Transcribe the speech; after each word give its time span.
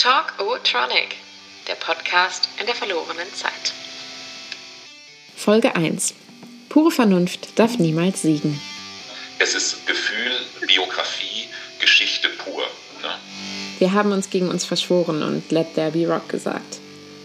Talk 0.00 0.32
O-Tronic, 0.38 1.16
der 1.68 1.74
Podcast 1.74 2.48
in 2.58 2.64
der 2.64 2.74
verlorenen 2.74 3.28
Zeit. 3.34 3.74
Folge 5.36 5.76
1. 5.76 6.14
Pure 6.70 6.90
Vernunft 6.90 7.58
darf 7.58 7.78
niemals 7.78 8.22
siegen. 8.22 8.58
Es 9.40 9.54
ist 9.54 9.86
Gefühl, 9.86 10.32
Biografie, 10.66 11.50
Geschichte 11.80 12.30
pur. 12.30 12.62
Ne? 13.02 13.10
Wir 13.78 13.92
haben 13.92 14.12
uns 14.12 14.30
gegen 14.30 14.48
uns 14.48 14.64
verschworen 14.64 15.22
und 15.22 15.50
Let 15.50 15.74
There 15.74 15.90
Be 15.90 16.08
Rock 16.10 16.30
gesagt. 16.30 16.78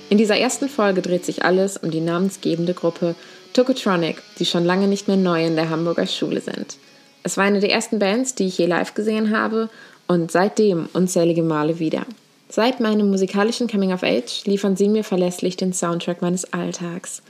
In 0.09 0.17
dieser 0.17 0.37
ersten 0.37 0.67
Folge 0.67 1.01
dreht 1.01 1.23
sich 1.23 1.45
alles 1.45 1.77
um 1.77 1.91
die 1.91 2.01
namensgebende 2.01 2.73
Gruppe 2.73 3.15
Tokotronic, 3.53 4.21
die 4.37 4.45
schon 4.45 4.65
lange 4.65 4.89
nicht 4.89 5.07
mehr 5.07 5.15
neu 5.15 5.45
in 5.45 5.55
der 5.55 5.69
Hamburger 5.69 6.07
Schule 6.07 6.41
sind. 6.41 6.75
Es 7.23 7.37
war 7.37 7.45
eine 7.45 7.61
der 7.61 7.71
ersten 7.71 7.99
Bands, 7.99 8.35
die 8.35 8.47
ich 8.47 8.57
je 8.57 8.65
live 8.65 8.95
gesehen 8.95 9.33
habe 9.33 9.69
und 10.07 10.29
seitdem 10.29 10.89
unzählige 10.91 11.41
Male 11.41 11.79
wieder. 11.79 12.05
Seit 12.47 12.79
meinem 12.79 13.09
musikalischen 13.09 13.67
Coming 13.67 13.91
of 13.91 14.03
Age 14.03 14.45
liefern 14.45 14.75
sie 14.75 14.87
mir 14.87 15.03
verlässlich 15.03 15.57
den 15.57 15.73
Soundtrack 15.73 16.21
meines 16.21 16.53
Alltags. 16.53 17.21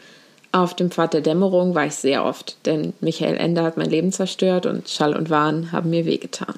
Auf 0.52 0.74
dem 0.74 0.92
Pfad 0.92 1.14
der 1.14 1.22
Dämmerung 1.22 1.76
war 1.76 1.86
ich 1.86 1.96
sehr 1.96 2.24
oft, 2.24 2.58
denn 2.66 2.94
Michael 3.02 3.38
Ender 3.38 3.64
hat 3.64 3.78
mein 3.78 3.90
Leben 3.90 4.12
zerstört 4.12 4.66
und 4.66 4.90
Schall 4.90 5.16
und 5.16 5.30
Wahn 5.30 5.72
haben 5.72 5.90
mir 5.90 6.06
wehgetan. 6.06 6.56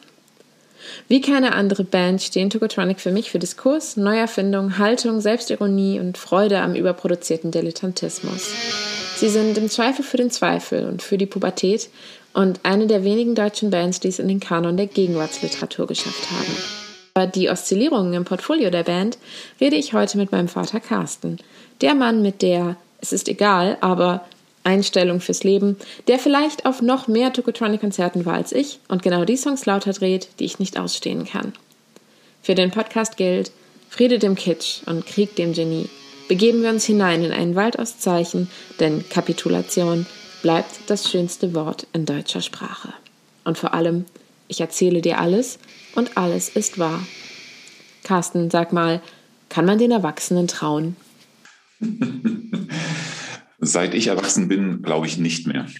Wie 1.07 1.21
keine 1.21 1.53
andere 1.53 1.83
Band 1.83 2.21
stehen 2.21 2.49
Tokotronic 2.49 2.99
für 2.99 3.11
mich 3.11 3.31
für 3.31 3.39
Diskurs, 3.39 3.97
Neuerfindung, 3.97 4.77
Haltung, 4.77 5.21
Selbstironie 5.21 5.99
und 5.99 6.17
Freude 6.17 6.59
am 6.59 6.75
überproduzierten 6.75 7.51
Dilettantismus. 7.51 8.51
Sie 9.15 9.29
sind 9.29 9.57
im 9.57 9.69
Zweifel 9.69 10.03
für 10.03 10.17
den 10.17 10.29
Zweifel 10.29 10.87
und 10.87 11.01
für 11.01 11.17
die 11.17 11.25
Pubertät 11.25 11.89
und 12.33 12.59
eine 12.63 12.87
der 12.87 13.03
wenigen 13.03 13.33
deutschen 13.33 13.71
Bands, 13.71 13.99
die 13.99 14.09
es 14.09 14.19
in 14.19 14.27
den 14.27 14.39
Kanon 14.39 14.77
der 14.77 14.87
Gegenwartsliteratur 14.87 15.87
geschafft 15.87 16.29
haben. 16.29 16.86
Über 17.17 17.25
die 17.25 17.49
Oszillierungen 17.49 18.13
im 18.13 18.25
Portfolio 18.25 18.69
der 18.69 18.83
Band 18.83 19.17
rede 19.59 19.75
ich 19.75 19.93
heute 19.93 20.19
mit 20.19 20.31
meinem 20.31 20.47
Vater 20.47 20.79
Carsten, 20.79 21.39
der 21.81 21.95
Mann 21.95 22.21
mit 22.21 22.43
der, 22.43 22.75
es 23.01 23.11
ist 23.11 23.27
egal, 23.27 23.79
aber 23.81 24.23
Einstellung 24.63 25.19
fürs 25.19 25.43
Leben, 25.43 25.77
der 26.07 26.19
vielleicht 26.19 26.67
auf 26.67 26.83
noch 26.83 27.07
mehr 27.07 27.33
Tokotronic-Konzerten 27.33 28.27
war 28.27 28.35
als 28.35 28.51
ich 28.51 28.77
und 28.87 29.01
genau 29.01 29.25
die 29.25 29.35
Songs 29.35 29.65
lauter 29.65 29.93
dreht, 29.93 30.27
die 30.37 30.45
ich 30.45 30.59
nicht 30.59 30.79
ausstehen 30.79 31.25
kann. 31.25 31.53
Für 32.43 32.53
den 32.53 32.69
Podcast 32.69 33.17
gilt 33.17 33.51
Friede 33.89 34.19
dem 34.19 34.35
Kitsch 34.35 34.81
und 34.85 35.07
Krieg 35.07 35.35
dem 35.37 35.53
Genie. 35.53 35.89
Begeben 36.27 36.61
wir 36.61 36.69
uns 36.69 36.85
hinein 36.85 37.23
in 37.23 37.31
einen 37.31 37.55
Wald 37.55 37.79
aus 37.79 37.97
Zeichen, 37.97 38.47
denn 38.79 39.09
Kapitulation 39.09 40.05
bleibt 40.43 40.69
das 40.85 41.09
schönste 41.09 41.55
Wort 41.55 41.87
in 41.93 42.05
deutscher 42.05 42.41
Sprache. 42.41 42.93
Und 43.43 43.57
vor 43.57 43.73
allem, 43.73 44.05
ich 44.47 44.61
erzähle 44.61 45.01
dir 45.01 45.19
alles 45.19 45.59
und 45.95 46.17
alles 46.17 46.49
ist 46.49 46.79
wahr. 46.79 47.05
Carsten, 48.03 48.49
sag 48.49 48.73
mal, 48.73 49.01
kann 49.49 49.65
man 49.65 49.77
den 49.77 49.91
Erwachsenen 49.91 50.47
trauen? 50.47 50.95
Seit 53.59 53.93
ich 53.93 54.07
erwachsen 54.07 54.47
bin, 54.47 54.81
glaube 54.81 55.07
ich 55.07 55.17
nicht 55.17 55.47
mehr. 55.47 55.67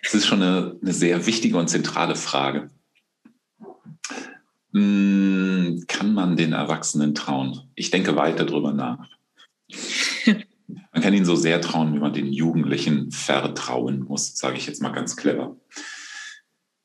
Es 0.00 0.14
ist 0.14 0.26
schon 0.26 0.40
eine, 0.40 0.78
eine, 0.80 0.94
sehr 0.94 1.26
wichtige 1.26 1.58
und 1.58 1.68
zentrale 1.68 2.16
Frage. 2.16 2.70
Hm, 4.72 5.84
kann 5.86 6.14
man 6.14 6.34
den 6.34 6.54
Erwachsenen 6.54 7.14
trauen? 7.14 7.70
Ich 7.74 7.90
denke 7.90 8.16
weiter 8.16 8.46
darüber 8.46 8.72
nach. 8.72 9.06
Man 10.92 11.02
kann 11.02 11.12
ihnen 11.12 11.26
so 11.26 11.36
sehr 11.36 11.60
trauen, 11.60 11.94
wie 11.94 11.98
man 11.98 12.14
den 12.14 12.32
Jugendlichen 12.32 13.10
vertrauen 13.10 14.00
muss, 14.00 14.34
sage 14.34 14.56
ich 14.56 14.66
jetzt 14.66 14.80
mal 14.80 14.92
ganz 14.92 15.14
clever. 15.14 15.56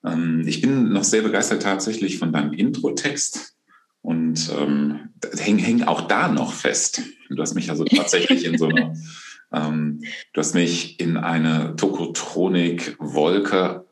Ähm, 0.06 0.44
ich 0.46 0.62
bin 0.62 0.90
noch 0.90 1.04
sehr 1.04 1.22
begeistert 1.22 1.64
tatsächlich 1.64 2.20
von 2.20 2.32
deinem 2.32 2.54
Intro-Text 2.54 3.56
und 4.02 4.50
ähm, 4.58 5.10
häng, 5.38 5.58
häng 5.58 5.84
auch 5.84 6.08
da 6.08 6.28
noch 6.28 6.54
fest. 6.54 7.02
Du 7.30 7.42
hast 7.42 7.56
mich 7.56 7.70
also 7.70 7.86
tatsächlich 7.86 8.46
in 8.46 8.58
so 8.58 8.68
einer, 8.68 8.94
ähm, 9.54 10.02
du 10.34 10.40
hast 10.40 10.56
mich 10.56 11.00
in 11.00 11.16
eine 11.18 11.76
Tokotronik-Wolke 11.78 13.86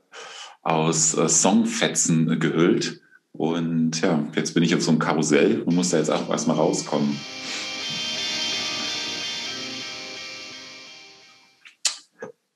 aus 0.61 1.15
äh, 1.15 1.29
Songfetzen 1.29 2.39
gehüllt. 2.39 2.99
Und 3.31 4.01
ja, 4.01 4.27
jetzt 4.35 4.53
bin 4.53 4.63
ich 4.63 4.75
auf 4.75 4.81
so 4.81 4.91
einem 4.91 4.99
Karussell 4.99 5.61
und 5.61 5.73
muss 5.73 5.91
da 5.91 5.97
jetzt 5.97 6.11
auch 6.11 6.29
erstmal 6.29 6.57
rauskommen. 6.57 7.17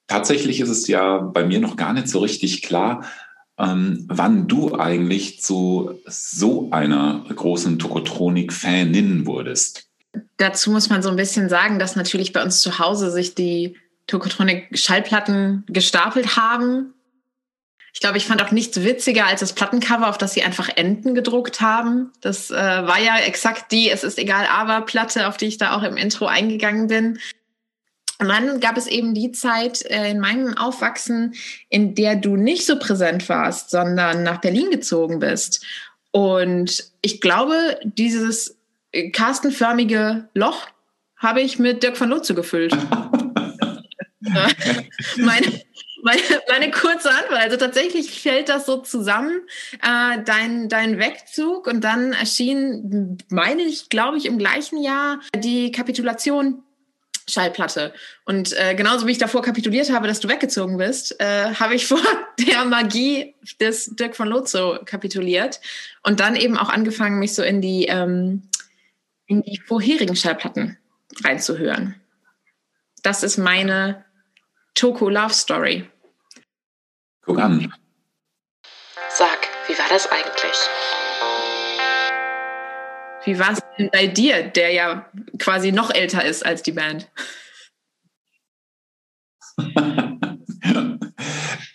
Tatsächlich 0.08 0.60
ist 0.60 0.70
es 0.70 0.88
ja 0.88 1.20
bei 1.20 1.46
mir 1.46 1.60
noch 1.60 1.78
gar 1.78 1.94
nicht 1.94 2.10
so 2.10 2.20
richtig 2.20 2.62
klar, 2.62 3.06
ähm, 3.58 4.06
wann 4.08 4.48
du 4.48 4.78
eigentlich 4.78 5.42
zu 5.42 6.00
so 6.06 6.70
einer 6.72 7.24
großen 7.34 7.80
Tokotronik-Fanin 7.80 9.26
wurdest. 9.26 9.88
Dazu 10.38 10.72
muss 10.72 10.90
man 10.90 11.02
so 11.02 11.10
ein 11.10 11.16
bisschen 11.16 11.50
sagen, 11.50 11.80
dass 11.80 11.96
natürlich 11.96 12.34
bei 12.34 12.44
uns 12.44 12.60
zu 12.62 12.80
Hause 12.80 13.12
sich 13.12 13.36
die 13.36 13.78
Tokotronik-Schallplatten 14.08 15.64
gestapelt 15.68 16.38
haben. 16.38 16.94
Ich 17.94 18.02
glaube, 18.02 18.18
ich 18.18 18.26
fand 18.26 18.44
auch 18.44 18.52
nichts 18.52 18.84
witziger 18.84 19.26
als 19.26 19.40
das 19.40 19.54
Plattencover, 19.54 20.10
auf 20.10 20.18
das 20.18 20.34
sie 20.34 20.44
einfach 20.44 20.70
Enten 20.76 21.16
gedruckt 21.16 21.62
haben. 21.62 22.12
Das 22.20 22.52
äh, 22.52 22.56
war 22.56 23.00
ja 23.00 23.18
exakt 23.20 23.72
die 23.72 23.90
Es 23.90 24.04
ist 24.04 24.20
egal, 24.20 24.48
aber 24.52 24.82
Platte, 24.82 25.28
auf 25.28 25.38
die 25.38 25.46
ich 25.46 25.58
da 25.58 25.76
auch 25.76 25.84
im 25.84 25.96
Intro 25.96 26.26
eingegangen 26.26 26.88
bin. 26.88 27.20
Und 28.20 28.30
dann 28.30 28.60
gab 28.60 28.78
es 28.78 28.88
eben 28.88 29.14
die 29.14 29.32
Zeit 29.32 29.84
äh, 29.84 30.10
in 30.12 30.20
meinem 30.20 30.58
Aufwachsen, 30.58 31.34
in 31.70 31.96
der 31.96 32.16
du 32.16 32.38
nicht 32.38 32.66
so 32.66 32.80
präsent 32.80 33.28
warst, 33.28 33.70
sondern 33.70 34.24
nach 34.24 34.40
Berlin 34.40 34.72
gezogen 34.72 35.20
bist. 35.20 35.66
Und 36.12 36.92
ich 37.02 37.20
glaube, 37.20 37.78
dieses 37.84 38.58
kastenförmige 39.12 40.30
Loch 40.34 40.68
habe 41.18 41.42
ich 41.42 41.60
mit 41.60 41.84
Dirk 41.84 42.00
van 42.00 42.10
Lotze 42.10 42.34
gefüllt. 42.36 42.76
meine, 45.18 45.62
meine, 46.04 46.22
meine, 46.50 46.72
kurze 46.72 47.10
Antwort. 47.10 47.40
Also 47.40 47.58
tatsächlich 47.58 48.22
fällt 48.22 48.50
das 48.50 48.66
so 48.66 48.78
zusammen, 48.78 49.42
äh, 49.82 50.22
dein, 50.24 50.70
dein 50.70 51.00
Wegzug 51.00 51.68
und 51.68 51.84
dann 51.84 52.14
erschien, 52.14 53.18
meine 53.30 53.64
ich, 53.64 53.90
glaube 53.90 54.18
ich, 54.18 54.26
im 54.26 54.38
gleichen 54.38 54.82
Jahr 54.82 55.20
die 55.36 55.72
Kapitulation 55.72 56.64
Schallplatte. 57.28 57.94
Und 58.26 58.54
äh, 58.54 58.76
genauso 58.76 59.08
wie 59.08 59.12
ich 59.12 59.18
davor 59.18 59.42
kapituliert 59.42 59.92
habe, 59.92 60.08
dass 60.08 60.20
du 60.20 60.30
weggezogen 60.30 60.78
bist, 60.78 61.20
äh, 61.20 61.54
habe 61.56 61.76
ich 61.76 61.88
vor 61.88 62.02
der 62.40 62.66
Magie 62.66 63.36
des 63.60 63.96
Dirk 63.96 64.16
von 64.16 64.28
Lotso 64.28 64.80
kapituliert 64.86 65.60
und 66.04 66.20
dann 66.20 66.36
eben 66.36 66.58
auch 66.58 66.70
angefangen, 66.70 67.20
mich 67.20 67.34
so 67.34 67.44
in 67.44 67.62
die, 67.62 67.86
ähm, 67.86 68.44
in 69.26 69.42
die 69.42 69.60
vorherigen 69.60 70.16
Schallplatten 70.16 70.78
reinzuhören. 71.24 71.96
Das 73.02 73.24
ist 73.24 73.38
meine 73.38 74.06
Toko 74.74 75.10
Love 75.10 75.34
Story. 75.34 75.90
Guck 77.22 77.40
an. 77.40 77.74
Sag, 79.10 79.48
wie 79.68 79.78
war 79.78 79.88
das 79.90 80.12
eigentlich? 80.12 80.70
Wie 83.26 83.40
war 83.40 83.54
es 83.54 83.60
denn 83.78 83.90
bei 83.92 84.08
dir, 84.08 84.44
der 84.44 84.72
ja 84.72 85.10
quasi 85.40 85.72
noch 85.72 85.94
älter 85.94 86.24
ist 86.24 86.46
als 86.46 86.64
die 86.64 86.72
Band? 86.72 87.10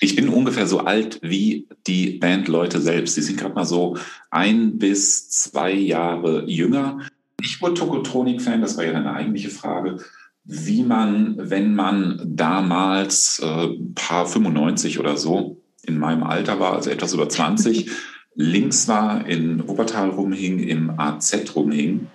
Ich 0.03 0.17
bin 0.17 0.31
ungefähr 0.31 0.67
so 0.67 0.81
alt 0.81 1.21
wie 1.23 1.69
die 1.87 2.19
Bandleute 2.19 2.81
selbst. 2.81 3.17
Sie 3.17 3.23
sind 3.23 3.39
gerade 3.39 3.55
mal 3.55 3.67
so 3.67 3.99
ein 4.31 4.79
bis 4.79 5.29
zwei 5.29 5.73
Jahre 5.73 6.45
jünger. 6.47 7.01
Ich 7.43 7.61
wurde 7.61 7.75
Tokotronik-Fan, 7.75 8.63
das 8.63 8.79
war 8.79 8.85
ja 8.85 8.93
deine 8.93 9.13
eigentliche 9.13 9.51
Frage. 9.51 9.99
Wie 10.45 10.83
man, 10.83 11.37
wenn 11.39 11.75
man 11.75 12.19
damals 12.25 13.41
äh, 13.41 13.69
paar 13.95 14.27
95 14.27 14.99
oder 14.99 15.19
so 15.19 15.61
in 15.83 15.99
meinem 15.99 16.23
Alter 16.23 16.59
war, 16.61 16.73
also 16.73 16.89
etwas 16.89 17.13
über 17.13 17.29
20, 17.29 17.91
links 18.35 18.89
war, 18.89 19.27
in 19.27 19.67
Wuppertal 19.69 20.11
rumhing, 20.11 20.61
im 20.61 20.99
AZ 20.99 21.55
rumhing, 21.55 22.09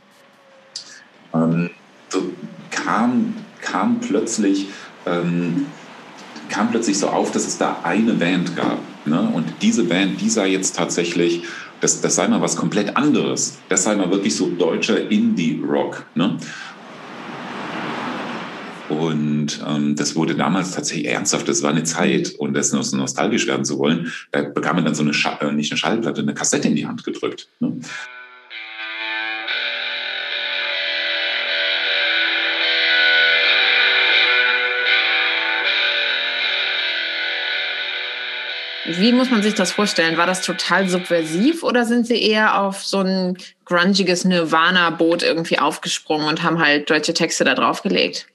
ähm, 1.33 1.69
so 2.09 2.31
kam, 2.71 3.35
kam 3.61 3.99
plötzlich 3.99 4.67
ähm, 5.05 5.65
kam 6.49 6.71
plötzlich 6.71 6.97
so 6.97 7.07
auf, 7.07 7.31
dass 7.31 7.47
es 7.47 7.57
da 7.57 7.79
eine 7.83 8.13
Band 8.13 8.55
gab. 8.55 8.79
Ne? 9.05 9.29
Und 9.33 9.45
diese 9.61 9.83
Band, 9.83 10.21
die 10.21 10.29
sei 10.29 10.47
jetzt 10.47 10.75
tatsächlich, 10.75 11.43
das, 11.81 12.01
das 12.01 12.15
sei 12.15 12.27
mal 12.27 12.41
was 12.41 12.55
komplett 12.55 12.95
anderes. 12.97 13.57
Das 13.69 13.83
sei 13.83 13.95
mal 13.95 14.09
wirklich 14.11 14.35
so 14.35 14.49
deutscher 14.49 15.09
Indie-Rock. 15.11 16.05
Ne? 16.15 16.37
Und 18.89 19.59
ähm, 19.67 19.95
das 19.95 20.15
wurde 20.15 20.35
damals 20.35 20.71
tatsächlich 20.71 21.07
ernsthaft, 21.07 21.47
das 21.47 21.63
war 21.63 21.71
eine 21.71 21.83
Zeit 21.83 22.33
und 22.37 22.53
das 22.53 22.71
noch 22.71 22.83
so 22.83 22.95
nostalgisch 22.97 23.47
werden 23.47 23.65
zu 23.65 23.79
wollen, 23.79 24.11
da 24.31 24.43
bekam 24.43 24.75
man 24.75 24.85
dann 24.85 24.95
so 24.95 25.01
eine, 25.01 25.13
Schall, 25.13 25.37
äh, 25.41 25.51
nicht 25.51 25.71
eine 25.71 25.77
Schallplatte, 25.77 26.21
eine 26.21 26.33
Kassette 26.35 26.67
in 26.67 26.75
die 26.75 26.85
Hand 26.85 27.03
gedrückt. 27.03 27.47
Ne? 27.59 27.79
Wie 38.87 39.11
muss 39.13 39.31
man 39.31 39.41
sich 39.41 39.55
das 39.55 39.71
vorstellen? 39.71 40.15
War 40.17 40.27
das 40.27 40.41
total 40.41 40.87
subversiv 40.87 41.63
oder 41.63 41.85
sind 41.85 42.05
Sie 42.05 42.21
eher 42.21 42.61
auf 42.61 42.83
so 42.83 42.99
ein 42.99 43.35
grungiges 43.65 44.25
Nirvana-Boot 44.25 45.23
irgendwie 45.23 45.57
aufgesprungen 45.57 46.27
und 46.27 46.43
haben 46.43 46.59
halt 46.59 46.87
deutsche 46.91 47.15
Texte 47.15 47.43
da 47.43 47.55
draufgelegt? 47.55 48.27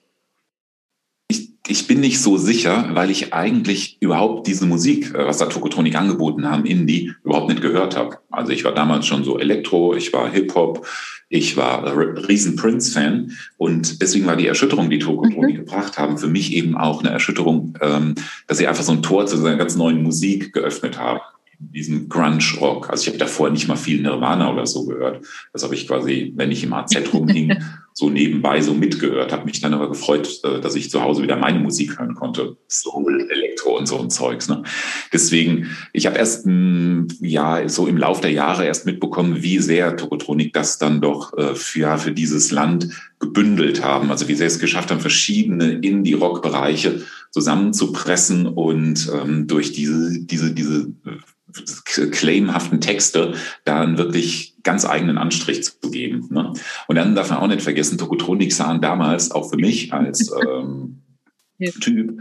Ich 1.67 1.87
bin 1.87 2.01
nicht 2.01 2.21
so 2.21 2.37
sicher, 2.37 2.91
weil 2.95 3.11
ich 3.11 3.33
eigentlich 3.33 3.99
überhaupt 4.01 4.47
diese 4.47 4.67
Musik, 4.67 5.15
äh, 5.15 5.27
was 5.27 5.39
da 5.39 5.47
Tokotronik 5.47 5.95
angeboten 5.95 6.51
haben, 6.51 6.65
Indie, 6.65 7.13
überhaupt 7.25 7.49
nicht 7.49 7.63
gehört 7.63 7.97
habe. 7.97 8.19
Also 8.31 8.53
ich 8.53 8.65
war 8.65 8.75
damals 8.75 9.07
schon 9.07 9.25
so 9.25 9.39
Elektro, 9.39 9.95
ich 9.95 10.13
war 10.13 10.31
Hip-Hop, 10.31 10.87
ich 11.29 11.57
war 11.57 11.97
riesen 12.29 12.57
Prince-Fan 12.57 13.33
und 13.57 14.03
deswegen 14.03 14.27
war 14.27 14.37
die 14.37 14.49
Erschütterung, 14.49 14.91
die 14.91 14.99
Tokotronik 14.99 15.57
mhm. 15.57 15.65
gebracht 15.65 15.97
haben, 15.99 16.19
für 16.19 16.27
mich 16.27 16.53
eben 16.55 16.77
auch 16.77 17.01
eine 17.01 17.11
Erschütterung, 17.11 17.75
ähm, 17.81 18.15
dass 18.49 18.59
sie 18.59 18.67
einfach 18.67 18.83
so 18.83 18.93
ein 18.93 19.03
Tor 19.03 19.27
zu 19.27 19.37
seiner 19.37 19.57
ganz 19.57 19.77
neuen 19.77 20.03
Musik 20.03 20.53
geöffnet 20.53 20.99
haben 20.99 21.21
diesem 21.61 22.09
Grunge-Rock. 22.09 22.89
Also 22.91 23.03
ich 23.03 23.09
habe 23.09 23.19
davor 23.19 23.51
nicht 23.51 23.69
mal 23.69 23.77
viel 23.77 24.01
Nirvana 24.01 24.51
oder 24.51 24.67
so 24.67 24.87
gehört. 24.87 25.25
Das 25.53 25.63
habe 25.63 25.75
ich 25.75 25.87
quasi, 25.87 26.33
wenn 26.35 26.51
ich 26.51 26.65
im 26.65 26.73
AZ 26.73 26.97
rumhing, 27.13 27.63
so 28.01 28.09
nebenbei 28.09 28.63
so 28.63 28.73
mitgehört, 28.73 29.31
habe 29.31 29.45
mich 29.45 29.61
dann 29.61 29.75
aber 29.75 29.89
gefreut, 29.91 30.41
äh, 30.43 30.59
dass 30.61 30.75
ich 30.75 30.91
zu 30.91 31.03
Hause 31.03 31.23
wieder 31.23 31.37
meine 31.37 31.59
Musik 31.59 31.99
hören 31.99 32.15
konnte. 32.15 32.57
Soul, 32.67 33.29
Elektro 33.31 33.77
und 33.77 33.87
so 33.87 34.01
ein 34.01 34.09
Zeugs. 34.09 34.49
Ne? 34.49 34.63
Deswegen, 35.13 35.67
ich 35.93 36.07
habe 36.07 36.17
erst 36.17 36.47
hm, 36.47 37.09
ja 37.21 37.69
so 37.69 37.87
im 37.87 37.99
Lauf 37.99 38.23
der 38.23 38.33
Jahre 38.33 38.65
erst 38.65 38.87
mitbekommen, 38.87 39.43
wie 39.43 39.59
sehr 39.59 39.99
Tokotronik 39.99 40.55
das 40.55 40.79
dann 40.79 41.03
doch 41.03 41.37
äh, 41.37 41.55
für, 41.55 41.81
ja, 41.81 41.99
für 41.99 42.13
dieses 42.13 42.51
Land 42.51 42.89
gebündelt 43.19 43.85
haben. 43.85 44.11
Also 44.11 44.29
wie 44.29 44.35
sehr 44.35 44.47
es 44.47 44.59
geschafft 44.59 44.91
haben, 44.91 45.01
verschiedene 45.01 45.73
Indie-Rock-Bereiche 45.73 47.03
zusammenzupressen 47.33 48.47
und 48.47 49.13
ähm, 49.15 49.47
durch 49.47 49.73
diese, 49.73 50.25
diese, 50.25 50.55
diese 50.55 50.91
claimhaften 52.11 52.81
Texte 52.81 53.35
dann 53.65 53.99
wirklich 53.99 54.57
ganz 54.63 54.85
eigenen 54.85 55.19
Anstrich 55.19 55.65
zu 55.65 55.91
geben. 55.91 56.29
Ne? 56.31 56.53
Und 56.87 56.97
dann 56.97 57.15
darf 57.15 57.31
man 57.31 57.39
auch 57.39 57.47
nicht 57.47 57.63
vergessen, 57.63 57.99
Tokotronik 57.99 58.53
sahen 58.53 58.81
damals 58.81 59.31
auch 59.31 59.51
für 59.51 59.57
mich 59.57 59.93
als 59.93 60.33
ähm, 60.47 61.03
ja. 61.59 61.71
Typ 61.81 62.21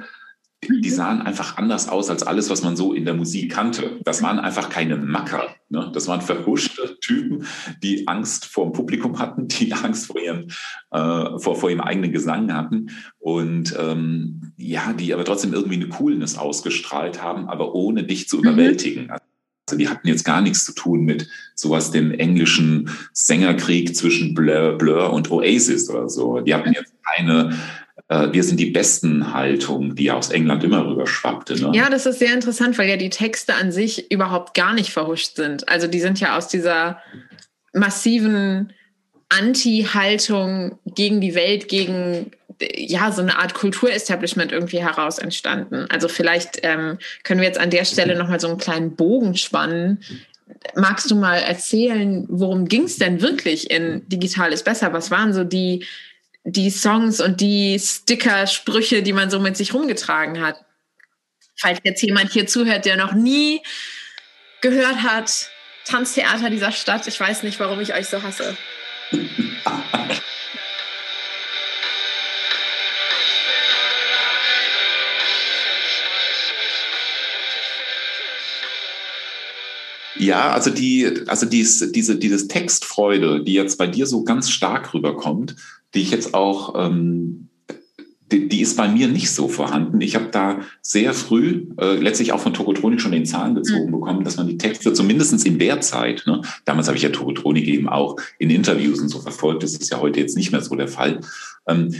die 0.68 0.90
sahen 0.90 1.22
einfach 1.22 1.58
anders 1.58 1.88
aus 1.88 2.10
als 2.10 2.24
alles, 2.24 2.50
was 2.50 2.64
man 2.64 2.76
so 2.76 2.94
in 2.94 3.06
der 3.06 3.14
Musik 3.14 3.52
kannte. 3.52 4.00
Das 4.04 4.22
waren 4.22 4.40
einfach 4.40 4.70
keine 4.70 4.98
Macker. 4.98 5.56
Ne? 5.70 5.90
Das 5.94 6.08
waren 6.08 6.22
verhuschte 6.22 7.00
Typen, 7.00 7.46
die 7.82 8.08
Angst 8.08 8.46
vor 8.46 8.66
dem 8.66 8.74
Publikum 8.74 9.20
hatten, 9.20 9.48
die 9.48 9.74
Angst 9.84 10.08
vor 10.08 10.20
ihrem, 10.20 10.48
äh, 10.92 11.40
vor, 11.40 11.56
vor 11.56 11.70
ihrem 11.70 11.82
eigenen 11.82 12.12
Gesang 12.12 12.54
hatten 12.54 12.92
und 13.20 13.76
ähm, 13.80 14.52
ja, 14.58 14.92
die 14.94 15.14
aber 15.14 15.24
trotzdem 15.24 15.54
irgendwie 15.54 15.76
eine 15.76 15.90
Coolness 15.90 16.38
ausgestrahlt 16.38 17.24
haben, 17.24 17.48
aber 17.48 17.74
ohne 17.74 18.04
dich 18.04 18.28
zu 18.28 18.38
mhm. 18.38 18.44
überwältigen. 18.44 19.10
Also 19.10 19.24
die 19.76 19.90
hatten 19.90 20.08
jetzt 20.08 20.24
gar 20.26 20.42
nichts 20.42 20.66
zu 20.66 20.74
tun 20.74 21.02
mit 21.02 21.28
sowas 21.56 21.92
dem 21.92 22.12
englischen 22.12 22.90
Sängerkrieg 23.14 23.96
zwischen 23.96 24.34
Blur, 24.34 24.78
Blur 24.78 25.12
und 25.12 25.32
Oasis 25.32 25.90
oder 25.90 26.10
so. 26.10 26.40
Die 26.40 26.54
hatten 26.54 26.74
jetzt 26.74 26.94
keine 27.04 27.58
äh, 28.10 28.30
wir 28.32 28.44
sind 28.44 28.60
die 28.60 28.72
besten 28.72 29.34
Haltung, 29.34 29.96
die 29.96 30.12
aus 30.12 30.32
England 30.32 30.64
immer 30.64 30.86
rüber 30.86 31.08
schwappte. 31.08 31.56
Ne? 31.62 31.72
Ja, 31.74 31.90
das 31.90 32.06
ist 32.06 32.20
sehr 32.20 32.34
interessant, 32.34 32.78
weil 32.78 32.90
ja 32.90 32.98
die 32.98 33.10
Texte 33.10 33.54
an 33.56 33.72
sich 33.72 34.12
überhaupt 34.12 34.54
gar 34.54 34.74
nicht 34.74 34.92
verhuscht 34.92 35.36
sind. 35.36 35.70
Also 35.70 35.88
die 35.88 36.00
sind 36.00 36.20
ja 36.20 36.38
aus 36.38 36.48
dieser 36.48 37.02
massiven 37.74 38.74
Anti-Haltung 39.30 40.80
gegen 40.86 41.22
die 41.22 41.36
Welt, 41.36 41.70
gegen 41.70 42.32
ja 42.76 43.12
so 43.12 43.22
eine 43.22 43.38
Art 43.38 43.54
Kulturestablishment 43.54 44.52
irgendwie 44.52 44.82
heraus 44.82 45.18
entstanden. 45.18 45.86
Also 45.90 46.08
vielleicht 46.08 46.60
ähm, 46.64 47.00
können 47.24 47.42
wir 47.42 47.48
jetzt 47.48 47.60
an 47.60 47.70
der 47.70 47.86
Stelle 47.86 48.18
nochmal 48.18 48.40
so 48.40 48.48
einen 48.48 48.58
kleinen 48.58 48.96
Bogen 48.96 49.36
spannen. 49.36 50.04
Magst 50.76 51.10
du 51.10 51.16
mal 51.16 51.38
erzählen, 51.38 52.26
worum 52.30 52.68
ging 52.68 52.84
es 52.84 52.98
denn 52.98 53.22
wirklich 53.22 53.72
in 53.72 54.08
Digital 54.10 54.52
ist 54.52 54.66
besser? 54.66 54.94
Was 54.94 55.12
waren 55.12 55.34
so 55.34 55.44
die 55.44 55.86
die 56.44 56.70
Songs 56.70 57.22
und 57.22 57.42
die 57.42 57.80
Sticker-Sprüche, 57.80 59.04
die 59.04 59.14
man 59.14 59.30
so 59.30 59.40
mit 59.40 59.58
sich 59.58 59.74
rumgetragen 59.74 60.42
hat. 60.42 60.64
Falls 61.58 61.80
jetzt 61.84 62.02
jemand 62.02 62.32
hier 62.32 62.48
zuhört, 62.48 62.86
der 62.86 62.96
noch 62.96 63.14
nie 63.14 63.62
gehört 64.62 65.04
hat, 65.04 65.50
Tanztheater 65.86 66.50
dieser 66.50 66.72
Stadt, 66.72 67.08
ich 67.08 67.20
weiß 67.20 67.44
nicht, 67.44 67.60
warum 67.60 67.80
ich 67.80 67.94
euch 67.94 68.08
so 68.08 68.24
hasse. 68.24 68.56
Ja, 80.20 80.52
also 80.52 80.70
die, 80.70 81.10
also 81.28 81.46
dies, 81.46 81.92
diese, 81.94 82.18
diese 82.18 82.48
Textfreude, 82.48 83.44
die 83.44 83.54
jetzt 83.54 83.78
bei 83.78 83.88
dir 83.88 84.06
so 84.06 84.24
ganz 84.24 84.50
stark 84.50 84.94
rüberkommt, 84.94 85.56
die 85.96 86.02
ich 86.02 86.12
jetzt 86.12 86.34
auch, 86.34 86.76
ähm, 86.76 87.48
die, 88.32 88.50
die 88.50 88.62
ist 88.62 88.76
bei 88.76 88.90
mir 88.90 89.08
nicht 89.08 89.32
so 89.32 89.48
vorhanden. 89.48 90.02
Ich 90.02 90.16
habe 90.16 90.28
da 90.30 90.60
sehr 90.82 91.14
früh, 91.14 91.68
äh, 91.78 91.96
letztlich 91.96 92.34
auch 92.34 92.42
von 92.42 92.54
Tokotronik 92.54 93.00
schon 93.00 93.14
den 93.14 93.26
Zahn 93.26 93.56
gezogen 93.56 93.88
mhm. 93.88 93.92
bekommen, 93.92 94.24
dass 94.26 94.36
man 94.36 94.48
die 94.48 94.58
Texte 94.58 94.92
zumindestens 94.94 95.46
in 95.46 95.58
der 95.58 95.80
Zeit, 95.80 96.24
ne, 96.28 96.42
damals 96.66 96.88
habe 96.88 96.98
ich 96.98 97.04
ja 97.04 97.10
Tokotronik 97.10 97.68
eben 97.68 97.88
auch 97.88 98.18
in 98.38 98.50
Interviews 98.50 99.00
und 99.00 99.10
so 99.10 99.20
verfolgt, 99.20 99.64
das 99.64 99.74
ist 99.74 99.90
ja 99.90 100.02
heute 100.02 100.20
jetzt 100.20 100.36
nicht 100.36 100.52
mehr 100.52 100.62
so 100.62 100.76
der 100.76 100.90
Fall, 100.90 101.22
ähm, 101.66 101.96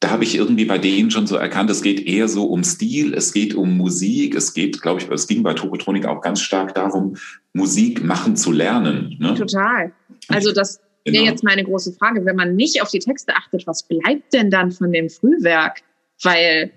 da 0.00 0.10
habe 0.10 0.22
ich 0.22 0.36
irgendwie 0.36 0.64
bei 0.64 0.78
denen 0.78 1.10
schon 1.10 1.26
so 1.26 1.34
erkannt, 1.34 1.70
es 1.70 1.82
geht 1.82 2.00
eher 2.06 2.28
so 2.28 2.44
um 2.44 2.62
Stil, 2.62 3.14
es 3.14 3.32
geht 3.32 3.54
um 3.54 3.76
Musik, 3.76 4.36
es 4.36 4.54
geht, 4.54 4.80
glaube 4.80 5.00
ich, 5.00 5.10
es 5.10 5.26
ging 5.26 5.42
bei 5.42 5.54
Tokotronik 5.54 6.06
auch 6.06 6.20
ganz 6.20 6.40
stark 6.40 6.74
darum, 6.74 7.16
Musik 7.58 8.02
machen 8.02 8.36
zu 8.36 8.52
lernen. 8.52 9.16
Ne? 9.18 9.34
Total. 9.34 9.92
Also 10.28 10.52
das 10.52 10.80
wäre 11.04 11.24
genau. 11.24 11.30
jetzt 11.30 11.44
meine 11.44 11.64
große 11.64 11.92
Frage, 11.92 12.24
wenn 12.24 12.36
man 12.36 12.54
nicht 12.54 12.80
auf 12.80 12.90
die 12.90 13.00
Texte 13.00 13.34
achtet, 13.34 13.66
was 13.66 13.82
bleibt 13.82 14.32
denn 14.32 14.50
dann 14.50 14.70
von 14.70 14.92
dem 14.92 15.10
Frühwerk? 15.10 15.80
Weil, 16.22 16.70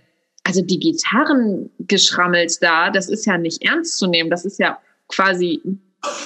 also 0.44 0.62
die 0.62 0.80
Gitarren 0.80 1.70
geschrammelt 1.80 2.58
da, 2.62 2.90
das 2.90 3.10
ist 3.10 3.26
ja 3.26 3.38
nicht 3.38 3.64
ernst 3.64 3.98
zu 3.98 4.08
nehmen, 4.08 4.30
das 4.30 4.44
ist 4.44 4.60
ja 4.60 4.80
quasi 5.08 5.62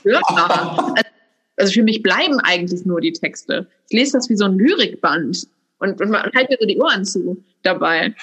hörbar. 0.04 0.96
Also 1.58 1.72
für 1.72 1.84
mich 1.84 2.04
bleiben 2.04 2.38
eigentlich 2.42 2.86
nur 2.86 3.00
die 3.00 3.14
Texte. 3.14 3.70
Ich 3.90 3.98
lese 3.98 4.18
das 4.18 4.30
wie 4.30 4.36
so 4.36 4.44
ein 4.44 4.58
Lyrikband 4.58 5.48
und, 5.80 6.02
und 6.02 6.10
man 6.10 6.30
hält 6.34 6.50
mir 6.50 6.58
so 6.60 6.68
die 6.68 6.78
Ohren 6.78 7.06
zu 7.06 7.42
dabei. 7.64 8.14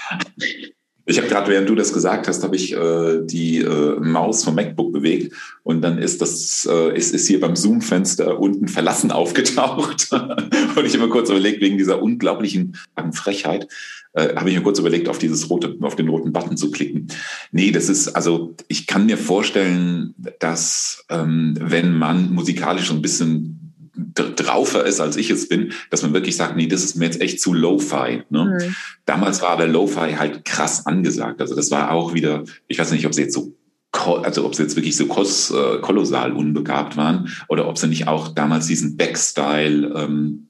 Ich 1.04 1.18
habe 1.18 1.28
gerade, 1.28 1.50
während 1.50 1.68
du 1.68 1.74
das 1.74 1.92
gesagt 1.92 2.28
hast, 2.28 2.44
habe 2.44 2.54
ich 2.54 2.74
äh, 2.74 3.20
die 3.22 3.58
äh, 3.58 3.98
Maus 3.98 4.44
vom 4.44 4.54
MacBook 4.54 4.92
bewegt 4.92 5.34
und 5.64 5.82
dann 5.82 5.98
ist 5.98 6.22
das 6.22 6.68
äh, 6.70 6.96
ist, 6.96 7.12
ist 7.12 7.26
hier 7.26 7.40
beim 7.40 7.56
Zoom-Fenster 7.56 8.38
unten 8.38 8.68
verlassen 8.68 9.10
aufgetaucht 9.12 10.08
und 10.12 10.86
ich 10.86 10.94
habe 10.94 11.06
mir 11.06 11.08
kurz 11.08 11.30
überlegt 11.30 11.60
wegen 11.60 11.78
dieser 11.78 12.02
unglaublichen 12.02 12.76
Frechheit 13.12 13.66
äh, 14.12 14.34
habe 14.36 14.50
ich 14.50 14.56
mir 14.56 14.62
kurz 14.62 14.78
überlegt 14.78 15.08
auf 15.08 15.18
dieses 15.18 15.50
rote 15.50 15.76
auf 15.80 15.96
den 15.96 16.08
roten 16.08 16.32
Button 16.32 16.56
zu 16.56 16.70
klicken. 16.70 17.08
Nee, 17.50 17.70
das 17.72 17.88
ist 17.88 18.08
also 18.08 18.54
ich 18.68 18.86
kann 18.86 19.06
mir 19.06 19.18
vorstellen, 19.18 20.14
dass 20.38 21.04
ähm, 21.08 21.54
wenn 21.58 21.96
man 21.96 22.32
musikalisch 22.32 22.88
so 22.88 22.94
ein 22.94 23.02
bisschen 23.02 23.61
draufer 23.94 24.84
ist, 24.86 25.00
als 25.00 25.16
ich 25.16 25.30
es 25.30 25.48
bin, 25.48 25.72
dass 25.90 26.02
man 26.02 26.14
wirklich 26.14 26.36
sagt, 26.36 26.56
nee, 26.56 26.66
das 26.66 26.82
ist 26.82 26.96
mir 26.96 27.04
jetzt 27.04 27.20
echt 27.20 27.40
zu 27.40 27.52
Lo-Fi. 27.52 28.22
Ne? 28.30 28.58
Mhm. 28.60 28.74
Damals 29.04 29.42
war 29.42 29.50
aber 29.50 29.66
Lo-Fi 29.66 30.14
halt 30.14 30.44
krass 30.44 30.86
angesagt. 30.86 31.40
Also 31.40 31.54
das 31.54 31.70
war 31.70 31.90
auch 31.90 32.14
wieder, 32.14 32.44
ich 32.68 32.78
weiß 32.78 32.92
nicht, 32.92 33.06
ob 33.06 33.14
sie 33.14 33.22
jetzt 33.22 33.34
so 33.34 33.54
also 33.94 34.46
ob 34.46 34.54
sie 34.54 34.62
jetzt 34.62 34.74
wirklich 34.74 34.96
so 34.96 35.06
kos, 35.06 35.50
äh, 35.50 35.78
kolossal 35.82 36.32
unbegabt 36.32 36.96
waren 36.96 37.28
oder 37.48 37.68
ob 37.68 37.76
sie 37.76 37.88
nicht 37.88 38.08
auch 38.08 38.28
damals 38.28 38.66
diesen 38.66 38.96
Backstyle 38.96 39.92
ähm, 39.94 40.48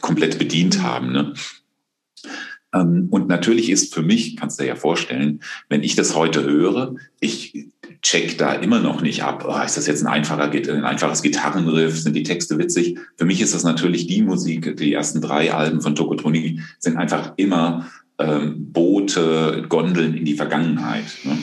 komplett 0.00 0.40
bedient 0.40 0.78
mhm. 0.78 0.82
haben. 0.82 1.12
Ne? 1.12 1.34
Ähm, 2.74 3.06
und 3.10 3.28
natürlich 3.28 3.70
ist 3.70 3.94
für 3.94 4.02
mich, 4.02 4.36
kannst 4.36 4.58
du 4.58 4.64
dir 4.64 4.70
ja 4.70 4.76
vorstellen, 4.76 5.40
wenn 5.68 5.82
ich 5.82 5.94
das 5.94 6.16
heute 6.16 6.42
höre, 6.42 6.96
ich 7.20 7.68
check 8.04 8.36
da 8.38 8.52
immer 8.52 8.80
noch 8.80 9.00
nicht 9.00 9.24
ab, 9.24 9.44
oh, 9.48 9.64
ist 9.64 9.76
das 9.76 9.86
jetzt 9.86 10.02
ein, 10.02 10.12
einfacher, 10.12 10.50
ein 10.50 10.84
einfaches 10.84 11.22
Gitarrenriff, 11.22 11.98
sind 11.98 12.14
die 12.14 12.22
Texte 12.22 12.58
witzig? 12.58 12.98
Für 13.16 13.24
mich 13.24 13.40
ist 13.40 13.54
das 13.54 13.64
natürlich 13.64 14.06
die 14.06 14.22
Musik, 14.22 14.76
die 14.76 14.92
ersten 14.92 15.20
drei 15.20 15.52
Alben 15.52 15.80
von 15.80 15.94
Tokotronic 15.94 16.60
sind 16.78 16.98
einfach 16.98 17.32
immer 17.36 17.86
ähm, 18.18 18.72
Boote, 18.72 19.64
Gondeln 19.68 20.14
in 20.14 20.24
die 20.26 20.34
Vergangenheit. 20.34 21.06
Ne? 21.24 21.38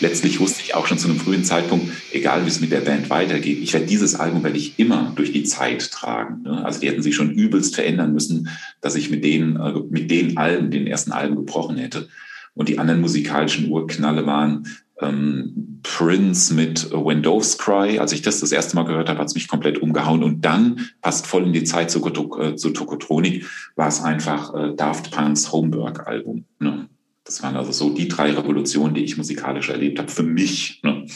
Letztlich 0.00 0.40
wusste 0.40 0.62
ich 0.62 0.74
auch 0.74 0.86
schon 0.86 0.98
zu 0.98 1.08
einem 1.08 1.18
frühen 1.18 1.44
Zeitpunkt, 1.44 1.90
egal 2.12 2.44
wie 2.44 2.48
es 2.48 2.60
mit 2.60 2.72
der 2.72 2.80
Band 2.80 3.10
weitergeht, 3.10 3.58
ich 3.62 3.72
werde 3.72 3.86
dieses 3.86 4.14
Album 4.14 4.42
werde 4.44 4.58
ich 4.58 4.78
immer 4.78 5.12
durch 5.16 5.32
die 5.32 5.44
Zeit 5.44 5.90
tragen. 5.90 6.42
Ne? 6.42 6.64
Also 6.64 6.80
die 6.80 6.88
hätten 6.88 7.02
sich 7.02 7.14
schon 7.14 7.30
übelst 7.30 7.74
verändern 7.74 8.12
müssen, 8.12 8.48
dass 8.80 8.94
ich 8.94 9.10
mit 9.10 9.24
denen, 9.24 9.56
äh, 9.56 9.72
mit 9.90 10.10
den 10.10 10.36
Alben, 10.36 10.70
den 10.70 10.86
ersten 10.86 11.12
Alben 11.12 11.36
gebrochen 11.36 11.76
hätte. 11.76 12.08
Und 12.54 12.68
die 12.68 12.78
anderen 12.78 13.00
musikalischen 13.00 13.70
Urknalle 13.70 14.26
waren 14.26 14.66
ähm, 15.00 15.80
Prince 15.82 16.52
mit 16.52 16.90
Windows 16.90 17.56
Cry. 17.58 17.98
Als 17.98 18.12
ich 18.12 18.22
das 18.22 18.40
das 18.40 18.52
erste 18.52 18.76
Mal 18.76 18.84
gehört 18.84 19.08
habe, 19.08 19.20
hat 19.20 19.28
es 19.28 19.34
mich 19.34 19.48
komplett 19.48 19.78
umgehauen. 19.78 20.22
Und 20.22 20.44
dann, 20.44 20.88
passt 21.00 21.26
voll 21.26 21.44
in 21.44 21.52
die 21.52 21.64
Zeit 21.64 21.90
zu, 21.90 22.04
äh, 22.38 22.56
zu 22.56 22.70
Tokotronik, 22.70 23.46
war 23.76 23.88
es 23.88 24.02
einfach 24.02 24.54
äh, 24.54 24.74
Daft 24.74 25.10
Punks 25.12 25.52
Homework-Album. 25.52 26.44
Ne? 26.58 26.88
Das 27.28 27.42
waren 27.42 27.58
also 27.58 27.72
so 27.72 27.90
die 27.90 28.08
drei 28.08 28.32
Revolutionen, 28.32 28.94
die 28.94 29.04
ich 29.04 29.18
musikalisch 29.18 29.68
erlebt 29.68 29.98
habe, 29.98 30.10
für 30.10 30.22
mich. 30.22 30.80
Ne? 30.82 31.06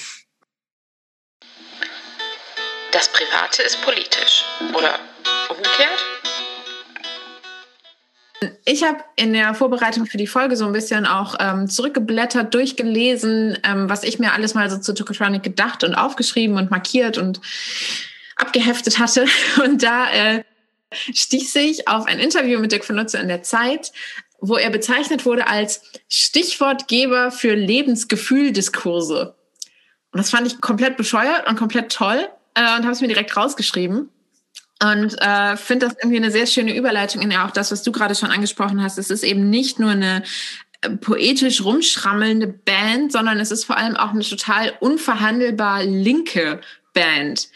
Das 2.92 3.10
Private 3.10 3.62
ist 3.62 3.80
politisch. 3.80 4.44
Oder 4.74 4.98
umgekehrt? 5.48 6.04
Ich 8.66 8.84
habe 8.84 8.98
in 9.16 9.32
der 9.32 9.54
Vorbereitung 9.54 10.04
für 10.04 10.18
die 10.18 10.26
Folge 10.26 10.54
so 10.54 10.66
ein 10.66 10.74
bisschen 10.74 11.06
auch 11.06 11.36
ähm, 11.40 11.66
zurückgeblättert, 11.70 12.52
durchgelesen, 12.52 13.56
ähm, 13.64 13.88
was 13.88 14.02
ich 14.02 14.18
mir 14.18 14.34
alles 14.34 14.52
mal 14.52 14.68
so 14.68 14.76
zu 14.76 14.92
Tokotronic 14.92 15.42
gedacht 15.42 15.82
und 15.82 15.94
aufgeschrieben 15.94 16.58
und 16.58 16.70
markiert 16.70 17.16
und 17.16 17.40
abgeheftet 18.36 18.98
hatte. 18.98 19.24
Und 19.64 19.82
da 19.82 20.10
äh, 20.12 20.44
stieß 20.92 21.54
ich 21.56 21.88
auf 21.88 22.04
ein 22.04 22.18
Interview 22.18 22.60
mit 22.60 22.70
Dirk 22.70 22.84
von 22.84 22.96
Nutze 22.96 23.16
in 23.16 23.28
der 23.28 23.42
Zeit, 23.42 23.92
wo 24.42 24.56
er 24.56 24.70
bezeichnet 24.70 25.24
wurde 25.24 25.46
als 25.46 25.82
Stichwortgeber 26.08 27.30
für 27.30 27.54
Lebensgefühldiskurse. 27.54 29.36
Und 30.10 30.18
das 30.18 30.30
fand 30.30 30.46
ich 30.46 30.60
komplett 30.60 30.96
bescheuert 30.96 31.48
und 31.48 31.56
komplett 31.56 31.92
toll 31.92 32.28
äh, 32.54 32.76
und 32.76 32.82
habe 32.82 32.90
es 32.90 33.00
mir 33.00 33.08
direkt 33.08 33.34
rausgeschrieben. 33.36 34.10
Und 34.82 35.16
äh, 35.22 35.56
finde 35.56 35.86
das 35.86 35.96
irgendwie 36.02 36.16
eine 36.16 36.32
sehr 36.32 36.46
schöne 36.46 36.76
Überleitung 36.76 37.22
in 37.22 37.30
ja 37.30 37.46
auch 37.46 37.52
das, 37.52 37.70
was 37.70 37.84
du 37.84 37.92
gerade 37.92 38.16
schon 38.16 38.30
angesprochen 38.30 38.82
hast. 38.82 38.98
Es 38.98 39.10
ist 39.10 39.22
eben 39.22 39.48
nicht 39.48 39.78
nur 39.78 39.92
eine 39.92 40.24
äh, 40.80 40.90
poetisch 40.90 41.62
rumschrammelnde 41.62 42.48
Band, 42.48 43.12
sondern 43.12 43.38
es 43.38 43.52
ist 43.52 43.64
vor 43.64 43.76
allem 43.76 43.96
auch 43.96 44.10
eine 44.10 44.24
total 44.24 44.72
unverhandelbar 44.80 45.84
linke 45.84 46.60
Band, 46.94 47.48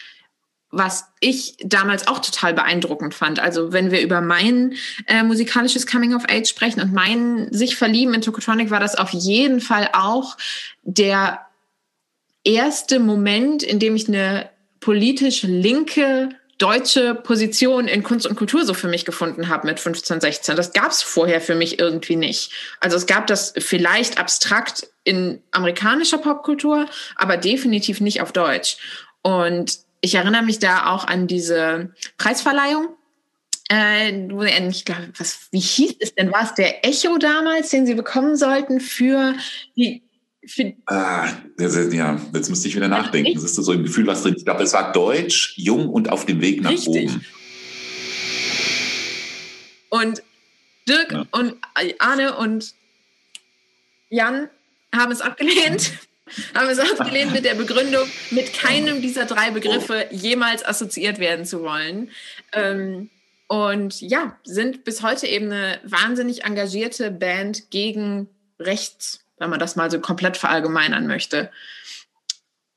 was 0.77 1.07
ich 1.21 1.57
damals 1.65 2.07
auch 2.07 2.19
total 2.19 2.55
beeindruckend 2.55 3.15
fand. 3.15 3.41
Also 3.41 3.73
wenn 3.73 3.91
wir 3.91 4.01
über 4.01 4.21
mein 4.21 4.75
äh, 5.07 5.23
musikalisches 5.23 5.87
Coming 5.87 6.15
of 6.15 6.25
Age 6.29 6.49
sprechen 6.49 6.81
und 6.81 6.93
mein 6.93 7.53
sich 7.53 7.77
verlieben 7.77 8.15
in 8.15 8.23
Tokotronic, 8.23 8.71
war 8.71 8.81
das 8.81 8.97
auf 8.97 9.11
jeden 9.11 9.61
Fall 9.61 9.89
auch 9.93 10.37
der 10.83 11.47
erste 12.45 13.01
Moment, 13.01 13.63
in 13.63 13.79
dem 13.79 13.97
ich 13.97 14.09
eine 14.09 14.51
politisch 14.81 15.43
linke 15.43 16.31
deutsche 16.59 17.15
Position 17.15 17.87
in 17.87 18.03
Kunst 18.03 18.27
und 18.27 18.37
Kultur 18.37 18.65
so 18.65 18.73
für 18.73 18.89
mich 18.89 19.05
gefunden 19.05 19.49
habe 19.49 19.67
mit 19.67 19.79
15, 19.79 20.21
16. 20.21 20.57
Das 20.57 20.73
gab 20.73 20.91
es 20.91 21.03
vorher 21.03 21.41
für 21.41 21.55
mich 21.55 21.79
irgendwie 21.79 22.17
nicht. 22.17 22.51
Also 22.81 22.97
es 22.97 23.07
gab 23.07 23.27
das 23.27 23.53
vielleicht 23.59 24.19
abstrakt 24.19 24.89
in 25.05 25.43
amerikanischer 25.51 26.19
Popkultur, 26.19 26.87
aber 27.15 27.37
definitiv 27.37 28.01
nicht 28.01 28.23
auf 28.23 28.33
Deutsch. 28.33 28.79
Und 29.23 29.86
ich 30.01 30.15
erinnere 30.15 30.43
mich 30.43 30.59
da 30.59 30.87
auch 30.87 31.07
an 31.07 31.27
diese 31.27 31.93
Preisverleihung. 32.19 32.89
Äh, 33.71 34.69
ich 34.69 34.85
glaube, 34.85 35.13
was, 35.19 35.49
wie 35.51 35.61
hieß 35.61 35.97
es 36.01 36.15
denn? 36.15 36.33
War 36.33 36.45
es 36.45 36.55
der 36.55 36.87
Echo 36.87 37.19
damals, 37.19 37.71
den 37.71 37.87
sie 37.87 37.95
bekommen 37.95 38.37
sollten 38.37 38.81
für 38.81 39.35
die 39.77 40.03
Ah, 40.87 41.29
ja, 41.59 42.21
jetzt 42.33 42.49
müsste 42.51 42.69
ich 42.69 42.77
wieder 42.77 42.87
nachdenken. 42.87 43.35
Das 43.35 43.43
ist 43.43 43.57
so 43.57 43.73
im 43.73 43.83
Gefühl 43.83 44.07
was 44.07 44.23
drin. 44.23 44.35
Ich 44.37 44.45
glaube, 44.45 44.63
es 44.63 44.73
war 44.73 44.93
Deutsch, 44.93 45.55
jung 45.57 45.89
und 45.89 46.09
auf 46.09 46.25
dem 46.25 46.41
Weg 46.41 46.63
nach 46.63 46.71
Richtig. 46.71 47.11
oben. 47.11 47.27
Und 49.91 50.23
Dirk 50.89 51.11
ja. 51.11 51.27
und 51.33 51.57
Arne 51.99 52.37
und 52.37 52.75
Jan 54.09 54.49
haben 54.95 55.11
es 55.11 55.21
abgelehnt. 55.21 55.93
haben 56.55 56.69
es 56.69 56.79
abgelehnt 56.79 57.33
mit 57.33 57.45
der 57.45 57.55
Begründung, 57.57 58.09
mit 58.31 58.53
keinem 58.53 59.01
dieser 59.03 59.27
drei 59.27 59.51
Begriffe 59.51 60.07
jemals 60.11 60.65
assoziiert 60.65 61.19
werden 61.19 61.45
zu 61.45 61.63
wollen. 61.63 62.11
Ähm, 62.53 63.11
und 63.49 64.01
ja, 64.01 64.39
sind 64.45 64.85
bis 64.85 65.03
heute 65.03 65.27
eben 65.27 65.53
eine 65.53 65.81
wahnsinnig 65.85 66.45
engagierte 66.45 67.11
Band 67.11 67.71
gegen 67.71 68.29
rechts 68.59 69.27
wenn 69.39 69.51
man 69.51 69.61
das 69.61 69.77
mal 69.77 69.91
so 69.91 70.01
komplett 70.01 70.37
verallgemeinern 70.37 71.07
möchte. 71.07 71.51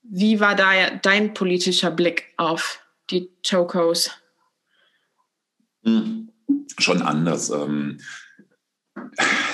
Wie 0.04 0.40
war 0.40 0.56
da 0.56 0.90
dein 0.90 1.34
politischer 1.34 1.92
Blick 1.92 2.26
auf 2.38 2.82
die 3.10 3.30
Chocos? 3.48 4.12
Hm, 5.84 6.32
schon 6.78 7.02
anders. 7.02 7.50
Ähm, 7.50 8.00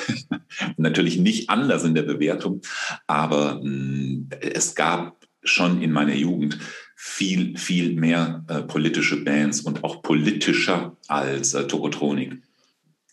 natürlich 0.78 1.18
nicht 1.18 1.50
anders 1.50 1.84
in 1.84 1.96
der 1.96 2.04
Bewertung, 2.04 2.62
aber 3.08 3.62
hm, 3.62 4.30
es 4.40 4.76
gab 4.76 5.26
schon 5.44 5.82
in 5.82 5.92
meiner 5.92 6.16
Jugend 6.16 6.58
viel, 6.96 7.58
viel 7.58 7.96
mehr 7.96 8.44
äh, 8.48 8.62
politische 8.62 9.24
Bands 9.24 9.62
und 9.62 9.84
auch 9.84 10.02
politischer 10.02 10.98
als 11.08 11.54
äh, 11.54 11.68
Tokotronik. 11.68 12.42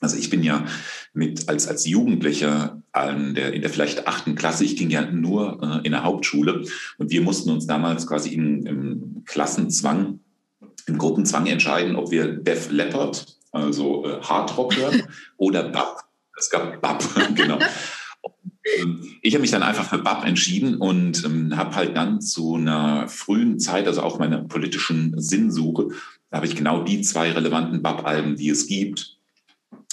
Also 0.01 0.17
ich 0.17 0.31
bin 0.31 0.43
ja 0.43 0.65
mit 1.13 1.49
als, 1.49 1.69
als 1.69 1.87
Jugendlicher 1.87 2.83
in 3.09 3.35
der, 3.35 3.53
in 3.53 3.63
der 3.63 3.71
vielleicht 3.71 4.09
achten 4.09 4.35
Klasse, 4.35 4.65
ich 4.65 4.77
ging 4.77 4.91
ja 4.91 5.09
nur 5.09 5.61
äh, 5.63 5.87
in 5.87 5.93
der 5.93 6.05
Hauptschule 6.05 6.65
und 6.99 7.11
wir 7.11 7.23
mussten 7.23 7.51
uns 7.51 7.67
damals 7.67 8.07
quasi 8.07 8.31
im, 8.31 8.67
im 8.67 9.23
Klassenzwang, 9.25 10.21
im 10.87 10.99
Gruppenzwang 10.99 11.47
entscheiden, 11.47 11.97
ob 11.97 12.11
wir 12.11 12.29
Def 12.37 12.71
Leppard, 12.71 13.39
also 13.53 14.05
äh, 14.05 14.21
Hardrock 14.23 14.77
hören 14.77 15.03
oder 15.37 15.69
Bab. 15.69 16.05
Es 16.43 16.51
gab 16.51 16.81
Bab, 16.83 17.05
genau. 17.37 17.59
Ähm, 18.79 19.01
ich 19.23 19.35
habe 19.35 19.43
mich 19.43 19.53
dann 19.53 19.63
einfach 19.63 19.89
für 19.89 19.99
BAP 19.99 20.25
entschieden 20.25 20.77
und 20.77 21.25
ähm, 21.25 21.57
habe 21.57 21.77
halt 21.77 21.97
dann 21.97 22.21
zu 22.21 22.57
einer 22.57 23.07
frühen 23.09 23.61
Zeit, 23.61 23.87
also 23.87 24.03
auf 24.03 24.19
meiner 24.19 24.43
politischen 24.43 25.15
Sinnsuche, 25.21 25.89
da 26.31 26.39
habe 26.39 26.47
ich 26.47 26.57
genau 26.57 26.83
die 26.83 27.03
zwei 27.03 27.31
relevanten 27.31 27.83
BAP-Alben, 27.83 28.37
die 28.37 28.49
es 28.49 28.67
gibt, 28.67 29.19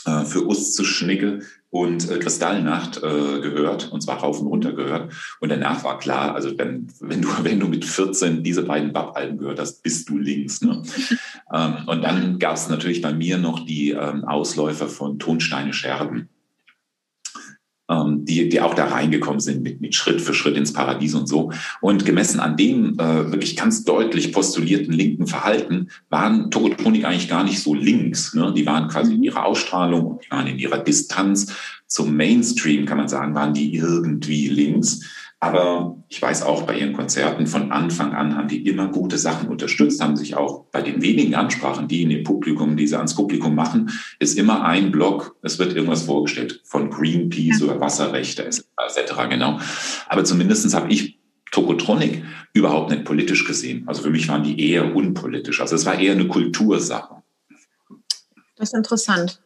äh, 0.05 0.23
für 0.25 0.47
Us 0.47 0.73
zu 0.73 0.83
Schnicke 0.83 1.41
und 1.69 2.09
äh, 2.09 2.17
Kristallnacht 2.17 2.97
äh, 2.97 3.41
gehört, 3.41 3.91
und 3.91 4.01
zwar 4.01 4.17
rauf 4.17 4.39
und 4.39 4.47
runter 4.47 4.73
gehört. 4.73 5.13
Und 5.39 5.49
danach 5.49 5.83
war 5.83 5.99
klar, 5.99 6.33
also 6.33 6.49
dann, 6.51 6.87
wenn 6.99 7.21
du, 7.21 7.29
wenn 7.43 7.59
du 7.59 7.67
mit 7.67 7.85
14 7.85 8.43
diese 8.43 8.63
beiden 8.63 8.91
Bab-Alben 8.91 9.37
gehört 9.37 9.59
hast, 9.59 9.83
bist 9.83 10.09
du 10.09 10.17
links. 10.17 10.61
Ne? 10.61 10.81
ähm, 11.53 11.75
und 11.85 12.01
dann 12.03 12.39
gab 12.39 12.55
es 12.55 12.69
natürlich 12.69 13.01
bei 13.01 13.13
mir 13.13 13.37
noch 13.37 13.65
die 13.65 13.91
ähm, 13.91 14.23
Ausläufer 14.23 14.87
von 14.87 15.19
Tonsteine 15.19 15.73
Scherben 15.73 16.29
ähm, 17.89 18.23
die, 18.23 18.49
die 18.49 18.61
auch 18.61 18.73
da 18.73 18.85
reingekommen 18.85 19.39
sind 19.39 19.63
mit, 19.63 19.81
mit 19.81 19.95
Schritt 19.95 20.21
für 20.21 20.33
Schritt 20.33 20.55
ins 20.55 20.71
Paradies 20.71 21.15
und 21.15 21.27
so. 21.27 21.51
Und 21.81 22.05
gemessen 22.05 22.39
an 22.39 22.55
dem 22.55 22.93
äh, 22.99 23.31
wirklich 23.31 23.57
ganz 23.57 23.83
deutlich 23.83 24.31
postulierten 24.31 24.93
linken 24.93 25.27
Verhalten 25.27 25.89
waren 26.09 26.51
Tokotronik 26.51 27.05
eigentlich 27.05 27.29
gar 27.29 27.43
nicht 27.43 27.59
so 27.59 27.73
links. 27.73 28.33
Ne? 28.33 28.53
Die 28.55 28.65
waren 28.65 28.87
quasi 28.87 29.13
in 29.13 29.17
mhm. 29.17 29.23
ihrer 29.23 29.45
Ausstrahlung 29.45 30.05
und 30.05 30.25
die 30.25 30.31
waren 30.31 30.47
in 30.47 30.59
ihrer 30.59 30.77
Distanz 30.77 31.53
zum 31.87 32.15
Mainstream, 32.15 32.85
kann 32.85 32.97
man 32.97 33.07
sagen, 33.07 33.33
waren 33.33 33.53
die 33.53 33.73
irgendwie 33.73 34.47
links. 34.47 35.01
Aber 35.41 35.95
ich 36.09 36.21
weiß 36.21 36.43
auch 36.43 36.63
bei 36.63 36.77
ihren 36.77 36.91
Konzerten 36.91 37.47
von 37.47 37.71
Anfang 37.71 38.13
an 38.13 38.35
haben 38.35 38.49
die 38.49 38.67
immer 38.67 38.87
gute 38.87 39.17
Sachen 39.17 39.47
unterstützt, 39.47 40.01
haben 40.01 40.17
sich 40.17 40.35
auch 40.35 40.65
bei 40.65 40.81
den 40.81 41.01
wenigen 41.01 41.33
Ansprachen, 41.33 41.87
die 41.87 42.03
in 42.03 42.09
dem 42.09 42.23
Publikum, 42.25 42.75
die 42.75 42.87
sie 42.87 42.97
ans 42.97 43.15
Publikum 43.15 43.55
machen, 43.55 43.89
ist 44.19 44.37
immer 44.37 44.65
ein 44.65 44.91
Block, 44.91 45.37
es 45.41 45.57
wird 45.57 45.73
irgendwas 45.73 46.03
vorgestellt 46.03 46.61
von 46.65 46.89
Greenpeace 46.89 47.61
ja. 47.61 47.67
oder 47.67 47.79
Wasserrechte 47.79 48.45
etc. 48.45 48.65
Genau. 49.29 49.59
Aber 50.09 50.25
zumindestens 50.25 50.73
habe 50.73 50.91
ich 50.91 51.19
Tokotronic 51.51 52.23
überhaupt 52.53 52.91
nicht 52.91 53.05
politisch 53.05 53.45
gesehen. 53.45 53.85
Also 53.87 54.01
für 54.03 54.09
mich 54.09 54.27
waren 54.27 54.43
die 54.43 54.71
eher 54.71 54.93
unpolitisch. 54.93 55.61
Also 55.61 55.75
es 55.75 55.85
war 55.85 55.97
eher 55.97 56.13
eine 56.13 56.27
Kultursache. 56.27 57.23
Das 58.57 58.69
ist 58.69 58.75
interessant. 58.75 59.41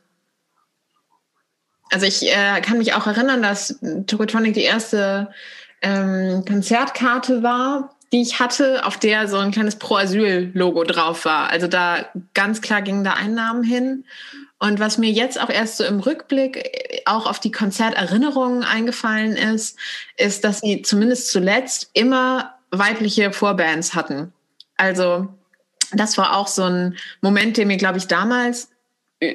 Also 1.91 2.07
ich 2.07 2.23
äh, 2.23 2.59
kann 2.61 2.79
mich 2.79 2.93
auch 2.93 3.05
erinnern, 3.05 3.43
dass 3.43 3.79
Tokotronic 4.07 4.55
die 4.55 4.61
erste 4.61 5.29
ähm, 5.83 6.43
Konzertkarte 6.45 7.43
war, 7.43 7.93
die 8.11 8.21
ich 8.21 8.39
hatte, 8.39 8.85
auf 8.85 8.97
der 8.97 9.27
so 9.27 9.37
ein 9.37 9.51
kleines 9.51 9.75
Pro-Asyl-Logo 9.75 10.83
drauf 10.83 11.25
war. 11.25 11.49
Also 11.49 11.67
da 11.67 12.05
ganz 12.33 12.61
klar 12.61 12.81
gingen 12.81 13.03
da 13.03 13.13
Einnahmen 13.13 13.63
hin. 13.63 14.05
Und 14.59 14.79
was 14.79 14.97
mir 14.97 15.11
jetzt 15.11 15.41
auch 15.41 15.49
erst 15.49 15.77
so 15.77 15.83
im 15.83 15.99
Rückblick 15.99 16.57
äh, 16.57 17.01
auch 17.05 17.25
auf 17.25 17.39
die 17.39 17.51
Konzerterinnerungen 17.51 18.63
eingefallen 18.63 19.35
ist, 19.35 19.77
ist, 20.15 20.43
dass 20.43 20.61
sie 20.61 20.81
zumindest 20.83 21.31
zuletzt 21.31 21.89
immer 21.93 22.53
weibliche 22.71 23.33
Vorbands 23.33 23.93
hatten. 23.93 24.31
Also 24.77 25.27
das 25.91 26.17
war 26.17 26.37
auch 26.37 26.47
so 26.47 26.63
ein 26.63 26.97
Moment, 27.21 27.57
der 27.57 27.65
mir, 27.65 27.77
glaube 27.77 27.97
ich, 27.97 28.07
damals 28.07 28.69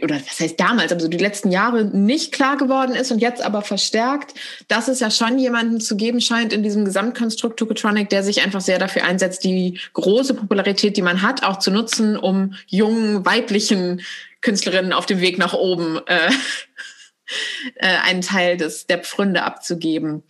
oder 0.03 0.17
was 0.17 0.41
heißt 0.41 0.59
damals, 0.59 0.93
aber 0.93 1.01
so 1.01 1.09
die 1.09 1.19
letzten 1.19 1.51
Jahre 1.51 1.85
nicht 1.85 2.33
klar 2.33 2.57
geworden 2.57 2.95
ist 2.95 3.11
und 3.11 3.19
jetzt 3.19 3.43
aber 3.43 3.63
verstärkt, 3.63 4.35
dass 4.69 4.89
es 4.89 5.01
ja 5.01 5.11
schon 5.11 5.39
jemanden 5.39 5.81
zu 5.81 5.97
geben 5.97 6.21
scheint 6.21 6.53
in 6.53 6.63
diesem 6.63 6.85
Gesamtkonstrukt 6.85 7.59
Tokotronic, 7.59 8.09
der 8.09 8.23
sich 8.23 8.43
einfach 8.43 8.61
sehr 8.61 8.79
dafür 8.79 9.05
einsetzt, 9.05 9.45
die 9.45 9.81
große 9.93 10.35
Popularität, 10.35 10.97
die 10.97 11.03
man 11.03 11.23
hat, 11.23 11.43
auch 11.43 11.59
zu 11.59 11.71
nutzen, 11.71 12.17
um 12.17 12.55
jungen, 12.67 13.25
weiblichen 13.25 14.03
Künstlerinnen 14.41 14.93
auf 14.93 15.07
dem 15.07 15.21
Weg 15.21 15.39
nach 15.39 15.55
oben 15.55 15.99
äh, 16.07 16.31
äh, 17.77 17.87
einen 18.05 18.23
Teil 18.23 18.57
des, 18.57 18.87
der 18.87 18.99
Pfründe 18.99 19.43
abzugeben. 19.43 20.23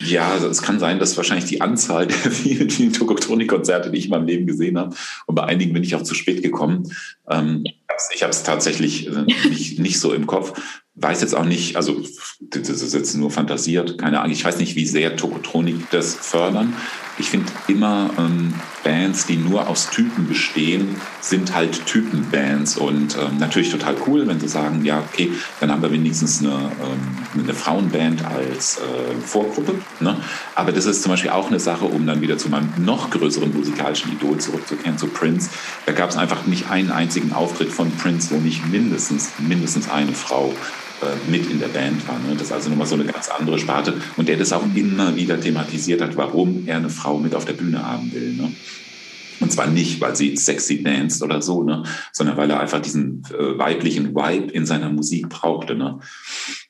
Ja, 0.00 0.30
also 0.30 0.48
es 0.48 0.62
kann 0.62 0.78
sein, 0.78 1.00
dass 1.00 1.16
wahrscheinlich 1.16 1.46
die 1.46 1.60
Anzahl 1.60 2.06
der 2.06 2.16
vielen, 2.30 2.70
vielen 2.70 2.92
Tokotronik-Konzerte, 2.92 3.90
die 3.90 3.98
ich 3.98 4.04
in 4.04 4.10
meinem 4.10 4.26
Leben 4.26 4.46
gesehen 4.46 4.78
habe, 4.78 4.94
und 5.26 5.34
bei 5.34 5.44
einigen 5.44 5.72
bin 5.72 5.82
ich 5.82 5.94
auch 5.94 6.02
zu 6.02 6.14
spät 6.14 6.42
gekommen. 6.42 6.92
Ähm, 7.28 7.64
ich 8.14 8.22
habe 8.22 8.30
es 8.30 8.44
tatsächlich 8.44 9.08
äh, 9.08 9.22
nicht, 9.48 9.78
nicht 9.78 9.98
so 9.98 10.12
im 10.12 10.26
Kopf 10.26 10.60
weiß 11.00 11.20
jetzt 11.20 11.34
auch 11.34 11.44
nicht, 11.44 11.76
also 11.76 12.02
das 12.40 12.68
ist 12.68 12.94
jetzt 12.94 13.14
nur 13.14 13.30
fantasiert, 13.30 13.98
keine 13.98 14.20
Ahnung, 14.20 14.32
ich 14.32 14.44
weiß 14.44 14.58
nicht, 14.58 14.76
wie 14.76 14.86
sehr 14.86 15.16
Tokotronik 15.16 15.90
das 15.90 16.14
fördern. 16.14 16.74
Ich 17.18 17.30
finde 17.30 17.46
immer 17.66 18.10
ähm, 18.16 18.54
Bands, 18.84 19.26
die 19.26 19.36
nur 19.36 19.66
aus 19.68 19.90
Typen 19.90 20.28
bestehen, 20.28 20.96
sind 21.20 21.54
halt 21.54 21.84
Typenbands 21.84 22.76
und 22.76 23.16
ähm, 23.16 23.38
natürlich 23.38 23.70
total 23.70 23.96
cool, 24.06 24.26
wenn 24.26 24.38
sie 24.38 24.48
sagen, 24.48 24.84
ja, 24.84 25.00
okay, 25.00 25.32
dann 25.60 25.70
haben 25.70 25.82
wir 25.82 25.90
wenigstens 25.90 26.40
eine, 26.40 26.50
ähm, 26.50 27.42
eine 27.42 27.54
Frauenband 27.54 28.24
als 28.24 28.78
äh, 28.78 29.20
Vorgruppe. 29.20 29.74
Ne? 30.00 30.16
Aber 30.54 30.72
das 30.72 30.86
ist 30.86 31.02
zum 31.02 31.10
Beispiel 31.10 31.30
auch 31.30 31.48
eine 31.48 31.60
Sache, 31.60 31.86
um 31.86 32.06
dann 32.06 32.20
wieder 32.20 32.38
zu 32.38 32.48
meinem 32.48 32.72
noch 32.78 33.10
größeren 33.10 33.52
musikalischen 33.52 34.12
Idol 34.12 34.38
zurückzukehren, 34.38 34.96
zu 34.96 35.08
Prince. 35.08 35.50
Da 35.86 35.92
gab 35.92 36.10
es 36.10 36.16
einfach 36.16 36.46
nicht 36.46 36.70
einen 36.70 36.90
einzigen 36.90 37.32
Auftritt 37.32 37.70
von 37.70 37.90
Prince, 37.96 38.30
wo 38.30 38.38
nicht 38.38 38.66
mindestens, 38.68 39.32
mindestens 39.38 39.90
eine 39.90 40.12
Frau 40.12 40.54
mit 41.28 41.50
in 41.50 41.60
der 41.60 41.68
Band 41.68 42.06
war. 42.08 42.18
Ne? 42.18 42.34
Das 42.34 42.48
ist 42.48 42.52
also 42.52 42.70
nochmal 42.70 42.86
so 42.86 42.94
eine 42.94 43.04
ganz 43.04 43.28
andere 43.28 43.58
Sparte. 43.58 43.94
Und 44.16 44.28
der 44.28 44.36
das 44.36 44.52
auch 44.52 44.64
immer 44.74 45.16
wieder 45.16 45.40
thematisiert 45.40 46.00
hat, 46.00 46.16
warum 46.16 46.66
er 46.66 46.76
eine 46.76 46.90
Frau 46.90 47.18
mit 47.18 47.34
auf 47.34 47.44
der 47.44 47.52
Bühne 47.54 47.84
haben 47.84 48.12
will. 48.12 48.34
Ne? 48.34 48.52
Und 49.40 49.52
zwar 49.52 49.68
nicht, 49.68 50.00
weil 50.00 50.16
sie 50.16 50.36
sexy 50.36 50.82
danced 50.82 51.22
oder 51.22 51.40
so, 51.40 51.62
ne? 51.62 51.84
sondern 52.12 52.36
weil 52.36 52.50
er 52.50 52.60
einfach 52.60 52.80
diesen 52.80 53.22
äh, 53.30 53.58
weiblichen 53.58 54.14
Vibe 54.14 54.52
in 54.52 54.66
seiner 54.66 54.90
Musik 54.90 55.28
brauchte. 55.28 55.74
Ne? 55.74 56.00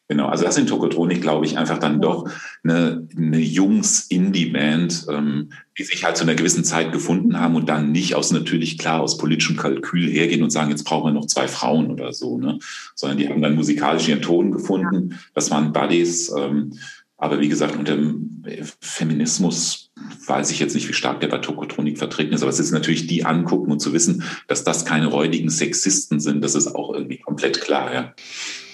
Genau, 0.09 0.27
also 0.27 0.45
das 0.45 0.55
sind 0.55 0.71
Tokotronik, 0.71 1.21
glaube 1.21 1.45
ich, 1.45 1.59
einfach 1.59 1.77
dann 1.79 2.00
doch 2.00 2.31
eine, 2.65 3.07
eine 3.15 3.38
Jungs-Indie-Band, 3.38 5.07
ähm, 5.11 5.50
die 5.77 5.83
sich 5.83 6.03
halt 6.03 6.17
zu 6.17 6.25
einer 6.25 6.35
gewissen 6.35 6.65
Zeit 6.65 6.93
gefunden 6.93 7.38
haben 7.38 7.57
und 7.57 7.69
dann 7.69 7.93
nicht 7.93 8.15
aus 8.15 8.33
natürlich 8.33 8.79
klar 8.79 9.03
aus 9.03 9.19
politischem 9.19 9.57
Kalkül 9.57 10.09
hergehen 10.09 10.43
und 10.43 10.50
sagen, 10.50 10.71
jetzt 10.71 10.85
brauchen 10.85 11.09
wir 11.09 11.12
noch 11.12 11.27
zwei 11.27 11.47
Frauen 11.47 11.91
oder 11.91 12.15
so, 12.15 12.38
ne? 12.38 12.59
sondern 12.95 13.19
die 13.19 13.29
haben 13.29 13.43
dann 13.43 13.55
musikalisch 13.55 14.09
ihren 14.09 14.23
Ton 14.23 14.50
gefunden. 14.50 15.19
Das 15.35 15.50
waren 15.50 15.75
Buddies. 15.75 16.33
Ähm, 16.35 16.73
aber 17.19 17.41
wie 17.41 17.49
gesagt, 17.49 17.77
unter 17.77 17.97
dem 17.97 18.43
Feminismus 18.81 19.91
weiß 20.27 20.50
ich 20.53 20.59
jetzt 20.61 20.75
nicht, 20.75 20.88
wie 20.88 20.95
stark 20.95 21.21
der 21.21 21.29
bei 21.29 21.38
Tokotronik 21.38 21.99
vertreten 21.99 22.33
ist. 22.33 22.41
Aber 22.41 22.50
es 22.50 22.61
ist 22.61 22.71
natürlich 22.71 23.07
die 23.09 23.27
angucken 23.27 23.73
und 23.73 23.81
zu 23.81 23.93
wissen, 23.93 24.23
dass 24.47 24.65
das 24.65 24.87
keine 24.87 25.09
räudigen 25.09 25.50
Sexisten 25.50 26.19
sind, 26.19 26.43
das 26.43 26.55
ist 26.55 26.69
auch 26.69 26.95
irgendwie 26.95 27.19
komplett 27.19 27.61
klar, 27.61 27.93
ja. 27.93 28.15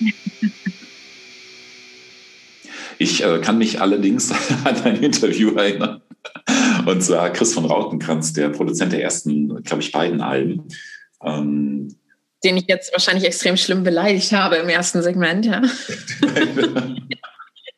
Ich 2.98 3.24
äh, 3.24 3.40
kann 3.40 3.58
mich 3.58 3.80
allerdings 3.80 4.30
an 4.64 4.82
ein 4.82 5.02
Interview 5.02 5.54
erinnern. 5.54 6.02
Und 6.86 7.02
zwar 7.02 7.30
Chris 7.30 7.54
von 7.54 7.64
Rautenkranz, 7.64 8.32
der 8.32 8.48
Produzent 8.50 8.92
der 8.92 9.02
ersten, 9.02 9.62
glaube 9.62 9.82
ich, 9.82 9.92
beiden 9.92 10.20
Alben. 10.20 10.68
Ähm, 11.22 11.96
Den 12.42 12.56
ich 12.56 12.66
jetzt 12.68 12.92
wahrscheinlich 12.92 13.24
extrem 13.24 13.56
schlimm 13.56 13.82
beleidigt 13.82 14.32
habe 14.32 14.56
im 14.56 14.68
ersten 14.68 15.02
Segment, 15.02 15.46
ja. 15.46 15.62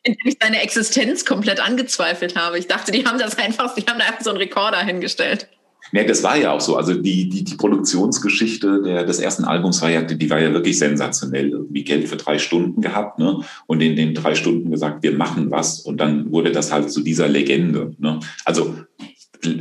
Indem 0.03 0.25
ich 0.25 0.37
seine 0.41 0.61
Existenz 0.61 1.25
komplett 1.25 1.59
angezweifelt 1.59 2.35
habe. 2.37 2.57
Ich 2.57 2.67
dachte, 2.67 2.91
die 2.91 3.05
haben 3.05 3.19
das 3.19 3.37
einfach, 3.37 3.75
die 3.75 3.85
haben 3.85 3.99
da 3.99 4.05
einfach 4.05 4.21
so 4.21 4.29
einen 4.29 4.39
Rekorder 4.39 4.79
hingestellt. 4.79 5.49
Ja, 5.91 6.03
das 6.03 6.23
war 6.23 6.37
ja 6.37 6.51
auch 6.51 6.61
so. 6.61 6.75
Also 6.75 6.93
die, 6.93 7.29
die, 7.29 7.43
die 7.43 7.55
Produktionsgeschichte 7.55 8.81
der, 8.83 9.03
des 9.03 9.19
ersten 9.19 9.45
Albums 9.45 9.81
war 9.81 9.89
ja, 9.89 10.01
die 10.01 10.29
war 10.29 10.39
ja 10.39 10.53
wirklich 10.53 10.77
sensationell. 10.77 11.49
Irgendwie 11.49 11.83
Geld 11.83 12.07
für 12.07 12.17
drei 12.17 12.39
Stunden 12.39 12.81
gehabt, 12.81 13.19
ne? 13.19 13.41
Und 13.67 13.81
in 13.81 13.95
den 13.95 14.13
drei 14.13 14.35
Stunden 14.35 14.71
gesagt, 14.71 15.03
wir 15.03 15.13
machen 15.13 15.51
was. 15.51 15.79
Und 15.79 15.97
dann 15.97 16.31
wurde 16.31 16.51
das 16.51 16.71
halt 16.71 16.91
zu 16.91 17.01
dieser 17.01 17.27
Legende. 17.27 17.91
Ne? 17.97 18.19
Also 18.45 18.75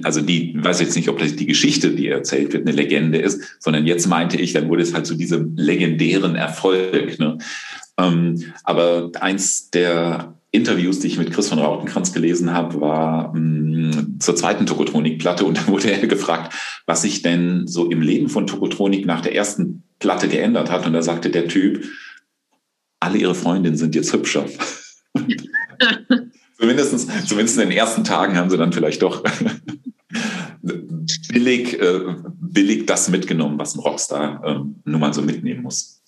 also 0.03 0.21
die, 0.21 0.55
weiß 0.57 0.81
jetzt 0.81 0.97
nicht, 0.97 1.09
ob 1.09 1.19
das 1.19 1.37
die 1.37 1.47
Geschichte, 1.47 1.91
die 1.91 2.09
erzählt 2.09 2.53
wird, 2.53 2.67
eine 2.67 2.75
Legende 2.75 3.19
ist, 3.19 3.59
sondern 3.61 3.87
jetzt 3.87 4.07
meinte 4.07 4.37
ich, 4.39 4.53
dann 4.53 4.69
wurde 4.69 4.83
es 4.83 4.95
halt 4.95 5.07
zu 5.07 5.15
diesem 5.15 5.55
legendären 5.57 6.35
Erfolg. 6.35 7.19
Ne? 7.19 7.39
Ähm, 7.99 8.43
aber 8.65 9.11
eins 9.21 9.71
der 9.71 10.36
Interviews, 10.57 11.01
die 11.01 11.07
ich 11.09 11.19
mit 11.19 11.31
Chris 11.33 11.49
von 11.49 11.59
Rautenkranz 11.59 12.13
gelesen 12.13 12.53
habe, 12.53 12.81
war 12.81 13.35
mh, 13.35 13.41
mm, 13.41 14.21
zur 14.21 14.35
zweiten 14.35 14.67
Tokotronik-Platte 14.67 15.45
und 15.45 15.59
da 15.59 15.67
wurde 15.69 15.91
er 15.91 16.07
gefragt, 16.07 16.55
was 16.87 17.03
sich 17.03 17.23
denn 17.23 17.67
so 17.67 17.91
im 17.91 18.01
Leben 18.01 18.29
von 18.29 18.47
Tokotronik 18.47 19.07
nach 19.07 19.21
der 19.21 19.35
ersten 19.35 19.85
Platte 19.99 20.29
geändert 20.29 20.71
hat. 20.71 20.87
Und 20.87 20.95
da 20.95 21.03
sagte 21.03 21.31
der 21.31 21.49
Typ, 21.49 21.85
alle 23.01 23.19
ihre 23.19 23.35
Freundinnen 23.35 23.77
sind 23.77 23.95
jetzt 23.95 24.13
hübscher. 24.13 24.47
zumindest, 26.59 27.29
zumindest 27.29 27.59
in 27.59 27.69
den 27.69 27.77
ersten 27.77 28.05
Tagen 28.05 28.37
haben 28.37 28.51
sie 28.51 28.57
dann 28.57 28.73
vielleicht 28.73 29.03
doch 29.03 29.23
billig, 31.33 31.81
äh, 31.81 32.01
billig 32.41 32.87
das 32.87 33.09
mitgenommen, 33.11 33.59
was 33.59 33.75
ein 33.75 33.81
Rockstar 33.81 34.43
äh, 34.45 34.61
nun 34.85 35.01
mal 35.01 35.13
so 35.13 35.23
mitnehmen 35.23 35.63
muss. 35.63 36.03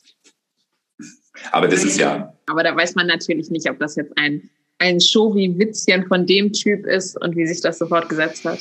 Aber 1.53 1.69
das 1.69 1.85
ist 1.85 1.99
ja. 1.99 2.35
Aber 2.49 2.63
da 2.63 2.75
weiß 2.75 2.95
man 2.95 3.07
natürlich 3.07 3.51
nicht, 3.51 3.69
ob 3.71 3.79
das 3.79 3.97
jetzt 3.97 4.17
ein, 4.17 4.49
ein 4.79 5.01
Show 5.01 5.35
wie 5.35 5.59
Witzchen 5.59 6.07
von 6.07 6.27
dem 6.27 6.53
Typ 6.53 6.87
ist 6.87 7.21
und 7.21 7.37
wie 7.37 7.47
sich 7.47 7.61
das 7.61 7.79
sofort 7.79 8.09
gesetzt 8.09 8.45
hat. 8.45 8.59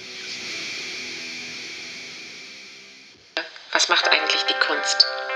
Was 3.72 3.90
macht 3.90 4.10
Kunst? 4.10 4.27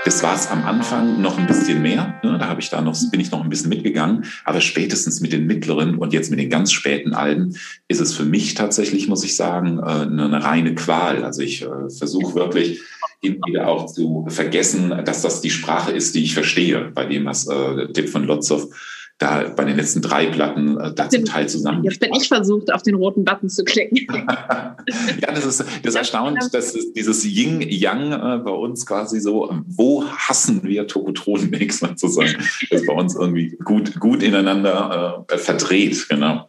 Das 0.04 0.20
war 0.24 0.34
es 0.34 0.48
am 0.48 0.64
Anfang 0.64 1.20
noch 1.20 1.38
ein 1.38 1.46
bisschen 1.46 1.80
mehr. 1.80 2.20
Ne? 2.24 2.36
Da 2.36 2.48
habe 2.48 2.60
ich 2.60 2.70
da 2.70 2.80
noch, 2.80 2.96
bin 3.12 3.20
ich 3.20 3.30
noch 3.30 3.42
ein 3.42 3.48
bisschen 3.48 3.68
mitgegangen. 3.68 4.24
Aber 4.44 4.60
spätestens 4.60 5.20
mit 5.20 5.32
den 5.32 5.46
mittleren 5.46 5.96
und 5.96 6.12
jetzt 6.12 6.30
mit 6.30 6.40
den 6.40 6.50
ganz 6.50 6.72
späten 6.72 7.14
Alben 7.14 7.56
ist 7.86 8.00
es 8.00 8.12
für 8.12 8.24
mich 8.24 8.54
tatsächlich, 8.54 9.06
muss 9.06 9.22
ich 9.22 9.36
sagen, 9.36 9.78
äh, 9.78 9.82
eine 9.82 10.42
reine 10.42 10.74
Qual. 10.74 11.24
Also 11.24 11.42
ich 11.42 11.62
äh, 11.62 11.88
versuche 11.96 12.34
wirklich 12.34 12.80
immer 13.20 13.46
wieder 13.46 13.68
auch 13.68 13.86
zu 13.86 14.26
vergessen, 14.28 14.92
dass 15.04 15.22
das 15.22 15.40
die 15.40 15.50
Sprache 15.50 15.92
ist, 15.92 16.16
die 16.16 16.24
ich 16.24 16.34
verstehe, 16.34 16.90
bei 16.92 17.04
dem, 17.04 17.24
was 17.24 17.46
äh, 17.46 17.86
Tipp 17.92 18.08
von 18.08 18.24
Lotzow 18.24 18.74
da 19.22 19.48
bei 19.54 19.64
den 19.64 19.76
letzten 19.76 20.02
drei 20.02 20.26
Platten 20.26 20.78
äh, 20.78 20.92
da 20.92 21.08
zum 21.08 21.24
Teil 21.24 21.48
zusammen. 21.48 21.84
Jetzt 21.84 22.00
bin 22.00 22.12
ich 22.14 22.28
versucht, 22.28 22.72
auf 22.72 22.82
den 22.82 22.96
roten 22.96 23.24
Button 23.24 23.48
zu 23.48 23.64
klicken. 23.64 23.98
ja, 24.16 25.32
das 25.32 25.44
ist, 25.44 25.60
das 25.60 25.68
ist 25.84 25.94
erstaunlich, 25.94 26.50
dass 26.50 26.76
dieses 26.92 27.24
Yin-Yang 27.24 28.12
äh, 28.12 28.38
bei 28.38 28.50
uns 28.50 28.84
quasi 28.84 29.20
so, 29.20 29.54
wo 29.66 30.04
hassen 30.04 30.62
wir 30.64 30.86
Tokotronik 30.86 31.72
sozusagen, 31.72 32.36
das 32.70 32.84
bei 32.84 32.92
uns 32.92 33.14
irgendwie 33.14 33.56
gut, 33.64 33.98
gut 34.00 34.22
ineinander 34.22 35.24
äh, 35.30 35.38
verdreht, 35.38 36.08
genau 36.08 36.48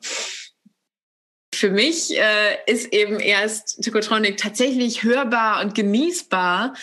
für 1.55 1.69
mich 1.69 2.17
äh, 2.17 2.57
ist 2.65 2.91
eben 2.91 3.21
erst 3.21 3.81
Tokotronic 3.85 4.35
tatsächlich 4.35 5.03
hörbar 5.03 5.63
und 5.63 5.75
genießbar 5.75 6.73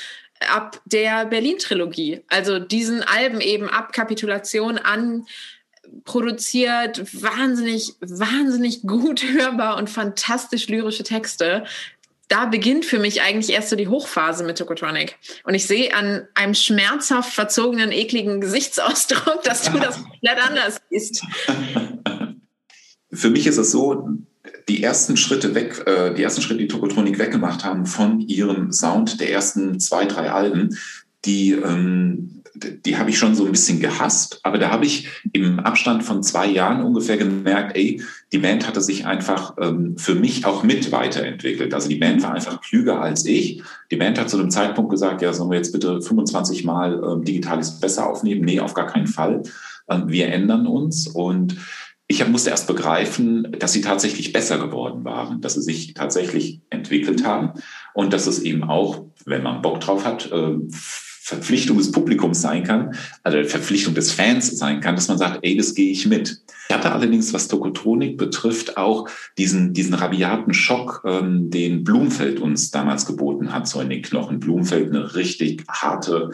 ab 0.48 0.80
der 0.86 1.26
Berlin-Trilogie. 1.26 2.22
Also 2.28 2.58
diesen 2.60 3.02
Alben 3.02 3.42
eben 3.42 3.68
ab 3.68 3.92
Kapitulation 3.92 4.78
an 4.78 5.26
produziert, 6.04 7.02
wahnsinnig, 7.20 7.94
wahnsinnig 8.00 8.82
gut 8.82 9.22
hörbar 9.32 9.76
und 9.76 9.90
fantastisch 9.90 10.68
lyrische 10.68 11.04
Texte. 11.04 11.64
Da 12.28 12.46
beginnt 12.46 12.84
für 12.84 13.00
mich 13.00 13.22
eigentlich 13.22 13.54
erst 13.54 13.70
so 13.70 13.76
die 13.76 13.88
Hochphase 13.88 14.44
mit 14.44 14.58
Tokotronic. 14.58 15.18
Und 15.44 15.54
ich 15.54 15.66
sehe 15.66 15.92
an 15.94 16.28
einem 16.34 16.54
schmerzhaft 16.54 17.32
verzogenen, 17.32 17.90
ekligen 17.90 18.40
Gesichtsausdruck, 18.40 19.42
dass 19.44 19.64
du 19.64 19.78
das 19.78 19.96
komplett 19.96 20.38
anders 20.46 20.80
siehst. 20.90 21.24
Für 23.12 23.30
mich 23.30 23.46
ist 23.48 23.56
es 23.56 23.72
so, 23.72 24.08
die 24.68 24.82
ersten 24.84 25.16
Schritte 25.16 25.54
weg, 25.56 25.82
äh, 25.86 26.14
die 26.14 26.22
ersten 26.22 26.42
Schritte, 26.42 26.60
die 26.60 26.68
Tokotronik 26.68 27.18
weggemacht 27.18 27.64
haben 27.64 27.86
von 27.86 28.20
ihrem 28.20 28.72
Sound 28.72 29.20
der 29.20 29.32
ersten 29.32 29.80
zwei, 29.80 30.04
drei 30.04 30.30
Alben, 30.30 30.78
die, 31.24 31.52
ähm, 31.52 32.39
die 32.84 32.96
habe 32.98 33.10
ich 33.10 33.18
schon 33.18 33.34
so 33.34 33.44
ein 33.44 33.52
bisschen 33.52 33.80
gehasst, 33.80 34.40
aber 34.42 34.58
da 34.58 34.70
habe 34.70 34.84
ich 34.84 35.08
im 35.32 35.60
Abstand 35.60 36.04
von 36.04 36.22
zwei 36.22 36.46
Jahren 36.46 36.82
ungefähr 36.82 37.16
gemerkt, 37.16 37.76
ey, 37.76 38.02
die 38.32 38.38
Band 38.38 38.66
hatte 38.66 38.80
sich 38.80 39.06
einfach 39.06 39.56
ähm, 39.60 39.96
für 39.96 40.14
mich 40.14 40.44
auch 40.44 40.62
mit 40.62 40.92
weiterentwickelt. 40.92 41.74
Also 41.74 41.88
die 41.88 41.96
Band 41.96 42.22
war 42.22 42.34
einfach 42.34 42.60
klüger 42.60 43.00
als 43.00 43.24
ich. 43.26 43.62
Die 43.90 43.96
Band 43.96 44.18
hat 44.18 44.30
zu 44.30 44.38
einem 44.38 44.50
Zeitpunkt 44.50 44.90
gesagt, 44.90 45.22
ja, 45.22 45.32
sollen 45.32 45.50
wir 45.50 45.56
jetzt 45.56 45.72
bitte 45.72 46.00
25 46.00 46.64
Mal 46.64 47.02
ähm, 47.04 47.24
digitales 47.24 47.80
besser 47.80 48.08
aufnehmen? 48.08 48.42
Nee, 48.42 48.60
auf 48.60 48.74
gar 48.74 48.86
keinen 48.86 49.06
Fall. 49.06 49.42
Ähm, 49.88 50.04
wir 50.08 50.28
ändern 50.28 50.66
uns 50.66 51.08
und 51.08 51.56
ich 52.10 52.26
musste 52.26 52.50
erst 52.50 52.66
begreifen, 52.66 53.54
dass 53.60 53.72
sie 53.72 53.82
tatsächlich 53.82 54.32
besser 54.32 54.58
geworden 54.58 55.04
waren, 55.04 55.40
dass 55.40 55.54
sie 55.54 55.62
sich 55.62 55.94
tatsächlich 55.94 56.60
entwickelt 56.68 57.24
haben 57.24 57.52
und 57.94 58.12
dass 58.12 58.26
es 58.26 58.40
eben 58.40 58.64
auch, 58.64 59.04
wenn 59.26 59.44
man 59.44 59.62
Bock 59.62 59.78
drauf 59.78 60.04
hat, 60.04 60.30
äh, 60.32 60.58
Verpflichtung 61.30 61.78
des 61.78 61.92
Publikums 61.92 62.42
sein 62.42 62.64
kann, 62.64 62.96
also 63.22 63.42
Verpflichtung 63.44 63.94
des 63.94 64.10
Fans 64.10 64.58
sein 64.58 64.80
kann, 64.80 64.96
dass 64.96 65.06
man 65.06 65.16
sagt, 65.16 65.38
ey, 65.42 65.56
das 65.56 65.74
gehe 65.74 65.92
ich 65.92 66.06
mit. 66.06 66.42
Ich 66.68 66.74
hatte 66.74 66.90
allerdings, 66.90 67.32
was 67.32 67.46
Tokotronik 67.46 68.18
betrifft, 68.18 68.76
auch 68.76 69.08
diesen, 69.38 69.72
diesen 69.72 69.94
rabiaten 69.94 70.52
Schock, 70.52 71.02
ähm, 71.06 71.48
den 71.48 71.84
Blumfeld 71.84 72.40
uns 72.40 72.72
damals 72.72 73.06
geboten 73.06 73.52
hat, 73.52 73.68
so 73.68 73.80
in 73.80 73.90
den 73.90 74.02
Knochen. 74.02 74.40
Blumfeld, 74.40 74.88
eine 74.90 75.14
richtig 75.14 75.64
harte 75.68 76.30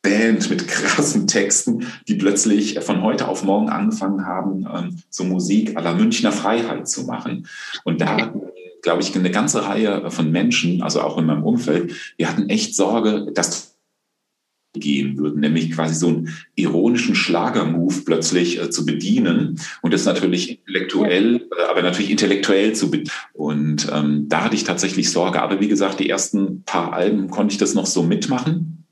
Band 0.00 0.48
mit 0.48 0.66
krassen 0.66 1.26
Texten, 1.26 1.86
die 2.08 2.14
plötzlich 2.14 2.80
von 2.80 3.02
heute 3.02 3.28
auf 3.28 3.44
morgen 3.44 3.68
angefangen 3.68 4.24
haben, 4.24 4.66
ähm, 4.74 4.96
so 5.10 5.24
Musik 5.24 5.76
aller 5.76 5.94
Münchner 5.94 6.32
Freiheit 6.32 6.88
zu 6.88 7.04
machen. 7.04 7.46
Und 7.84 8.00
da 8.00 8.32
glaube 8.80 9.02
ich, 9.02 9.14
eine 9.14 9.30
ganze 9.30 9.66
Reihe 9.66 10.10
von 10.10 10.30
Menschen, 10.30 10.80
also 10.80 11.00
auch 11.00 11.18
in 11.18 11.26
meinem 11.26 11.42
Umfeld, 11.42 11.92
die 12.18 12.26
hatten 12.26 12.48
echt 12.48 12.76
Sorge, 12.76 13.32
dass 13.34 13.75
gehen 14.80 15.18
würden, 15.18 15.40
nämlich 15.40 15.72
quasi 15.72 15.94
so 15.94 16.08
einen 16.08 16.34
ironischen 16.54 17.14
Schlagermove 17.14 18.04
plötzlich 18.04 18.60
äh, 18.60 18.70
zu 18.70 18.86
bedienen 18.86 19.60
und 19.82 19.94
das 19.94 20.04
natürlich 20.04 20.60
intellektuell, 20.60 21.36
äh, 21.36 21.70
aber 21.70 21.82
natürlich 21.82 22.10
intellektuell 22.10 22.74
zu 22.74 22.90
bedienen. 22.90 23.10
Und 23.32 23.88
ähm, 23.92 24.28
da 24.28 24.44
hatte 24.44 24.56
ich 24.56 24.64
tatsächlich 24.64 25.10
Sorge. 25.10 25.42
Aber 25.42 25.60
wie 25.60 25.68
gesagt, 25.68 26.00
die 26.00 26.10
ersten 26.10 26.62
paar 26.64 26.92
Alben 26.92 27.30
konnte 27.30 27.52
ich 27.52 27.58
das 27.58 27.74
noch 27.74 27.86
so 27.86 28.02
mitmachen. 28.02 28.84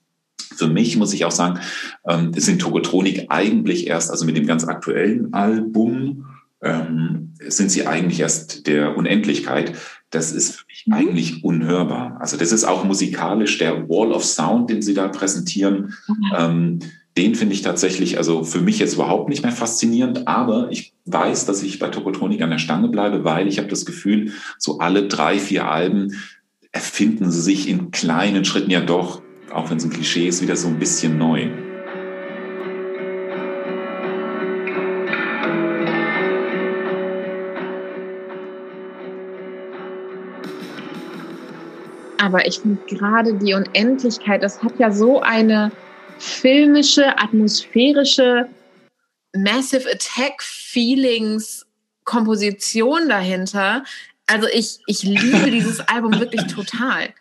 Für 0.57 0.68
mich 0.68 0.97
muss 0.97 1.12
ich 1.12 1.25
auch 1.25 1.33
sagen, 1.33 1.61
ähm, 2.09 2.33
sind 2.35 2.61
Togotronik 2.61 3.27
eigentlich 3.29 3.87
erst, 3.87 4.11
also 4.11 4.25
mit 4.25 4.37
dem 4.37 4.47
ganz 4.47 4.64
aktuellen 4.64 5.33
Album, 5.33 6.27
ähm, 6.64 7.35
sind 7.40 7.70
sie 7.70 7.87
eigentlich 7.87 8.20
erst 8.20 8.66
der 8.66 8.97
Unendlichkeit. 8.97 9.75
Das 10.14 10.33
ist 10.33 10.57
für 10.57 10.64
mich 10.66 10.87
mhm. 10.87 10.94
eigentlich 10.94 11.44
unhörbar. 11.44 12.16
Also 12.20 12.37
das 12.37 12.53
ist 12.53 12.64
auch 12.64 12.85
musikalisch 12.85 13.59
der 13.59 13.88
Wall 13.88 14.12
of 14.12 14.24
Sound, 14.24 14.70
den 14.70 14.81
sie 14.81 14.94
da 14.94 15.09
präsentieren. 15.09 15.94
Mhm. 16.07 16.33
Ähm, 16.37 16.79
den 17.16 17.35
finde 17.35 17.55
ich 17.55 17.62
tatsächlich, 17.62 18.18
also 18.18 18.42
für 18.42 18.61
mich 18.61 18.79
jetzt 18.79 18.94
überhaupt 18.94 19.29
nicht 19.29 19.42
mehr 19.42 19.53
faszinierend, 19.53 20.27
aber 20.27 20.68
ich 20.70 20.94
weiß, 21.05 21.46
dass 21.46 21.62
ich 21.62 21.79
bei 21.79 21.88
Tokotronik 21.88 22.42
an 22.42 22.50
der 22.50 22.59
Stange 22.59 22.88
bleibe, 22.88 23.24
weil 23.24 23.46
ich 23.46 23.59
habe 23.59 23.68
das 23.68 23.85
Gefühl, 23.85 24.33
so 24.59 24.79
alle 24.79 25.07
drei, 25.07 25.38
vier 25.38 25.68
Alben 25.68 26.16
erfinden 26.72 27.31
sie 27.31 27.40
sich 27.40 27.68
in 27.68 27.92
kleinen 27.92 28.44
Schritten 28.44 28.70
ja 28.70 28.81
doch, 28.81 29.22
auch 29.53 29.70
wenn 29.70 29.77
es 29.77 29.85
ein 29.85 29.90
Klischee 29.90 30.27
ist, 30.27 30.42
wieder 30.42 30.57
so 30.57 30.66
ein 30.66 30.81
bisschen 30.81 31.16
neu. 31.16 31.50
Aber 42.24 42.46
ich 42.46 42.60
finde 42.60 42.80
gerade 42.87 43.34
die 43.34 43.52
Unendlichkeit, 43.52 44.42
das 44.42 44.62
hat 44.62 44.78
ja 44.78 44.90
so 44.90 45.20
eine 45.20 45.70
filmische, 46.18 47.18
atmosphärische, 47.18 48.48
Massive 49.37 49.87
Attack 49.90 50.42
Feelings 50.42 51.66
Komposition 52.04 53.10
dahinter. 53.10 53.84
Also 54.26 54.48
ich, 54.50 54.78
ich 54.87 55.02
liebe 55.02 55.50
dieses 55.50 55.80
Album 55.88 56.18
wirklich 56.18 56.46
total. 56.46 57.12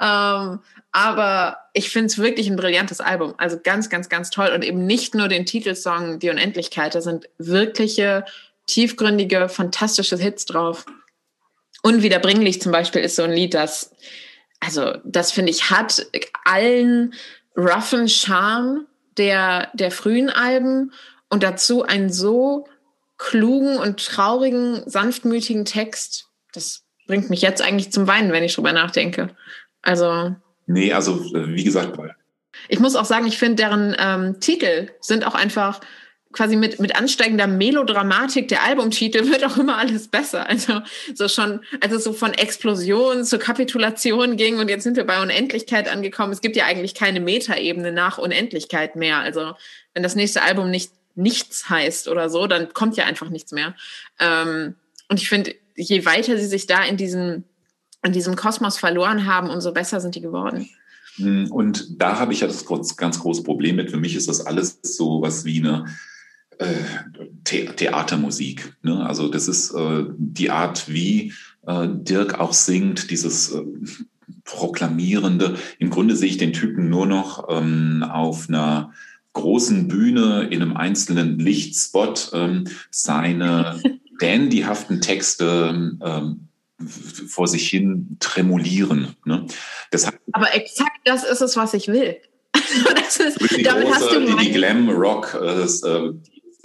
Ähm, 0.00 0.60
aber 0.92 1.58
ich 1.74 1.90
finde 1.90 2.06
es 2.06 2.16
wirklich 2.16 2.48
ein 2.48 2.56
brillantes 2.56 3.02
Album. 3.02 3.34
Also 3.36 3.58
ganz, 3.62 3.90
ganz, 3.90 4.08
ganz 4.08 4.30
toll. 4.30 4.50
Und 4.54 4.64
eben 4.64 4.86
nicht 4.86 5.14
nur 5.14 5.28
den 5.28 5.44
Titelsong 5.44 6.20
Die 6.20 6.30
Unendlichkeit, 6.30 6.94
da 6.94 7.02
sind 7.02 7.28
wirkliche, 7.36 8.24
tiefgründige, 8.66 9.50
fantastische 9.50 10.16
Hits 10.16 10.46
drauf. 10.46 10.86
Unwiederbringlich 11.82 12.60
zum 12.60 12.72
Beispiel 12.72 13.02
ist 13.02 13.16
so 13.16 13.22
ein 13.22 13.32
Lied, 13.32 13.54
das, 13.54 13.94
also 14.60 14.94
das 15.04 15.32
finde 15.32 15.50
ich, 15.50 15.70
hat 15.70 16.06
allen 16.44 17.14
roughen 17.56 18.08
Charme 18.08 18.86
der, 19.16 19.70
der 19.74 19.90
frühen 19.90 20.30
Alben 20.30 20.92
und 21.28 21.42
dazu 21.42 21.82
einen 21.82 22.12
so 22.12 22.66
klugen 23.18 23.76
und 23.76 24.04
traurigen, 24.04 24.82
sanftmütigen 24.86 25.64
Text. 25.64 26.28
Das 26.52 26.84
bringt 27.06 27.30
mich 27.30 27.42
jetzt 27.42 27.62
eigentlich 27.62 27.92
zum 27.92 28.06
Weinen, 28.06 28.32
wenn 28.32 28.44
ich 28.44 28.54
drüber 28.54 28.72
nachdenke. 28.72 29.30
Also. 29.82 30.34
Nee, 30.66 30.92
also 30.92 31.24
wie 31.32 31.64
gesagt. 31.64 31.98
Ich 32.68 32.78
muss 32.78 32.96
auch 32.96 33.04
sagen, 33.04 33.26
ich 33.26 33.38
finde, 33.38 33.56
deren 33.56 33.96
ähm, 33.98 34.40
Titel 34.40 34.88
sind 35.00 35.26
auch 35.26 35.34
einfach 35.34 35.80
quasi 36.32 36.56
mit, 36.56 36.78
mit 36.78 36.96
ansteigender 36.96 37.46
Melodramatik 37.46 38.48
der 38.48 38.62
Albumtitel 38.62 39.26
wird 39.30 39.44
auch 39.44 39.56
immer 39.56 39.78
alles 39.78 40.08
besser. 40.08 40.48
Also 40.48 40.80
so 41.14 41.28
schon, 41.28 41.60
also 41.80 41.98
so 41.98 42.12
von 42.12 42.32
Explosion 42.32 43.24
zur 43.24 43.38
Kapitulation 43.38 44.36
ging 44.36 44.58
und 44.58 44.68
jetzt 44.68 44.84
sind 44.84 44.96
wir 44.96 45.04
bei 45.04 45.20
Unendlichkeit 45.20 45.90
angekommen. 45.90 46.32
Es 46.32 46.40
gibt 46.40 46.56
ja 46.56 46.66
eigentlich 46.66 46.94
keine 46.94 47.20
Metaebene 47.20 47.92
nach 47.92 48.18
Unendlichkeit 48.18 48.96
mehr. 48.96 49.18
Also 49.18 49.52
wenn 49.94 50.02
das 50.02 50.14
nächste 50.14 50.42
Album 50.42 50.70
nicht 50.70 50.92
nichts 51.16 51.68
heißt 51.68 52.08
oder 52.08 52.30
so, 52.30 52.46
dann 52.46 52.72
kommt 52.72 52.96
ja 52.96 53.04
einfach 53.04 53.30
nichts 53.30 53.52
mehr. 53.52 53.74
Ähm, 54.18 54.76
und 55.08 55.20
ich 55.20 55.28
finde, 55.28 55.54
je 55.76 56.04
weiter 56.04 56.38
sie 56.38 56.46
sich 56.46 56.66
da 56.66 56.84
in 56.84 56.96
diesem, 56.96 57.44
in 58.04 58.12
diesem 58.12 58.36
Kosmos 58.36 58.78
verloren 58.78 59.26
haben, 59.26 59.50
umso 59.50 59.72
besser 59.72 60.00
sind 60.00 60.14
die 60.14 60.20
geworden. 60.20 60.68
Hm, 61.16 61.50
und 61.50 62.00
da 62.00 62.18
habe 62.18 62.32
ich 62.32 62.40
ja 62.40 62.46
das 62.46 62.66
ganz 62.96 63.18
große 63.18 63.42
Problem 63.42 63.76
mit. 63.76 63.90
Für 63.90 63.96
mich 63.96 64.14
ist 64.14 64.28
das 64.28 64.46
alles 64.46 64.78
so 64.82 65.20
was 65.20 65.44
wie 65.44 65.58
eine 65.58 65.86
The 67.46 67.66
Theatermusik. 67.76 68.76
Ne? 68.82 69.04
Also 69.04 69.28
das 69.28 69.48
ist 69.48 69.72
äh, 69.72 70.04
die 70.16 70.50
Art, 70.50 70.88
wie 70.88 71.32
äh, 71.66 71.88
Dirk 71.90 72.38
auch 72.38 72.52
singt, 72.52 73.10
dieses 73.10 73.52
äh, 73.52 73.62
Proklamierende. 74.44 75.56
Im 75.78 75.90
Grunde 75.90 76.16
sehe 76.16 76.28
ich 76.28 76.36
den 76.36 76.52
Typen 76.52 76.88
nur 76.88 77.06
noch 77.06 77.48
ähm, 77.48 78.02
auf 78.02 78.48
einer 78.48 78.92
großen 79.32 79.88
Bühne 79.88 80.48
in 80.50 80.62
einem 80.62 80.76
einzelnen 80.76 81.38
Lichtspot 81.38 82.30
ähm, 82.34 82.64
seine 82.90 83.80
dandyhaften 84.18 85.00
Texte 85.00 85.98
ähm, 86.02 86.48
vor 86.86 87.46
sich 87.46 87.68
hin 87.68 88.16
tremolieren. 88.20 89.16
Ne? 89.24 89.46
Das 89.90 90.12
Aber 90.32 90.54
exakt 90.54 91.00
das 91.04 91.24
ist 91.24 91.40
es, 91.40 91.56
was 91.56 91.74
ich 91.74 91.88
will. 91.88 92.16
das 92.52 93.16
ist, 93.18 93.40
damit 93.64 93.84
große, 93.86 93.94
hast 93.94 94.12
du 94.12 94.20
die, 94.26 94.46
die 94.46 94.52
Glam 94.52 94.90
Rock, 94.90 95.38
äh, 95.40 95.66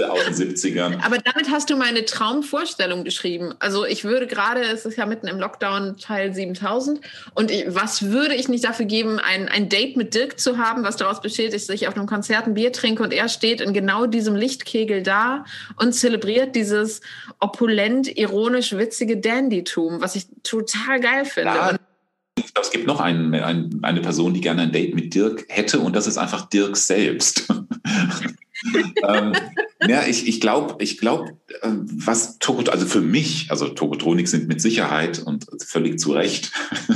aus 0.03 0.25
den 0.25 0.33
70ern. 0.33 1.03
Aber 1.03 1.17
damit 1.17 1.49
hast 1.49 1.69
du 1.69 1.75
meine 1.75 2.05
Traumvorstellung 2.05 3.03
geschrieben. 3.03 3.53
Also 3.59 3.85
ich 3.85 4.03
würde 4.03 4.27
gerade, 4.27 4.61
es 4.61 4.85
ist 4.85 4.97
ja 4.97 5.05
mitten 5.05 5.27
im 5.27 5.39
Lockdown 5.39 5.97
Teil 5.97 6.33
7000 6.33 7.01
und 7.33 7.51
ich, 7.51 7.65
was 7.67 8.11
würde 8.11 8.35
ich 8.35 8.47
nicht 8.47 8.63
dafür 8.63 8.85
geben, 8.85 9.19
ein, 9.19 9.47
ein 9.47 9.69
Date 9.69 9.97
mit 9.97 10.13
Dirk 10.13 10.39
zu 10.39 10.57
haben, 10.57 10.83
was 10.83 10.97
daraus 10.97 11.21
besteht, 11.21 11.53
dass 11.53 11.69
ich 11.69 11.87
auf 11.87 11.95
einem 11.95 12.07
Konzert 12.07 12.47
ein 12.47 12.53
Bier 12.53 12.71
trinke 12.71 13.03
und 13.03 13.13
er 13.13 13.29
steht 13.29 13.61
in 13.61 13.73
genau 13.73 14.05
diesem 14.05 14.35
Lichtkegel 14.35 15.03
da 15.03 15.45
und 15.77 15.93
zelebriert 15.93 16.55
dieses 16.55 17.01
opulent, 17.39 18.17
ironisch 18.17 18.77
witzige 18.77 19.17
Dandytum, 19.17 20.01
was 20.01 20.15
ich 20.15 20.27
total 20.43 20.99
geil 20.99 21.25
finde. 21.25 21.49
Ja. 21.49 21.75
Ich 22.37 22.53
glaube, 22.53 22.65
es 22.65 22.71
gibt 22.71 22.85
noch 22.85 22.99
einen, 22.99 23.33
einen, 23.33 23.79
eine 23.83 24.01
Person, 24.01 24.33
die 24.33 24.41
gerne 24.41 24.63
ein 24.63 24.71
Date 24.71 24.93
mit 24.93 25.13
Dirk 25.13 25.45
hätte 25.47 25.79
und 25.79 25.95
das 25.95 26.05
ist 26.05 26.17
einfach 26.17 26.49
Dirk 26.49 26.75
selbst. 26.75 27.47
ähm, 29.07 29.33
ja, 29.87 30.05
ich, 30.07 30.27
ich 30.27 30.41
glaube, 30.41 30.75
ich 30.83 30.97
glaub, 30.97 31.29
äh, 31.61 31.69
was 31.79 32.39
Tokotronik, 32.39 32.73
also 32.73 32.85
für 32.85 33.01
mich, 33.01 33.47
also 33.49 33.69
Tokotronik 33.69 34.27
sind 34.27 34.47
mit 34.47 34.61
Sicherheit 34.61 35.19
und 35.19 35.45
völlig 35.63 35.99
zu 35.99 36.13
Recht 36.13 36.51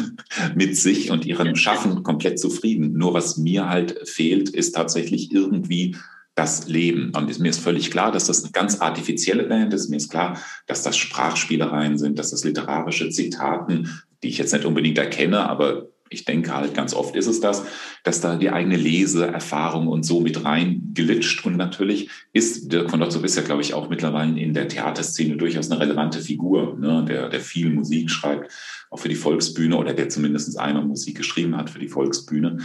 mit 0.55 0.77
sich 0.77 1.11
und 1.11 1.25
ihrem 1.25 1.55
Schaffen 1.55 2.03
komplett 2.03 2.39
zufrieden. 2.39 2.93
Nur 2.93 3.13
was 3.13 3.37
mir 3.37 3.69
halt 3.69 4.07
fehlt, 4.07 4.49
ist 4.49 4.73
tatsächlich 4.73 5.31
irgendwie 5.31 5.95
das 6.35 6.67
Leben. 6.67 7.11
Und 7.15 7.37
mir 7.39 7.49
ist 7.49 7.59
völlig 7.59 7.91
klar, 7.91 8.11
dass 8.11 8.27
das 8.27 8.43
eine 8.43 8.51
ganz 8.53 8.79
artifizielle 8.79 9.43
Band 9.43 9.73
ist. 9.73 9.89
Mir 9.89 9.97
ist 9.97 10.09
klar, 10.09 10.39
dass 10.67 10.83
das 10.83 10.95
Sprachspielereien 10.95 11.97
sind, 11.97 12.17
dass 12.17 12.31
das 12.31 12.45
literarische 12.45 13.09
Zitaten, 13.09 14.01
die 14.23 14.29
ich 14.29 14.37
jetzt 14.37 14.53
nicht 14.53 14.65
unbedingt 14.65 14.97
erkenne, 14.97 15.49
aber 15.49 15.89
ich 16.09 16.25
denke 16.25 16.55
halt 16.55 16.73
ganz 16.73 16.93
oft 16.93 17.15
ist 17.15 17.27
es 17.27 17.39
das, 17.39 17.65
dass 18.03 18.21
da 18.21 18.35
die 18.35 18.49
eigene 18.49 18.77
Leseerfahrung 18.77 19.87
und 19.87 20.03
so 20.03 20.21
mit 20.21 20.43
rein 20.43 20.91
glitscht. 20.93 21.45
Und 21.45 21.57
natürlich 21.57 22.09
ist 22.33 22.71
Dirk 22.71 22.89
von 22.89 22.99
Lotzo 22.99 23.19
ja, 23.19 23.41
glaube 23.43 23.61
ich, 23.61 23.73
auch 23.73 23.89
mittlerweile 23.89 24.39
in 24.39 24.53
der 24.53 24.67
Theaterszene 24.67 25.37
durchaus 25.37 25.69
eine 25.69 25.79
relevante 25.79 26.19
Figur, 26.19 26.77
ne? 26.79 27.05
der, 27.07 27.29
der 27.29 27.41
viel 27.41 27.69
Musik 27.69 28.09
schreibt, 28.09 28.51
auch 28.89 28.99
für 28.99 29.09
die 29.09 29.15
Volksbühne 29.15 29.77
oder 29.77 29.93
der 29.93 30.09
zumindest 30.09 30.57
einmal 30.57 30.85
Musik 30.85 31.17
geschrieben 31.17 31.55
hat 31.55 31.69
für 31.69 31.79
die 31.79 31.87
Volksbühne. 31.87 32.57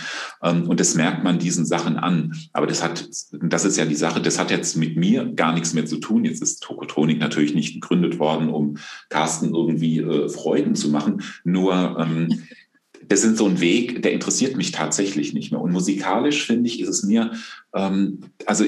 Ähm, 0.43 0.69
und 0.69 0.81
das 0.81 0.95
merkt 0.95 1.23
man 1.23 1.39
diesen 1.39 1.67
Sachen 1.67 1.97
an. 1.97 2.35
Aber 2.53 2.67
das 2.67 2.83
hat, 2.83 3.09
das 3.33 3.65
ist 3.65 3.77
ja 3.77 3.85
die 3.85 3.95
Sache, 3.95 4.23
das 4.23 4.39
hat 4.39 4.51
jetzt 4.51 4.77
mit 4.77 4.97
mir 4.97 5.27
gar 5.35 5.53
nichts 5.53 5.75
mehr 5.75 5.87
zu 5.87 5.99
tun. 5.99 6.25
Jetzt 6.25 6.43
ist 6.43 6.63
Tokotronik 6.63 7.21
natürlich 7.21 7.55
nicht 7.55 7.75
gegründet 7.75 8.19
worden, 8.19 8.49
um 8.49 8.79
Carsten 9.11 9.55
irgendwie 9.55 9.99
äh, 9.99 10.29
Freuden 10.29 10.75
zu 10.75 10.89
machen. 10.89 11.23
Nur 11.45 11.97
ähm, 11.99 12.43
das 13.09 13.25
ist 13.25 13.39
so 13.39 13.47
ein 13.47 13.61
Weg, 13.61 14.03
der 14.03 14.13
interessiert 14.13 14.57
mich 14.57 14.73
tatsächlich 14.73 15.35
nicht 15.35 15.53
mehr. 15.53 15.61
Und 15.61 15.73
musikalisch 15.73 16.47
finde 16.47 16.69
ich, 16.69 16.81
ist 16.81 16.89
es 16.89 17.03
mir 17.03 17.33
ähm, 17.75 18.21
also 18.47 18.65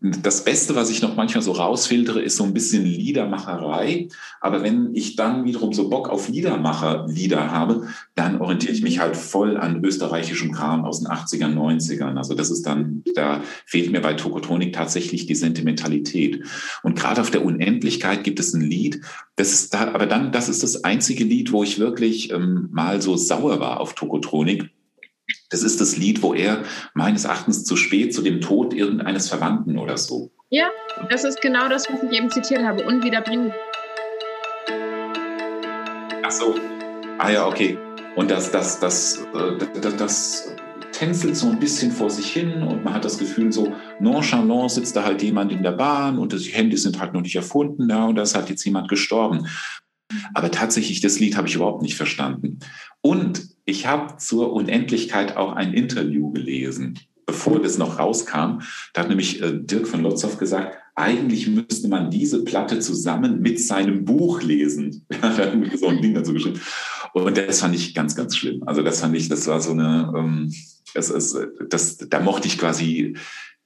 das 0.00 0.44
Beste, 0.44 0.74
was 0.74 0.90
ich 0.90 1.00
noch 1.00 1.14
manchmal 1.14 1.42
so 1.42 1.52
rausfiltere, 1.52 2.20
ist 2.20 2.36
so 2.36 2.44
ein 2.44 2.54
bisschen 2.54 2.84
Liedermacherei. 2.84 4.08
Aber 4.40 4.62
wenn 4.62 4.94
ich 4.94 5.14
dann 5.14 5.44
wiederum 5.44 5.72
so 5.72 5.88
Bock 5.88 6.08
auf 6.08 6.28
Liedermacher-Lieder 6.28 7.52
habe, 7.52 7.88
dann 8.16 8.40
orientiere 8.40 8.72
ich 8.72 8.82
mich 8.82 8.98
halt 8.98 9.16
voll 9.16 9.56
an 9.56 9.84
österreichischem 9.84 10.52
Kram 10.52 10.84
aus 10.84 11.00
den 11.00 11.08
80ern, 11.08 11.54
90ern. 11.54 12.16
Also 12.16 12.34
das 12.34 12.50
ist 12.50 12.66
dann, 12.66 13.04
da 13.14 13.42
fehlt 13.64 13.92
mir 13.92 14.00
bei 14.00 14.14
Tokotronik 14.14 14.72
tatsächlich 14.72 15.26
die 15.26 15.36
Sentimentalität. 15.36 16.44
Und 16.82 16.98
gerade 16.98 17.20
auf 17.20 17.30
der 17.30 17.44
Unendlichkeit 17.44 18.24
gibt 18.24 18.40
es 18.40 18.54
ein 18.54 18.60
Lied, 18.60 19.02
das 19.36 19.52
ist 19.52 19.72
da, 19.72 19.92
aber 19.94 20.06
dann, 20.06 20.32
das 20.32 20.48
ist 20.48 20.64
das 20.64 20.82
einzige 20.82 21.22
Lied, 21.22 21.52
wo 21.52 21.62
ich 21.62 21.78
wirklich 21.78 22.32
ähm, 22.32 22.68
mal 22.72 23.00
so 23.00 23.16
sauer 23.16 23.60
war 23.60 23.78
auf 23.78 23.94
Tokotronik 23.94 24.70
Das 25.50 25.62
ist 25.62 25.80
das 25.80 25.96
Lied, 25.96 26.22
wo 26.22 26.34
er 26.34 26.64
meines 26.94 27.24
Erachtens 27.24 27.64
zu 27.64 27.76
spät 27.76 28.14
zu 28.14 28.22
dem 28.22 28.40
Tod 28.40 28.74
irgendeines 28.74 29.28
Verwandten 29.28 29.78
oder 29.78 29.96
so. 29.96 30.30
Ja, 30.50 30.70
das 31.10 31.24
ist 31.24 31.40
genau 31.40 31.68
das, 31.68 31.88
was 31.90 32.02
ich 32.02 32.18
eben 32.18 32.30
zitiert 32.30 32.62
habe. 32.62 32.84
Unwiederbringlich. 32.84 33.52
Ach 36.22 36.30
so. 36.30 36.54
Ah 37.18 37.30
ja, 37.30 37.46
okay. 37.46 37.78
Und 38.16 38.30
das, 38.30 38.50
das, 38.50 38.80
das, 38.80 39.26
äh, 39.34 39.58
das, 39.58 39.80
das, 39.80 39.96
das 39.96 40.56
tänzelt 40.92 41.36
so 41.36 41.48
ein 41.48 41.58
bisschen 41.58 41.92
vor 41.92 42.10
sich 42.10 42.32
hin 42.32 42.62
und 42.62 42.84
man 42.84 42.94
hat 42.94 43.04
das 43.04 43.18
Gefühl, 43.18 43.52
so 43.52 43.72
nonchalant 44.00 44.70
sitzt 44.70 44.96
da 44.96 45.04
halt 45.04 45.22
jemand 45.22 45.52
in 45.52 45.62
der 45.62 45.72
Bahn 45.72 46.18
und 46.18 46.32
die 46.32 46.50
Handys 46.50 46.82
sind 46.82 46.98
halt 46.98 47.12
noch 47.12 47.20
nicht 47.20 47.36
erfunden, 47.36 47.88
ja, 47.88 48.06
und 48.06 48.16
da 48.16 48.22
ist 48.22 48.34
halt 48.34 48.48
jetzt 48.50 48.64
jemand 48.64 48.88
gestorben. 48.88 49.46
Aber 50.34 50.50
tatsächlich, 50.50 51.00
das 51.00 51.20
Lied 51.20 51.36
habe 51.36 51.46
ich 51.46 51.54
überhaupt 51.54 51.82
nicht 51.82 51.96
verstanden. 51.96 52.58
Und 53.00 53.48
ich 53.68 53.86
habe 53.86 54.16
zur 54.16 54.52
Unendlichkeit 54.54 55.36
auch 55.36 55.52
ein 55.52 55.74
Interview 55.74 56.30
gelesen, 56.30 56.98
bevor 57.26 57.60
das 57.60 57.76
noch 57.76 57.98
rauskam. 57.98 58.60
Da 58.94 59.02
hat 59.02 59.10
nämlich 59.10 59.42
äh, 59.42 59.52
Dirk 59.52 59.86
von 59.86 60.02
Lotzow 60.02 60.38
gesagt, 60.38 60.78
eigentlich 60.94 61.46
müsste 61.48 61.88
man 61.88 62.10
diese 62.10 62.44
Platte 62.44 62.78
zusammen 62.80 63.40
mit 63.40 63.60
seinem 63.60 64.06
Buch 64.06 64.42
lesen. 64.42 65.06
So 65.76 65.88
ein 65.88 66.00
Ding 66.00 66.14
dazu 66.14 66.32
geschrieben. 66.32 66.60
Und 67.12 67.36
das 67.36 67.60
fand 67.60 67.74
ich 67.74 67.94
ganz, 67.94 68.16
ganz 68.16 68.36
schlimm. 68.36 68.62
Also 68.66 68.82
das 68.82 69.00
fand 69.00 69.14
ich, 69.14 69.28
das 69.28 69.46
war 69.46 69.60
so 69.60 69.72
eine, 69.72 70.12
ähm, 70.16 70.52
das 70.94 71.10
ist, 71.10 71.36
das, 71.68 71.98
da 71.98 72.20
mochte 72.20 72.48
ich 72.48 72.56
quasi 72.56 73.16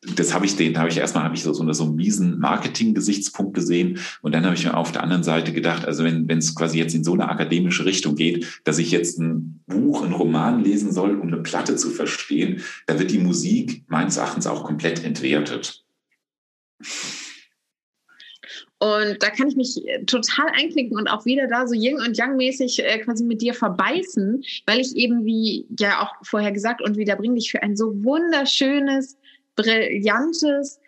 das 0.03 0.35
habe 0.35 0.47
ich 0.47 0.57
den, 0.57 0.77
habe 0.79 0.88
ich 0.88 0.97
erstmal 0.97 1.23
habe 1.23 1.37
ich 1.37 1.43
so, 1.45 1.53
so, 1.53 1.62
eine, 1.62 1.75
so 1.75 1.85
einen 1.85 1.95
miesen 1.95 2.38
Marketing-Gesichtspunkt 2.41 3.55
gesehen 3.55 4.01
und 4.21 4.35
dann 4.35 4.45
habe 4.45 4.57
ich 4.57 4.65
mir 4.65 4.77
auf 4.77 4.91
der 4.91 5.05
anderen 5.05 5.23
Seite 5.23 5.53
gedacht, 5.53 5.85
also 5.85 6.03
wenn 6.03 6.29
es 6.29 6.55
quasi 6.57 6.79
jetzt 6.79 6.95
in 6.95 7.05
so 7.05 7.12
eine 7.12 7.29
akademische 7.29 7.85
Richtung 7.85 8.17
geht, 8.17 8.61
dass 8.65 8.79
ich 8.79 8.91
jetzt 8.91 9.21
ein 9.21 9.61
Buch, 9.67 10.03
ein 10.03 10.12
Roman 10.12 10.65
lesen 10.65 10.93
soll, 10.93 11.15
um 11.19 11.29
eine 11.29 11.43
Platte 11.43 11.77
zu 11.77 11.91
verstehen, 11.91 12.62
da 12.87 12.99
wird 12.99 13.12
die 13.12 13.19
Musik 13.19 13.85
meines 13.87 14.17
Erachtens 14.17 14.49
auch 14.49 14.65
komplett 14.65 15.05
entwertet. 15.05 15.85
Und 18.83 19.23
da 19.23 19.31
kann 19.31 19.47
ich 19.47 19.55
mich 19.55 19.81
total 20.07 20.49
einklinken 20.57 20.99
und 20.99 21.07
auch 21.07 21.25
wieder 21.25 21.47
da 21.47 21.69
so 21.69 21.75
Yin 21.75 22.01
und 22.01 22.17
Yang 22.17 22.37
mäßig 22.37 22.85
äh, 22.85 22.99
quasi 22.99 23.23
mit 23.23 23.41
dir 23.41 23.55
verbeißen, 23.55 24.43
weil 24.67 24.81
ich 24.81 24.97
eben, 24.97 25.25
wie 25.25 25.69
ja 25.79 26.03
auch 26.03 26.12
vorher 26.27 26.51
gesagt 26.51 26.83
und 26.83 26.97
wiederbringlich 26.97 27.53
für 27.53 27.62
ein 27.62 27.77
so 27.77 28.03
wunderschönes, 28.03 29.19
brillantes, 29.57 30.81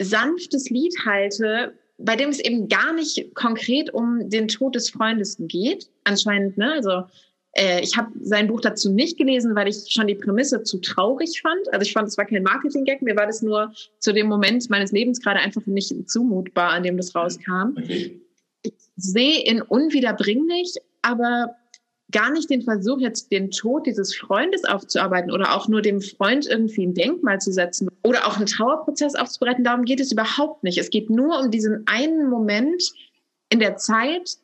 sanftes 0.00 0.70
Lied 0.70 0.94
halte, 1.04 1.74
bei 1.98 2.14
dem 2.14 2.30
es 2.30 2.38
eben 2.38 2.68
gar 2.68 2.92
nicht 2.92 3.34
konkret 3.34 3.92
um 3.92 4.30
den 4.30 4.48
Tod 4.48 4.74
des 4.76 4.90
Freundes 4.90 5.36
geht, 5.38 5.90
anscheinend, 6.04 6.56
ne? 6.56 6.72
Also 6.72 7.04
äh, 7.52 7.80
ich 7.82 7.96
habe 7.96 8.12
sein 8.20 8.46
Buch 8.46 8.60
dazu 8.60 8.92
nicht 8.92 9.18
gelesen, 9.18 9.56
weil 9.56 9.68
ich 9.68 9.86
schon 9.88 10.06
die 10.06 10.14
Prämisse 10.14 10.62
zu 10.62 10.78
traurig 10.78 11.40
fand. 11.40 11.72
Also 11.72 11.82
ich 11.82 11.92
fand, 11.92 12.06
es 12.06 12.16
war 12.16 12.26
kein 12.26 12.42
Marketing-Gag, 12.44 13.02
mir 13.02 13.16
war 13.16 13.26
das 13.26 13.42
nur 13.42 13.72
zu 13.98 14.12
dem 14.12 14.28
Moment 14.28 14.70
meines 14.70 14.92
Lebens 14.92 15.20
gerade 15.20 15.40
einfach 15.40 15.66
nicht 15.66 16.08
zumutbar, 16.08 16.70
an 16.70 16.84
dem 16.84 16.96
das 16.96 17.14
rauskam. 17.14 17.76
Okay. 17.76 18.20
Ich 18.62 18.74
sehe 18.96 19.44
in 19.44 19.62
unwiederbringlich, 19.62 20.74
aber 21.02 21.56
gar 22.10 22.30
nicht 22.30 22.48
den 22.48 22.62
Versuch, 22.62 23.00
jetzt 23.00 23.30
den 23.30 23.50
Tod 23.50 23.86
dieses 23.86 24.16
Freundes 24.16 24.64
aufzuarbeiten 24.64 25.30
oder 25.30 25.54
auch 25.54 25.68
nur 25.68 25.82
dem 25.82 26.00
Freund 26.00 26.46
irgendwie 26.46 26.86
ein 26.86 26.94
Denkmal 26.94 27.38
zu 27.40 27.52
setzen 27.52 27.88
oder 28.02 28.26
auch 28.26 28.36
einen 28.36 28.46
Trauerprozess 28.46 29.14
aufzubereiten. 29.14 29.64
Darum 29.64 29.84
geht 29.84 30.00
es 30.00 30.12
überhaupt 30.12 30.64
nicht. 30.64 30.78
Es 30.78 30.90
geht 30.90 31.10
nur 31.10 31.38
um 31.38 31.50
diesen 31.50 31.86
einen 31.86 32.30
Moment 32.30 32.82
in 33.50 33.58
der 33.58 33.76
Zeit, 33.76 34.38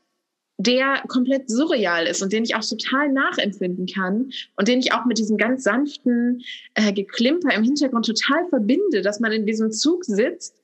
der 0.58 1.02
komplett 1.08 1.50
surreal 1.50 2.06
ist 2.06 2.22
und 2.22 2.32
den 2.32 2.44
ich 2.44 2.54
auch 2.54 2.64
total 2.64 3.10
nachempfinden 3.10 3.86
kann 3.86 4.30
und 4.56 4.68
den 4.68 4.78
ich 4.78 4.92
auch 4.92 5.04
mit 5.04 5.18
diesem 5.18 5.36
ganz 5.36 5.64
sanften 5.64 6.42
äh, 6.74 6.92
Geklimper 6.92 7.52
im 7.54 7.64
Hintergrund 7.64 8.06
total 8.06 8.46
verbinde, 8.48 9.02
dass 9.02 9.20
man 9.20 9.32
in 9.32 9.46
diesem 9.46 9.72
Zug 9.72 10.04
sitzt 10.04 10.54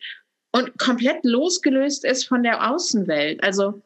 und 0.53 0.79
komplett 0.79 1.25
losgelöst 1.25 2.05
ist 2.05 2.29
von 2.29 2.43
der 2.43 2.71
Außenwelt. 2.71 3.43
Also 3.43 3.81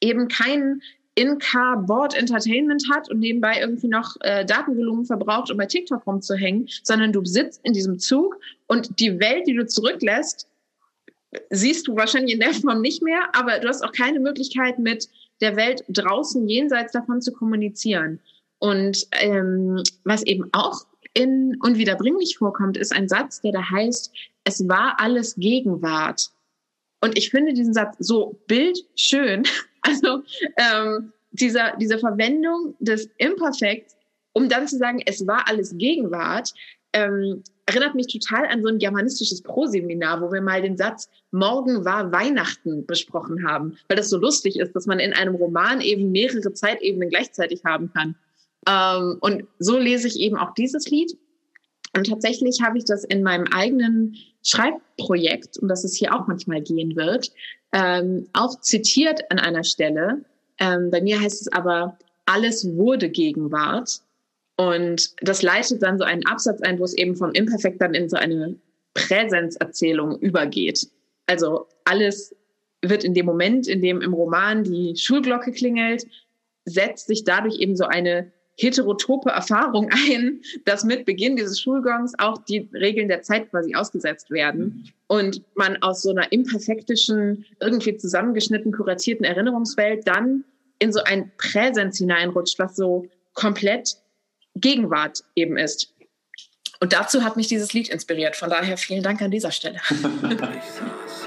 eben 0.00 0.28
kein 0.28 0.82
in-Car-Board 1.14 2.16
Entertainment 2.16 2.84
hat 2.92 3.10
und 3.10 3.18
nebenbei 3.18 3.60
irgendwie 3.60 3.88
noch 3.88 4.16
äh, 4.20 4.44
Datenvolumen 4.44 5.04
verbraucht, 5.04 5.50
um 5.50 5.56
bei 5.56 5.66
TikTok 5.66 6.06
rumzuhängen, 6.06 6.68
sondern 6.82 7.12
du 7.12 7.24
sitzt 7.24 7.60
in 7.64 7.72
diesem 7.72 7.98
Zug 7.98 8.38
und 8.66 9.00
die 9.00 9.18
Welt, 9.18 9.46
die 9.46 9.54
du 9.54 9.66
zurücklässt, 9.66 10.46
siehst 11.50 11.86
du 11.86 11.96
wahrscheinlich 11.96 12.34
in 12.34 12.40
der 12.40 12.54
Form 12.54 12.80
nicht 12.80 13.02
mehr, 13.02 13.28
aber 13.32 13.58
du 13.58 13.68
hast 13.68 13.82
auch 13.82 13.92
keine 13.92 14.20
Möglichkeit 14.20 14.78
mit 14.78 15.08
der 15.40 15.56
Welt 15.56 15.84
draußen 15.88 16.46
jenseits 16.48 16.92
davon 16.92 17.20
zu 17.20 17.32
kommunizieren. 17.32 18.20
Und 18.58 19.06
ähm, 19.12 19.82
was 20.04 20.22
eben 20.24 20.48
auch 20.52 20.84
in 21.14 21.56
Unwiederbringlich 21.60 22.38
vorkommt, 22.38 22.76
ist 22.76 22.92
ein 22.92 23.08
Satz, 23.08 23.40
der 23.40 23.52
da 23.52 23.70
heißt, 23.70 24.12
es 24.44 24.68
war 24.68 25.00
alles 25.00 25.36
Gegenwart. 25.36 26.30
Und 27.00 27.16
ich 27.16 27.30
finde 27.30 27.54
diesen 27.54 27.72
Satz 27.72 27.96
so 27.98 28.40
bildschön, 28.46 29.44
Also 29.82 30.22
ähm, 30.56 31.12
dieser, 31.32 31.76
diese 31.76 31.98
Verwendung 31.98 32.74
des 32.80 33.08
Imperfekts, 33.18 33.96
um 34.32 34.48
dann 34.48 34.68
zu 34.68 34.76
sagen, 34.78 35.02
es 35.06 35.26
war 35.26 35.48
alles 35.48 35.76
Gegenwart, 35.76 36.52
ähm, 36.92 37.42
erinnert 37.66 37.94
mich 37.94 38.08
total 38.08 38.46
an 38.46 38.62
so 38.62 38.68
ein 38.68 38.78
germanistisches 38.78 39.42
Proseminar, 39.42 40.20
wo 40.20 40.32
wir 40.32 40.40
mal 40.40 40.60
den 40.60 40.76
Satz 40.76 41.08
Morgen 41.30 41.84
war 41.84 42.10
Weihnachten 42.10 42.84
besprochen 42.84 43.46
haben, 43.46 43.76
weil 43.88 43.96
das 43.96 44.10
so 44.10 44.18
lustig 44.18 44.58
ist, 44.58 44.74
dass 44.74 44.86
man 44.86 44.98
in 44.98 45.12
einem 45.12 45.36
Roman 45.36 45.80
eben 45.80 46.10
mehrere 46.10 46.52
Zeitebenen 46.52 47.10
gleichzeitig 47.10 47.64
haben 47.64 47.92
kann. 47.92 48.16
Ähm, 48.68 49.18
und 49.20 49.44
so 49.58 49.78
lese 49.78 50.08
ich 50.08 50.18
eben 50.18 50.36
auch 50.36 50.52
dieses 50.54 50.88
Lied. 50.90 51.16
Und 51.96 52.08
tatsächlich 52.08 52.60
habe 52.62 52.78
ich 52.78 52.84
das 52.84 53.04
in 53.04 53.22
meinem 53.22 53.46
eigenen 53.52 54.16
Schreibprojekt, 54.42 55.58
um 55.58 55.68
das 55.68 55.84
es 55.84 55.94
hier 55.94 56.14
auch 56.14 56.26
manchmal 56.26 56.62
gehen 56.62 56.96
wird, 56.96 57.32
ähm, 57.72 58.26
auch 58.32 58.60
zitiert 58.60 59.30
an 59.30 59.38
einer 59.38 59.64
Stelle. 59.64 60.24
Ähm, 60.58 60.90
bei 60.90 61.00
mir 61.00 61.20
heißt 61.20 61.42
es 61.42 61.52
aber, 61.52 61.98
alles 62.26 62.76
wurde 62.76 63.10
Gegenwart. 63.10 64.00
Und 64.56 65.14
das 65.22 65.42
leitet 65.42 65.82
dann 65.82 65.98
so 65.98 66.04
einen 66.04 66.26
Absatz 66.26 66.60
ein, 66.62 66.78
wo 66.78 66.84
es 66.84 66.94
eben 66.94 67.16
vom 67.16 67.32
Imperfekt 67.32 67.80
dann 67.80 67.94
in 67.94 68.08
so 68.08 68.16
eine 68.16 68.56
Präsenzerzählung 68.94 70.18
übergeht. 70.18 70.88
Also 71.26 71.66
alles 71.84 72.34
wird 72.82 73.04
in 73.04 73.14
dem 73.14 73.26
Moment, 73.26 73.68
in 73.68 73.80
dem 73.80 74.00
im 74.00 74.12
Roman 74.12 74.64
die 74.64 74.96
Schulglocke 74.96 75.52
klingelt, 75.52 76.06
setzt 76.64 77.06
sich 77.06 77.24
dadurch 77.24 77.58
eben 77.58 77.76
so 77.76 77.84
eine 77.84 78.32
heterotope 78.60 79.30
Erfahrung 79.30 79.90
ein, 80.08 80.40
dass 80.64 80.84
mit 80.84 81.04
Beginn 81.06 81.36
dieses 81.36 81.60
Schulgangs 81.60 82.12
auch 82.18 82.38
die 82.44 82.68
Regeln 82.72 83.08
der 83.08 83.22
Zeit 83.22 83.50
quasi 83.50 83.74
ausgesetzt 83.74 84.30
werden 84.30 84.92
und 85.06 85.42
man 85.54 85.82
aus 85.82 86.02
so 86.02 86.10
einer 86.10 86.30
imperfektischen, 86.30 87.46
irgendwie 87.60 87.96
zusammengeschnitten, 87.96 88.72
kuratierten 88.72 89.24
Erinnerungswelt 89.24 90.06
dann 90.06 90.44
in 90.78 90.92
so 90.92 91.02
ein 91.04 91.32
Präsenz 91.36 91.98
hineinrutscht, 91.98 92.58
was 92.58 92.76
so 92.76 93.06
komplett 93.34 93.96
Gegenwart 94.54 95.22
eben 95.34 95.56
ist. 95.56 95.94
Und 96.80 96.94
dazu 96.94 97.22
hat 97.22 97.36
mich 97.36 97.48
dieses 97.48 97.72
Lied 97.74 97.90
inspiriert. 97.90 98.36
Von 98.36 98.48
daher 98.48 98.78
vielen 98.78 99.02
Dank 99.02 99.20
an 99.20 99.30
dieser 99.30 99.50
Stelle. 99.50 99.80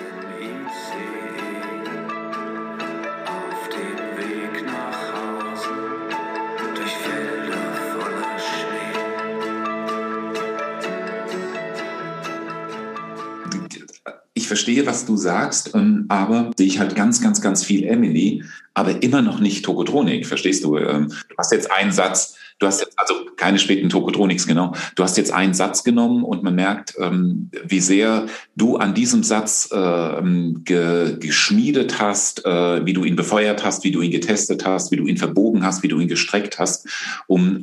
verstehe, 14.47 14.85
was 14.85 15.05
du 15.05 15.17
sagst, 15.17 15.73
ähm, 15.75 16.05
aber 16.09 16.51
sehe 16.57 16.67
ich 16.67 16.79
halt 16.79 16.95
ganz, 16.95 17.21
ganz, 17.21 17.41
ganz 17.41 17.63
viel 17.63 17.83
Emily, 17.85 18.43
aber 18.73 19.03
immer 19.03 19.21
noch 19.21 19.39
nicht 19.39 19.65
Tokotronik, 19.65 20.25
verstehst 20.25 20.63
du? 20.63 20.77
Ähm, 20.77 21.09
du 21.29 21.35
hast 21.37 21.51
jetzt 21.51 21.71
einen 21.71 21.91
Satz, 21.91 22.35
du 22.59 22.67
hast 22.67 22.81
jetzt, 22.81 22.97
also 22.97 23.13
keine 23.35 23.59
späten 23.59 23.89
Tokotroniks, 23.89 24.47
genau. 24.47 24.73
Du 24.95 25.03
hast 25.03 25.17
jetzt 25.17 25.33
einen 25.33 25.53
Satz 25.53 25.83
genommen 25.83 26.23
und 26.23 26.43
man 26.43 26.55
merkt, 26.55 26.95
ähm, 26.99 27.49
wie 27.65 27.79
sehr 27.79 28.27
du 28.55 28.77
an 28.77 28.93
diesem 28.93 29.23
Satz 29.23 29.69
ge 29.69 31.17
geschmiedet 31.19 31.99
hast, 31.99 32.45
äh, 32.45 32.85
wie 32.85 32.93
du 32.93 33.03
ihn 33.03 33.15
befeuert 33.15 33.63
hast, 33.63 33.83
wie 33.83 33.91
du 33.91 34.01
ihn 34.01 34.11
getestet 34.11 34.65
hast, 34.65 34.91
wie 34.91 34.97
du 34.97 35.07
ihn 35.07 35.17
verbogen 35.17 35.65
hast, 35.65 35.83
wie 35.83 35.87
du 35.87 35.99
ihn 35.99 36.07
gestreckt 36.07 36.59
hast, 36.59 36.87
um 37.27 37.61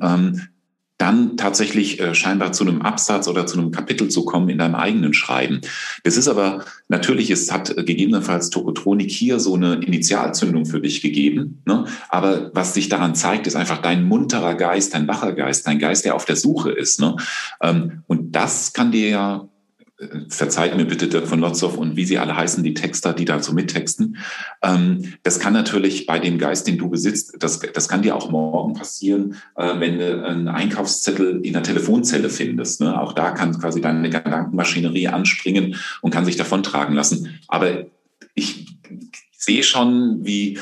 dann 1.00 1.36
tatsächlich 1.36 2.00
äh, 2.00 2.14
scheinbar 2.14 2.52
zu 2.52 2.64
einem 2.64 2.82
Absatz 2.82 3.26
oder 3.26 3.46
zu 3.46 3.58
einem 3.58 3.70
Kapitel 3.70 4.08
zu 4.08 4.24
kommen 4.24 4.48
in 4.48 4.58
deinem 4.58 4.74
eigenen 4.74 5.14
Schreiben. 5.14 5.60
Das 6.04 6.16
ist 6.16 6.28
aber 6.28 6.64
natürlich, 6.88 7.30
es 7.30 7.50
hat 7.50 7.74
gegebenenfalls 7.74 8.50
Tokotronik 8.50 9.10
hier 9.10 9.40
so 9.40 9.54
eine 9.54 9.76
Initialzündung 9.76 10.66
für 10.66 10.80
dich 10.80 11.00
gegeben. 11.00 11.62
Ne? 11.64 11.84
Aber 12.08 12.50
was 12.54 12.74
sich 12.74 12.88
daran 12.88 13.14
zeigt, 13.14 13.46
ist 13.46 13.56
einfach 13.56 13.78
dein 13.78 14.04
munterer 14.04 14.54
Geist, 14.54 14.94
dein 14.94 15.08
wacher 15.08 15.32
Geist, 15.32 15.66
dein 15.66 15.78
Geist, 15.78 16.04
der 16.04 16.14
auf 16.14 16.26
der 16.26 16.36
Suche 16.36 16.70
ist. 16.70 17.00
Ne? 17.00 17.16
Ähm, 17.62 18.02
und 18.06 18.32
das 18.36 18.72
kann 18.72 18.92
dir 18.92 19.08
ja 19.08 19.48
verzeiht 20.28 20.76
mir 20.76 20.86
bitte 20.86 21.08
Dirk 21.08 21.26
von 21.26 21.40
Lotzow 21.40 21.76
und 21.76 21.96
wie 21.96 22.04
sie 22.04 22.18
alle 22.18 22.34
heißen, 22.34 22.64
die 22.64 22.74
Texter, 22.74 23.12
die 23.12 23.26
dazu 23.26 23.52
mittexten. 23.52 24.16
Ähm, 24.62 25.14
das 25.22 25.38
kann 25.40 25.52
natürlich 25.52 26.06
bei 26.06 26.18
dem 26.18 26.38
Geist, 26.38 26.66
den 26.66 26.78
du 26.78 26.88
besitzt, 26.88 27.36
das, 27.38 27.60
das 27.60 27.88
kann 27.88 28.02
dir 28.02 28.16
auch 28.16 28.30
morgen 28.30 28.74
passieren, 28.74 29.36
äh, 29.56 29.78
wenn 29.78 29.98
du 29.98 30.24
einen 30.24 30.48
Einkaufszettel 30.48 31.40
in 31.44 31.52
der 31.52 31.62
Telefonzelle 31.62 32.30
findest. 32.30 32.80
Ne? 32.80 32.98
Auch 32.98 33.12
da 33.12 33.32
kann 33.32 33.58
quasi 33.58 33.80
deine 33.80 34.08
Gedankenmaschinerie 34.08 35.08
anspringen 35.08 35.76
und 36.00 36.10
kann 36.12 36.24
sich 36.24 36.36
davontragen 36.36 36.94
lassen. 36.94 37.38
Aber 37.48 37.84
ich 38.34 38.66
sehe 39.36 39.62
schon, 39.62 40.24
wie 40.24 40.58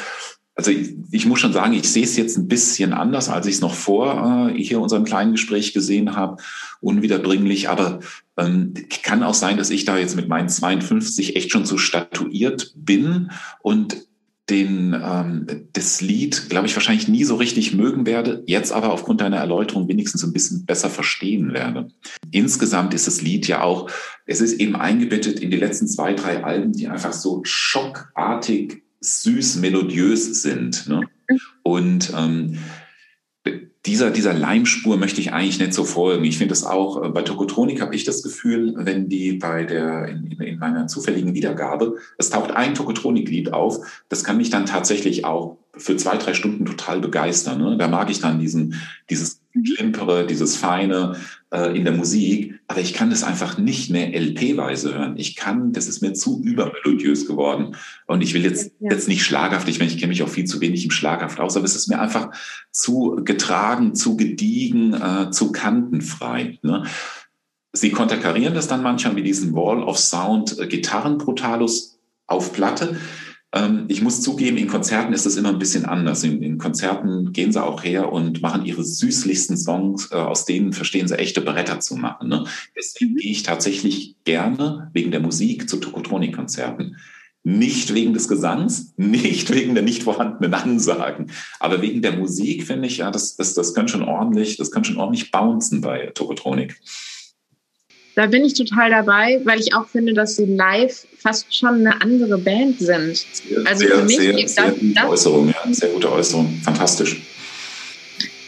also 0.58 0.72
ich, 0.72 0.96
ich, 1.12 1.24
muss 1.24 1.38
schon 1.38 1.52
sagen, 1.52 1.72
ich 1.72 1.88
sehe 1.88 2.02
es 2.02 2.16
jetzt 2.16 2.36
ein 2.36 2.48
bisschen 2.48 2.92
anders, 2.92 3.28
als 3.28 3.46
ich 3.46 3.54
es 3.54 3.60
noch 3.60 3.74
vor 3.74 4.50
äh, 4.50 4.60
hier 4.60 4.80
unserem 4.80 5.04
kleinen 5.04 5.32
Gespräch 5.32 5.72
gesehen 5.72 6.16
habe, 6.16 6.42
unwiederbringlich. 6.80 7.68
Aber 7.68 8.00
ähm, 8.36 8.74
kann 9.04 9.22
auch 9.22 9.34
sein, 9.34 9.56
dass 9.56 9.70
ich 9.70 9.84
da 9.84 9.96
jetzt 9.96 10.16
mit 10.16 10.26
meinen 10.26 10.48
52 10.48 11.36
echt 11.36 11.52
schon 11.52 11.64
so 11.64 11.78
statuiert 11.78 12.72
bin 12.74 13.30
und 13.62 14.08
den 14.50 15.00
ähm, 15.00 15.46
das 15.74 16.00
Lied, 16.00 16.50
glaube 16.50 16.66
ich, 16.66 16.74
wahrscheinlich 16.74 17.06
nie 17.06 17.22
so 17.22 17.36
richtig 17.36 17.74
mögen 17.74 18.04
werde, 18.04 18.42
jetzt 18.48 18.72
aber 18.72 18.92
aufgrund 18.92 19.20
deiner 19.20 19.36
Erläuterung 19.36 19.86
wenigstens 19.86 20.24
ein 20.24 20.32
bisschen 20.32 20.66
besser 20.66 20.90
verstehen 20.90 21.52
werde. 21.52 21.88
Insgesamt 22.32 22.94
ist 22.94 23.06
das 23.06 23.22
Lied 23.22 23.46
ja 23.46 23.62
auch, 23.62 23.88
es 24.26 24.40
ist 24.40 24.54
eben 24.54 24.74
eingebettet 24.74 25.38
in 25.38 25.52
die 25.52 25.56
letzten 25.56 25.86
zwei, 25.86 26.14
drei 26.14 26.42
Alben, 26.42 26.72
die 26.72 26.88
einfach 26.88 27.12
so 27.12 27.42
schockartig 27.44 28.82
süß 29.00 29.56
melodiös 29.56 30.42
sind. 30.42 30.88
Ne? 30.88 31.08
Und 31.62 32.12
ähm, 32.16 32.58
dieser, 33.86 34.10
dieser 34.10 34.34
Leimspur 34.34 34.96
möchte 34.96 35.20
ich 35.20 35.32
eigentlich 35.32 35.58
nicht 35.58 35.72
so 35.72 35.84
folgen. 35.84 36.24
Ich 36.24 36.36
finde 36.36 36.52
es 36.52 36.64
auch, 36.64 37.02
äh, 37.02 37.08
bei 37.08 37.22
Tokotronik 37.22 37.80
habe 37.80 37.94
ich 37.94 38.04
das 38.04 38.22
Gefühl, 38.22 38.74
wenn 38.76 39.08
die 39.08 39.34
bei 39.34 39.64
der, 39.64 40.08
in, 40.08 40.32
in 40.32 40.58
meiner 40.58 40.86
zufälligen 40.88 41.34
Wiedergabe, 41.34 41.96
es 42.18 42.30
taucht 42.30 42.50
ein 42.50 42.74
Tokotronik-Lied 42.74 43.52
auf, 43.52 43.78
das 44.08 44.24
kann 44.24 44.36
mich 44.36 44.50
dann 44.50 44.66
tatsächlich 44.66 45.24
auch 45.24 45.58
für 45.74 45.96
zwei, 45.96 46.16
drei 46.16 46.34
Stunden 46.34 46.66
total 46.66 47.00
begeistern. 47.00 47.60
Ne? 47.60 47.76
Da 47.78 47.88
mag 47.88 48.10
ich 48.10 48.20
dann 48.20 48.40
diesen, 48.40 48.74
dieses 49.10 49.37
Klimpere, 49.64 50.26
dieses 50.26 50.56
Feine 50.56 51.16
äh, 51.50 51.76
in 51.76 51.84
der 51.84 51.94
Musik, 51.94 52.60
aber 52.66 52.80
ich 52.80 52.94
kann 52.94 53.10
das 53.10 53.24
einfach 53.24 53.58
nicht 53.58 53.90
mehr 53.90 54.14
LP-weise 54.14 54.94
hören. 54.94 55.16
Ich 55.16 55.36
kann, 55.36 55.72
das 55.72 55.88
ist 55.88 56.02
mir 56.02 56.12
zu 56.12 56.42
übermelodiös 56.42 57.26
geworden. 57.26 57.76
Und 58.06 58.22
ich 58.22 58.34
will 58.34 58.44
jetzt, 58.44 58.72
ja. 58.80 58.92
jetzt 58.92 59.08
nicht 59.08 59.24
schlaghaft, 59.24 59.68
ich 59.68 59.78
meine, 59.78 59.90
ich 59.90 59.98
kenne 59.98 60.10
mich 60.10 60.22
auch 60.22 60.28
viel 60.28 60.44
zu 60.44 60.60
wenig 60.60 60.84
im 60.84 60.90
Schlaghaft 60.90 61.40
aus, 61.40 61.56
aber 61.56 61.64
es 61.64 61.76
ist 61.76 61.88
mir 61.88 62.00
einfach 62.00 62.30
zu 62.70 63.20
getragen, 63.24 63.94
zu 63.94 64.16
gediegen, 64.16 64.94
äh, 64.94 65.30
zu 65.30 65.52
kantenfrei. 65.52 66.58
Ne? 66.62 66.84
Sie 67.72 67.90
konterkarieren 67.90 68.54
das 68.54 68.68
dann 68.68 68.82
manchmal 68.82 69.14
mit 69.14 69.26
diesem 69.26 69.54
Wall 69.54 69.82
of 69.82 69.98
Sound 69.98 70.58
äh, 70.58 70.66
Gitarren-Brutalus 70.66 71.98
auf 72.26 72.52
Platte. 72.52 72.98
Ähm, 73.54 73.86
ich 73.88 74.02
muss 74.02 74.20
zugeben, 74.20 74.58
in 74.58 74.68
Konzerten 74.68 75.12
ist 75.12 75.24
das 75.24 75.36
immer 75.36 75.48
ein 75.48 75.58
bisschen 75.58 75.86
anders. 75.86 76.22
In, 76.22 76.42
in 76.42 76.58
Konzerten 76.58 77.32
gehen 77.32 77.52
sie 77.52 77.62
auch 77.62 77.82
her 77.82 78.12
und 78.12 78.42
machen 78.42 78.66
ihre 78.66 78.84
süßlichsten 78.84 79.56
Songs, 79.56 80.10
äh, 80.12 80.16
aus 80.16 80.44
denen 80.44 80.72
verstehen 80.72 81.08
sie 81.08 81.18
echte 81.18 81.40
Bretter 81.40 81.80
zu 81.80 81.96
machen. 81.96 82.28
Ne? 82.28 82.44
Deswegen 82.76 83.12
mhm. 83.12 83.16
gehe 83.16 83.30
ich 83.30 83.42
tatsächlich 83.42 84.16
gerne 84.24 84.90
wegen 84.92 85.10
der 85.10 85.20
Musik 85.20 85.68
zu 85.68 85.78
Tokotronik-Konzerten. 85.78 86.96
Nicht 87.42 87.94
wegen 87.94 88.12
des 88.12 88.28
Gesangs, 88.28 88.92
nicht 88.96 89.54
wegen 89.54 89.74
der 89.74 89.84
nicht 89.84 90.02
vorhandenen 90.02 90.52
Ansagen, 90.52 91.30
aber 91.58 91.80
wegen 91.80 92.02
der 92.02 92.18
Musik 92.18 92.66
finde 92.66 92.88
ich, 92.88 92.98
ja, 92.98 93.10
das, 93.10 93.36
das, 93.36 93.54
das 93.54 93.72
kann 93.72 93.88
schon 93.88 94.02
ordentlich, 94.02 94.58
das 94.58 94.70
kann 94.70 94.84
schon 94.84 94.98
ordentlich 94.98 95.30
bouncen 95.30 95.80
bei 95.80 96.08
Tokotronik. 96.08 96.78
Da 98.18 98.26
bin 98.26 98.44
ich 98.44 98.54
total 98.54 98.90
dabei, 98.90 99.40
weil 99.44 99.60
ich 99.60 99.72
auch 99.74 99.86
finde, 99.86 100.12
dass 100.12 100.34
sie 100.34 100.46
live 100.46 101.06
fast 101.18 101.54
schon 101.56 101.86
eine 101.86 102.02
andere 102.02 102.36
Band 102.36 102.80
sind. 102.80 103.14
Sehr, 103.14 103.64
also 103.64 103.86
sehr, 103.86 103.96
für 103.96 104.04
mich 104.06 104.16
sehr, 104.16 104.48
sehr 104.48 104.64
das, 104.64 104.74
gute 104.74 104.94
das, 104.94 105.04
Äußerung, 105.04 105.48
ja, 105.50 105.72
sehr 105.72 105.88
gute 105.90 106.10
Äußerung, 106.10 106.60
fantastisch. 106.64 107.22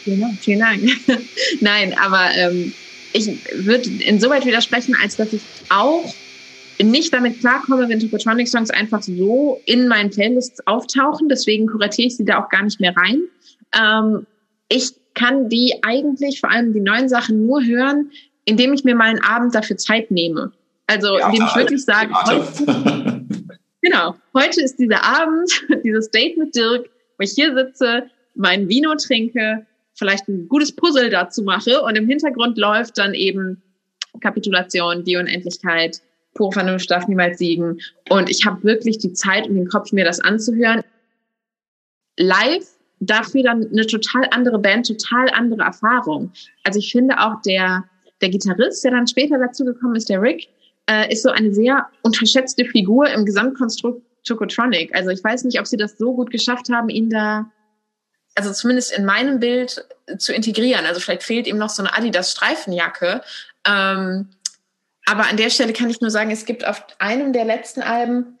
Ja, 0.05 0.29
vielen 0.41 0.59
Dank. 0.59 0.81
Nein, 1.61 1.95
aber 1.97 2.31
ähm, 2.35 2.73
ich 3.13 3.29
würde 3.53 3.89
insoweit 4.03 4.45
widersprechen, 4.45 4.93
als 5.01 5.15
dass 5.15 5.31
ich 5.31 5.41
auch 5.69 6.13
nicht 6.83 7.13
damit 7.13 7.39
klarkomme, 7.39 7.87
wenn 7.87 8.01
Tokotronic-Songs 8.01 8.71
einfach 8.71 9.01
so 9.01 9.61
in 9.65 9.87
meinen 9.87 10.09
Playlists 10.09 10.67
auftauchen. 10.67 11.29
Deswegen 11.29 11.67
kuratiere 11.67 12.09
ich 12.09 12.17
sie 12.17 12.25
da 12.25 12.43
auch 12.43 12.49
gar 12.49 12.63
nicht 12.63 12.81
mehr 12.81 12.93
rein. 12.97 13.21
Ähm, 13.73 14.27
ich 14.67 14.91
kann 15.13 15.47
die 15.47 15.75
eigentlich, 15.81 16.41
vor 16.41 16.51
allem 16.51 16.73
die 16.73 16.81
neuen 16.81 17.07
Sachen, 17.07 17.45
nur 17.45 17.63
hören, 17.63 18.11
indem 18.45 18.73
ich 18.73 18.83
mir 18.83 18.95
mal 18.95 19.09
einen 19.09 19.23
Abend 19.23 19.55
dafür 19.55 19.77
Zeit 19.77 20.11
nehme. 20.11 20.51
Also 20.87 21.17
ja, 21.17 21.27
indem 21.27 21.45
ich 21.45 21.55
wirklich 21.55 21.85
sage, 21.85 22.13
heute, 22.13 23.25
genau, 23.81 24.15
heute 24.33 24.61
ist 24.61 24.77
dieser 24.77 25.03
Abend, 25.03 25.49
dieses 25.83 26.09
Date 26.11 26.37
mit 26.37 26.55
Dirk, 26.55 26.89
wo 27.17 27.23
ich 27.23 27.31
hier 27.31 27.55
sitze, 27.55 28.09
mein 28.35 28.67
Vino 28.67 28.95
trinke, 28.95 29.65
vielleicht 29.93 30.27
ein 30.27 30.47
gutes 30.47 30.75
Puzzle 30.75 31.09
dazu 31.09 31.43
mache 31.43 31.81
und 31.81 31.95
im 31.95 32.07
Hintergrund 32.07 32.57
läuft 32.57 32.97
dann 32.97 33.13
eben 33.13 33.61
Kapitulation, 34.19 35.03
die 35.03 35.15
Unendlichkeit, 35.15 36.01
pure 36.33 36.51
Vernunft 36.51 36.89
darf 36.91 37.07
niemals 37.07 37.37
siegen. 37.37 37.79
Und 38.09 38.29
ich 38.29 38.45
habe 38.45 38.63
wirklich 38.63 38.97
die 38.97 39.13
Zeit 39.13 39.47
und 39.47 39.55
den 39.55 39.67
Kopf, 39.67 39.91
mir 39.91 40.05
das 40.05 40.19
anzuhören. 40.19 40.83
Live 42.17 42.65
dafür 42.99 43.43
dann 43.43 43.67
eine 43.71 43.85
total 43.85 44.27
andere 44.31 44.59
Band, 44.59 44.87
total 44.87 45.29
andere 45.29 45.63
Erfahrung. 45.63 46.31
Also 46.63 46.79
ich 46.79 46.91
finde 46.91 47.19
auch 47.19 47.41
der 47.41 47.85
der 48.21 48.29
Gitarrist, 48.29 48.83
der 48.83 48.91
dann 48.91 49.07
später 49.07 49.37
dazugekommen 49.37 49.95
ist, 49.95 50.09
der 50.09 50.21
Rick, 50.21 50.49
äh, 50.89 51.11
ist 51.11 51.23
so 51.23 51.29
eine 51.29 51.53
sehr 51.53 51.87
unterschätzte 52.01 52.65
Figur 52.65 53.07
im 53.09 53.25
Gesamtkonstrukt 53.25 54.01
Chocotronic. 54.27 54.93
Also 54.93 55.09
ich 55.09 55.23
weiß 55.23 55.43
nicht, 55.45 55.59
ob 55.59 55.67
sie 55.67 55.77
das 55.77 55.97
so 55.97 56.13
gut 56.13 56.31
geschafft 56.31 56.69
haben, 56.71 56.89
ihn 56.89 57.09
da, 57.09 57.51
also 58.35 58.51
zumindest 58.51 58.95
in 58.95 59.05
meinem 59.05 59.39
Bild 59.39 59.85
zu 60.17 60.33
integrieren. 60.33 60.85
Also 60.85 60.99
vielleicht 60.99 61.23
fehlt 61.23 61.47
ihm 61.47 61.57
noch 61.57 61.69
so 61.69 61.81
eine 61.81 61.95
Adidas 61.95 62.31
Streifenjacke. 62.31 63.21
Ähm, 63.67 64.29
aber 65.05 65.27
an 65.27 65.37
der 65.37 65.49
Stelle 65.49 65.73
kann 65.73 65.89
ich 65.89 66.01
nur 66.01 66.11
sagen, 66.11 66.31
es 66.31 66.45
gibt 66.45 66.67
auf 66.67 66.85
einem 66.99 67.33
der 67.33 67.45
letzten 67.45 67.81
Alben 67.81 68.37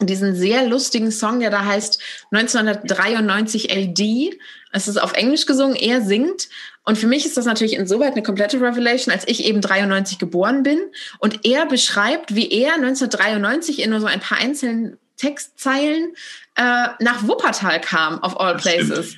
diesen 0.00 0.34
sehr 0.34 0.66
lustigen 0.66 1.10
Song, 1.10 1.40
der 1.40 1.50
da 1.50 1.64
heißt 1.64 2.00
1993 2.30 3.72
AD. 3.72 4.38
Es 4.72 4.88
ist 4.88 5.00
auf 5.00 5.12
Englisch 5.12 5.46
gesungen, 5.46 5.76
er 5.76 6.00
singt. 6.00 6.48
Und 6.84 6.98
für 6.98 7.06
mich 7.06 7.24
ist 7.24 7.36
das 7.36 7.46
natürlich 7.46 7.74
insoweit 7.74 8.12
eine 8.12 8.22
komplette 8.22 8.60
Revelation, 8.60 9.12
als 9.12 9.26
ich 9.26 9.44
eben 9.44 9.60
93 9.60 10.18
geboren 10.18 10.62
bin. 10.62 10.78
Und 11.18 11.44
er 11.44 11.66
beschreibt, 11.66 12.34
wie 12.34 12.50
er 12.50 12.74
1993 12.74 13.80
in 13.80 13.90
nur 13.90 14.00
so 14.00 14.06
ein 14.06 14.20
paar 14.20 14.38
einzelnen 14.38 14.98
Textzeilen 15.16 16.14
äh, 16.56 16.88
nach 17.00 17.26
Wuppertal 17.26 17.80
kam, 17.80 18.18
of 18.22 18.38
all 18.38 18.56
places. 18.56 19.16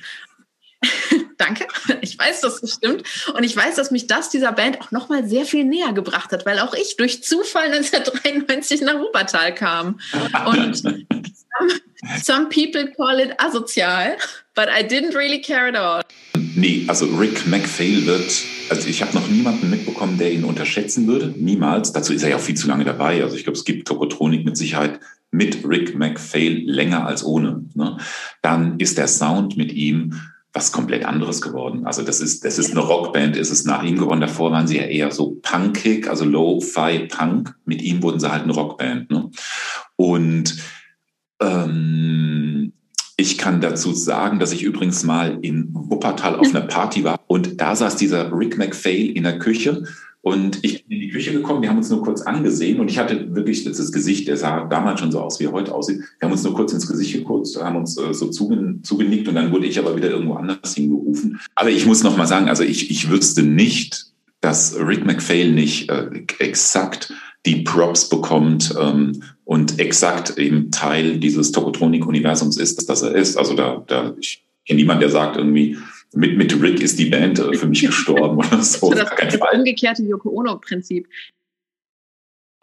Danke. 1.37 1.67
Ich 2.01 2.17
weiß, 2.17 2.41
dass 2.41 2.61
das 2.61 2.73
stimmt. 2.73 3.03
Und 3.33 3.43
ich 3.43 3.55
weiß, 3.55 3.75
dass 3.75 3.91
mich 3.91 4.07
das 4.07 4.29
dieser 4.29 4.51
Band 4.51 4.81
auch 4.81 4.91
nochmal 4.91 5.27
sehr 5.27 5.45
viel 5.45 5.65
näher 5.65 5.93
gebracht 5.93 6.31
hat, 6.31 6.45
weil 6.45 6.59
auch 6.59 6.73
ich 6.73 6.97
durch 6.97 7.23
Zufall 7.23 7.65
1993 7.65 8.81
nach 8.81 8.95
Wuppertal 8.99 9.53
kam. 9.53 9.99
Und 10.45 10.75
some, 10.77 11.05
some 12.23 12.49
people 12.49 12.91
call 12.95 13.19
it 13.19 13.39
asozial, 13.39 14.17
but 14.55 14.67
I 14.67 14.83
didn't 14.83 15.15
really 15.15 15.41
care 15.41 15.67
at 15.67 15.75
all. 15.75 16.01
Nee, 16.57 16.85
also 16.87 17.05
Rick 17.05 17.45
McPhail 17.45 18.07
wird, 18.07 18.43
also 18.71 18.89
ich 18.89 19.03
habe 19.03 19.13
noch 19.13 19.29
niemanden 19.29 19.69
mitbekommen, 19.69 20.17
der 20.17 20.33
ihn 20.33 20.43
unterschätzen 20.43 21.05
würde. 21.05 21.31
Niemals. 21.37 21.93
Dazu 21.93 22.13
ist 22.13 22.23
er 22.23 22.29
ja 22.29 22.37
auch 22.37 22.41
viel 22.41 22.57
zu 22.57 22.67
lange 22.67 22.83
dabei. 22.83 23.21
Also 23.23 23.35
ich 23.35 23.43
glaube, 23.43 23.57
es 23.59 23.63
gibt 23.63 23.87
Tokotronik 23.87 24.43
mit 24.43 24.57
Sicherheit 24.57 24.99
mit 25.29 25.63
Rick 25.63 25.95
McPhail 25.95 26.63
länger 26.65 27.05
als 27.05 27.23
ohne. 27.23 27.63
Ne? 27.75 27.97
Dann 28.41 28.79
ist 28.79 28.97
der 28.97 29.07
Sound 29.07 29.55
mit 29.55 29.71
ihm 29.71 30.19
was 30.51 30.71
komplett 30.71 31.05
anderes 31.05 31.43
geworden. 31.43 31.85
Also 31.85 32.01
das 32.01 32.21
ist, 32.21 32.43
das 32.43 32.57
ist 32.57 32.71
eine 32.71 32.79
Rockband, 32.79 33.37
ist 33.37 33.51
es 33.51 33.63
nach 33.63 33.83
ihm 33.83 33.99
geworden. 33.99 34.21
Davor 34.21 34.51
waren 34.51 34.65
sie 34.65 34.77
ja 34.77 34.83
eher 34.85 35.11
so 35.11 35.37
punkig, 35.43 36.09
also 36.09 36.25
Low-Fi 36.25 37.07
Punk. 37.07 37.53
Mit 37.65 37.83
ihm 37.83 38.01
wurden 38.01 38.19
sie 38.19 38.31
halt 38.31 38.45
eine 38.45 38.53
Rockband. 38.53 39.11
Ne? 39.11 39.29
Und 39.95 40.55
ähm, 41.39 42.56
ich 43.17 43.37
kann 43.39 43.61
dazu 43.61 43.93
sagen, 43.93 44.39
dass 44.39 44.53
ich 44.53 44.63
übrigens 44.63 45.03
mal 45.03 45.39
in 45.41 45.69
Wuppertal 45.73 46.35
auf 46.35 46.49
einer 46.49 46.65
Party 46.65 47.03
war 47.03 47.19
und 47.27 47.59
da 47.59 47.75
saß 47.75 47.95
dieser 47.95 48.31
Rick 48.31 48.57
McPhail 48.57 49.09
in 49.09 49.23
der 49.23 49.39
Küche 49.39 49.83
und 50.21 50.59
ich 50.61 50.85
bin 50.85 50.97
in 50.97 51.07
die 51.07 51.09
Küche 51.09 51.31
gekommen, 51.31 51.61
wir 51.61 51.69
haben 51.69 51.77
uns 51.77 51.89
nur 51.89 52.03
kurz 52.03 52.21
angesehen 52.21 52.79
und 52.79 52.91
ich 52.91 52.99
hatte 52.99 53.33
wirklich 53.33 53.63
das 53.63 53.91
Gesicht, 53.91 54.27
der 54.27 54.37
sah 54.37 54.65
damals 54.65 54.99
schon 54.99 55.11
so 55.11 55.21
aus, 55.21 55.39
wie 55.39 55.45
er 55.45 55.51
heute 55.51 55.73
aussieht. 55.73 56.01
Wir 56.19 56.27
haben 56.27 56.33
uns 56.33 56.43
nur 56.43 56.53
kurz 56.53 56.73
ins 56.73 56.87
Gesicht 56.87 57.13
geguckt, 57.13 57.47
haben 57.59 57.77
uns 57.77 57.97
äh, 57.97 58.13
so 58.13 58.29
zugenickt 58.29 59.27
und 59.27 59.35
dann 59.35 59.51
wurde 59.51 59.65
ich 59.65 59.79
aber 59.79 59.95
wieder 59.95 60.09
irgendwo 60.09 60.33
anders 60.35 60.75
hingerufen. 60.75 61.39
Aber 61.55 61.69
ich 61.69 61.85
muss 61.85 62.03
noch 62.03 62.17
mal 62.17 62.27
sagen, 62.27 62.49
also 62.49 62.63
ich, 62.63 62.91
ich 62.91 63.09
wüsste 63.09 63.41
nicht, 63.41 64.07
dass 64.41 64.77
Rick 64.77 65.05
McPhail 65.05 65.51
nicht 65.51 65.89
äh, 65.89 66.09
exakt 66.39 67.13
die 67.47 67.61
Props 67.61 68.09
bekommt 68.09 68.75
ähm, 68.79 69.23
und 69.45 69.79
exakt 69.79 70.37
eben 70.37 70.69
Teil 70.69 71.17
dieses 71.17 71.51
Tokotronik-Universums 71.53 72.57
ist, 72.57 72.89
dass 72.89 73.01
er 73.01 73.15
ist. 73.15 73.37
Also 73.37 73.55
da, 73.55 73.83
da 73.87 74.13
ich 74.19 74.43
kenne 74.65 74.79
niemanden, 74.79 75.01
der 75.01 75.09
sagt 75.09 75.37
irgendwie, 75.37 75.77
mit, 76.13 76.37
mit 76.37 76.61
Rick 76.61 76.81
ist 76.81 76.99
die 76.99 77.05
Band 77.05 77.39
äh, 77.39 77.53
für 77.53 77.67
mich 77.67 77.81
gestorben 77.81 78.37
oder 78.45 78.61
so. 78.61 78.91
Das, 78.91 79.09
das, 79.09 79.39
das 79.39 79.53
umgekehrte 79.53 80.03
Yoko 80.03 80.29
Ono-Prinzip. 80.29 81.07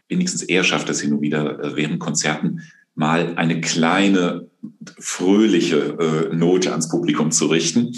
wenigstens 0.09 0.43
er 0.43 0.63
schafft 0.65 0.91
es 0.91 1.01
hin 1.01 1.15
und 1.15 1.23
wieder 1.23 1.59
äh, 1.63 1.77
während 1.77 1.99
Konzerten 1.99 2.63
mal 2.95 3.35
eine 3.37 3.61
kleine 3.61 4.49
fröhliche 4.99 6.31
äh, 6.33 6.35
Note 6.35 6.71
ans 6.71 6.89
Publikum 6.89 7.31
zu 7.31 7.45
richten. 7.47 7.95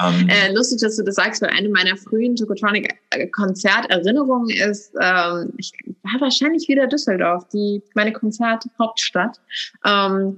Ähm, 0.00 0.28
äh, 0.28 0.52
lustig, 0.52 0.80
dass 0.80 0.96
du 0.96 1.02
das 1.02 1.16
sagst, 1.16 1.42
weil 1.42 1.50
eine 1.50 1.68
meiner 1.68 1.96
frühen 1.96 2.36
Tokotronic-Konzerterinnerungen 2.36 4.50
ist, 4.50 4.94
ähm, 5.00 5.52
ich 5.56 5.72
war 6.02 6.20
wahrscheinlich 6.20 6.68
wieder 6.68 6.86
Düsseldorf, 6.86 7.48
die 7.48 7.82
meine 7.94 8.12
Konzerthauptstadt. 8.12 9.40
Ähm, 9.84 10.36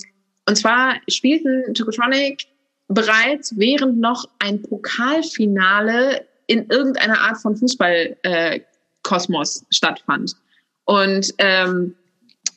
und 0.49 0.57
zwar 0.57 0.95
spielten 1.09 1.75
Tokotronic 1.75 2.47
bereits 2.89 3.59
während 3.59 3.99
noch 3.99 4.27
ein 4.39 4.63
Pokalfinale 4.63 6.25
in 6.47 6.67
irgendeiner 6.69 7.21
Art 7.21 7.39
von 7.39 7.57
Fußballkosmos 7.57 9.63
äh, 9.63 9.65
stattfand. 9.71 10.37
Und 10.85 11.35
ähm, 11.39 11.97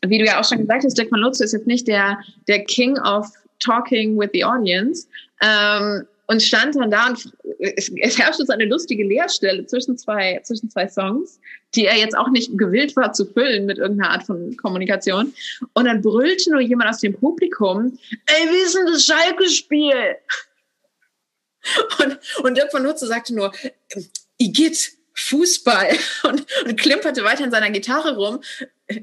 wie 0.06 0.18
du 0.18 0.26
ja 0.26 0.40
auch 0.40 0.48
schon 0.48 0.60
gesagt 0.60 0.84
hast, 0.84 0.98
Dirk 0.98 1.10
von 1.10 1.20
Lutze 1.20 1.44
ist 1.44 1.54
jetzt 1.54 1.68
nicht 1.68 1.88
der, 1.88 2.20
der 2.48 2.64
King 2.64 2.98
of 3.00 3.28
Talking 3.60 4.18
with 4.18 4.30
the 4.34 4.44
Audience. 4.46 5.08
Ähm, 5.42 6.06
und 6.30 6.44
stand 6.44 6.76
dann 6.76 6.92
da 6.92 7.08
und 7.08 7.34
es, 7.58 7.92
es 8.02 8.20
herrschte 8.20 8.46
so 8.46 8.54
eine 8.54 8.66
lustige 8.66 9.04
Leerstelle 9.04 9.66
zwischen 9.66 9.98
zwei, 9.98 10.40
zwischen 10.44 10.70
zwei 10.70 10.88
Songs, 10.88 11.40
die 11.74 11.86
er 11.86 11.98
jetzt 11.98 12.16
auch 12.16 12.30
nicht 12.30 12.56
gewillt 12.56 12.96
war 12.96 13.14
zu 13.14 13.26
füllen 13.26 13.66
mit 13.66 13.80
irgendeiner 13.80 14.12
Art 14.12 14.24
von 14.24 14.56
Kommunikation. 14.58 15.34
Und 15.74 15.86
dann 15.86 16.04
brüllte 16.04 16.52
nur 16.52 16.62
jemand 16.62 16.92
aus 16.92 17.00
dem 17.00 17.16
Publikum, 17.16 17.98
ey, 18.28 18.48
wie 18.48 18.64
ist 18.64 18.76
denn 18.76 18.86
das 18.86 19.06
Schalke-Spiel? 19.06 20.18
Und, 22.00 22.18
und 22.42 22.58
Dirk 22.58 22.72
von 22.72 22.84
Lutze 22.84 23.06
sagte 23.06 23.36
nur, 23.36 23.52
Igitt, 24.38 24.94
Fußball 25.20 25.90
und, 26.24 26.46
und 26.66 26.80
klimperte 26.80 27.24
weiter 27.24 27.44
in 27.44 27.52
seiner 27.52 27.70
Gitarre 27.70 28.16
rum. 28.16 28.42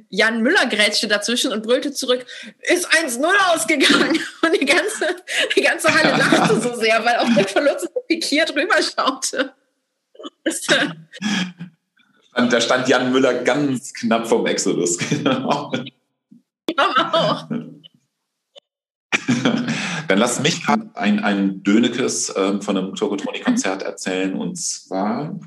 Jan 0.08 0.42
Müller 0.42 0.66
grätschte 0.66 1.06
dazwischen 1.06 1.52
und 1.52 1.62
brüllte 1.62 1.92
zurück, 1.92 2.26
ist 2.62 2.88
1-0 2.90 3.24
ausgegangen. 3.54 4.18
Und 4.42 4.60
die 4.60 4.64
ganze, 4.64 5.16
die 5.54 5.62
ganze 5.62 5.94
Halle 5.94 6.16
lachte 6.18 6.60
so 6.60 6.74
sehr, 6.74 7.04
weil 7.04 7.16
auch 7.18 7.32
der 7.34 7.46
Verlust 7.46 7.88
pikiert 8.08 8.52
rüberschaute. 8.56 9.54
Und 12.34 12.52
da 12.52 12.60
stand 12.60 12.88
Jan 12.88 13.12
Müller 13.12 13.44
ganz 13.44 13.94
knapp 13.94 14.26
vom 14.26 14.44
Exodus. 14.46 14.98
Genau. 14.98 15.48
Auch. 15.48 15.72
Dann 20.08 20.18
lass 20.18 20.40
mich 20.40 20.64
gerade 20.64 20.90
ein, 20.94 21.20
ein 21.20 21.62
Dönekes 21.62 22.34
ähm, 22.36 22.60
von 22.60 22.76
einem 22.76 22.94
Tokotronic-Konzert 22.94 23.82
erzählen. 23.82 24.34
Und 24.34 24.56
zwar 24.56 25.38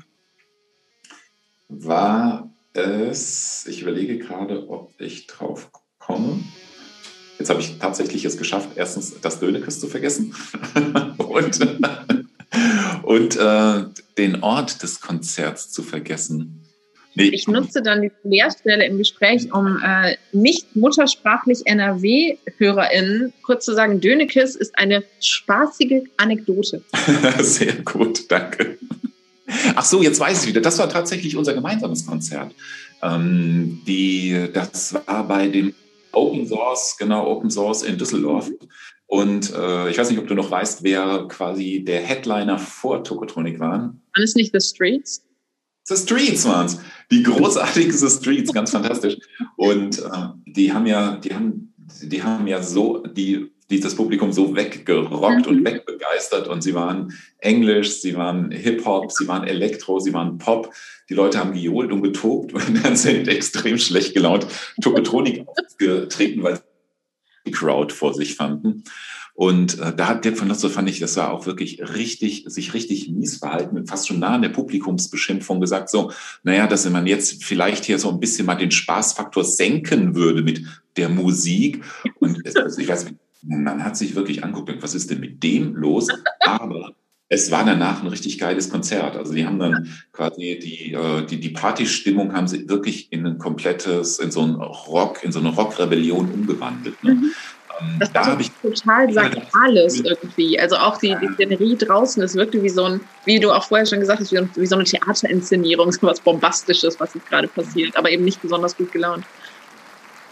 war 1.70 2.52
es, 2.72 3.66
ich 3.68 3.82
überlege 3.82 4.18
gerade, 4.18 4.68
ob 4.68 4.92
ich 5.00 5.26
drauf 5.26 5.70
komme. 5.98 6.40
Jetzt 7.38 7.48
habe 7.48 7.60
ich 7.60 7.78
tatsächlich 7.78 8.24
es 8.24 8.36
geschafft, 8.36 8.70
erstens 8.76 9.18
das 9.20 9.40
Dönekes 9.40 9.80
zu 9.80 9.86
vergessen 9.86 10.34
und, 11.18 11.60
und 13.02 13.36
äh, 13.36 13.84
den 14.18 14.42
Ort 14.42 14.82
des 14.82 15.00
Konzerts 15.00 15.70
zu 15.70 15.82
vergessen. 15.82 16.60
Nee. 17.14 17.24
Ich 17.24 17.48
nutze 17.48 17.82
dann 17.82 18.02
die 18.02 18.12
Lehrstelle 18.22 18.86
im 18.86 18.98
Gespräch, 18.98 19.52
um 19.52 19.80
äh, 19.82 20.16
nicht 20.32 20.76
muttersprachlich 20.76 21.66
NRW-HörerInnen 21.66 23.32
kurz 23.42 23.64
zu 23.64 23.74
sagen, 23.74 24.00
Dönekes 24.00 24.54
ist 24.54 24.78
eine 24.78 25.02
spaßige 25.20 26.04
Anekdote. 26.18 26.82
Sehr 27.40 27.74
gut, 27.84 28.30
danke. 28.30 28.78
Ach 29.74 29.84
so, 29.84 30.02
jetzt 30.02 30.20
weiß 30.20 30.42
ich 30.42 30.48
wieder. 30.48 30.60
Das 30.60 30.78
war 30.78 30.88
tatsächlich 30.88 31.36
unser 31.36 31.54
gemeinsames 31.54 32.06
Konzert. 32.06 32.54
Ähm, 33.02 33.80
die, 33.86 34.48
das 34.52 34.94
war 34.94 35.26
bei 35.26 35.48
dem 35.48 35.74
Open 36.12 36.46
Source, 36.46 36.96
genau, 36.98 37.26
Open 37.26 37.50
Source 37.50 37.82
in 37.82 37.98
Düsseldorf. 37.98 38.50
Und 39.06 39.52
äh, 39.54 39.90
ich 39.90 39.98
weiß 39.98 40.10
nicht, 40.10 40.20
ob 40.20 40.28
du 40.28 40.34
noch 40.34 40.50
weißt, 40.50 40.82
wer 40.82 41.26
quasi 41.28 41.84
der 41.84 42.00
Headliner 42.00 42.58
vor 42.58 43.02
Tokotronic 43.02 43.58
waren. 43.58 44.02
Waren 44.14 44.24
es 44.24 44.34
nicht 44.34 44.52
The 44.52 44.60
Streets? 44.60 45.24
The 45.84 45.96
Streets 45.96 46.44
waren 46.44 46.66
es. 46.66 46.78
Die 47.10 47.22
großartigen 47.22 47.92
The 47.92 48.08
Streets, 48.08 48.52
ganz 48.52 48.70
fantastisch. 48.70 49.16
Und 49.56 49.98
äh, 49.98 50.28
die 50.46 50.72
haben 50.72 50.86
ja, 50.86 51.16
die 51.16 51.34
haben, 51.34 51.74
die 52.02 52.22
haben 52.22 52.46
ja 52.46 52.62
so 52.62 52.98
die 52.98 53.50
dieses 53.70 53.94
Publikum 53.94 54.32
so 54.32 54.54
weggerockt 54.54 55.46
mhm. 55.46 55.56
und 55.58 55.64
wegbegeistert 55.64 56.48
und 56.48 56.62
sie 56.62 56.74
waren 56.74 57.14
Englisch, 57.38 58.00
sie 58.00 58.16
waren 58.16 58.50
Hip-Hop, 58.50 59.12
sie 59.12 59.28
waren 59.28 59.46
Elektro, 59.46 60.00
sie 60.00 60.12
waren 60.12 60.38
Pop. 60.38 60.72
Die 61.08 61.14
Leute 61.14 61.38
haben 61.38 61.52
gejohlt 61.52 61.92
und 61.92 62.02
getobt 62.02 62.52
und 62.52 62.84
dann 62.84 62.96
sind 62.96 63.28
extrem 63.28 63.78
schlecht 63.78 64.14
gelaunt 64.14 64.46
Tokotronik 64.82 65.46
aufgetreten, 65.46 66.42
weil 66.42 66.56
sie 66.56 66.62
die 67.46 67.52
Crowd 67.52 67.94
vor 67.94 68.12
sich 68.14 68.34
fanden. 68.34 68.84
Und 69.34 69.78
äh, 69.78 69.94
da 69.96 70.08
hat 70.08 70.24
Dirk 70.24 70.36
von 70.36 70.48
Lotzo, 70.48 70.68
fand 70.68 70.90
ich, 70.90 70.98
das 70.98 71.16
war 71.16 71.32
auch 71.32 71.46
wirklich 71.46 71.80
richtig, 71.94 72.44
sich 72.48 72.74
richtig 72.74 73.08
mies 73.08 73.38
verhalten, 73.38 73.86
fast 73.86 74.08
schon 74.08 74.18
nah 74.18 74.34
an 74.34 74.42
der 74.42 74.50
Publikumsbeschimpfung 74.50 75.62
gesagt, 75.62 75.88
so, 75.88 76.12
naja, 76.42 76.66
dass 76.66 76.86
man 76.90 77.06
jetzt 77.06 77.42
vielleicht 77.42 77.86
hier 77.86 77.98
so 77.98 78.10
ein 78.10 78.20
bisschen 78.20 78.44
mal 78.44 78.56
den 78.56 78.70
Spaßfaktor 78.70 79.44
senken 79.44 80.14
würde 80.14 80.42
mit 80.42 80.66
der 80.98 81.08
Musik. 81.08 81.82
Und 82.18 82.42
ich 82.46 82.54
weiß 82.54 83.04
nicht, 83.06 83.16
man 83.42 83.84
hat 83.84 83.96
sich 83.96 84.14
wirklich 84.14 84.44
angeguckt, 84.44 84.82
was 84.82 84.94
ist 84.94 85.10
denn 85.10 85.20
mit 85.20 85.42
dem 85.42 85.74
los? 85.74 86.08
Aber 86.40 86.94
es 87.32 87.50
war 87.52 87.64
danach 87.64 88.02
ein 88.02 88.08
richtig 88.08 88.38
geiles 88.38 88.70
Konzert. 88.70 89.16
Also 89.16 89.32
die 89.32 89.46
haben 89.46 89.60
dann 89.60 89.88
quasi 90.12 90.58
die, 90.58 90.92
äh, 90.92 91.24
die, 91.24 91.38
die 91.38 91.50
Partystimmung 91.50 92.34
haben 92.34 92.48
sie 92.48 92.68
wirklich 92.68 93.12
in 93.12 93.24
ein 93.24 93.38
komplettes, 93.38 94.18
in 94.18 94.32
so 94.32 94.42
ein 94.42 94.54
Rock, 94.56 95.22
in 95.22 95.30
so 95.30 95.38
eine 95.38 95.50
Rockrebellion 95.50 96.28
umgewandelt. 96.32 97.02
Ne? 97.04 97.14
Mhm. 97.14 97.30
Ähm, 97.80 97.96
das 98.00 98.14
war 98.14 98.36
da 98.36 98.42
so 98.42 98.68
total 98.68 99.12
Sakrales 99.12 100.00
irgendwie. 100.00 100.58
Also 100.58 100.76
auch 100.76 100.98
die, 100.98 101.14
die 101.22 101.32
Szenerie 101.34 101.76
draußen, 101.76 102.20
es 102.20 102.34
wirkte 102.34 102.60
wie 102.64 102.68
so 102.68 102.84
ein, 102.84 103.00
wie 103.24 103.38
du 103.38 103.52
auch 103.52 103.64
vorher 103.64 103.86
schon 103.86 104.00
gesagt 104.00 104.20
hast, 104.20 104.32
wie, 104.32 104.40
wie 104.56 104.66
so 104.66 104.74
eine 104.74 104.84
Theaterinszenierung, 104.84 105.92
so 105.92 106.02
was 106.02 106.18
Bombastisches, 106.20 106.98
was 106.98 107.14
jetzt 107.14 107.28
gerade 107.28 107.46
passiert, 107.46 107.96
aber 107.96 108.10
eben 108.10 108.24
nicht 108.24 108.42
besonders 108.42 108.76
gut 108.76 108.90
gelaunt. 108.90 109.24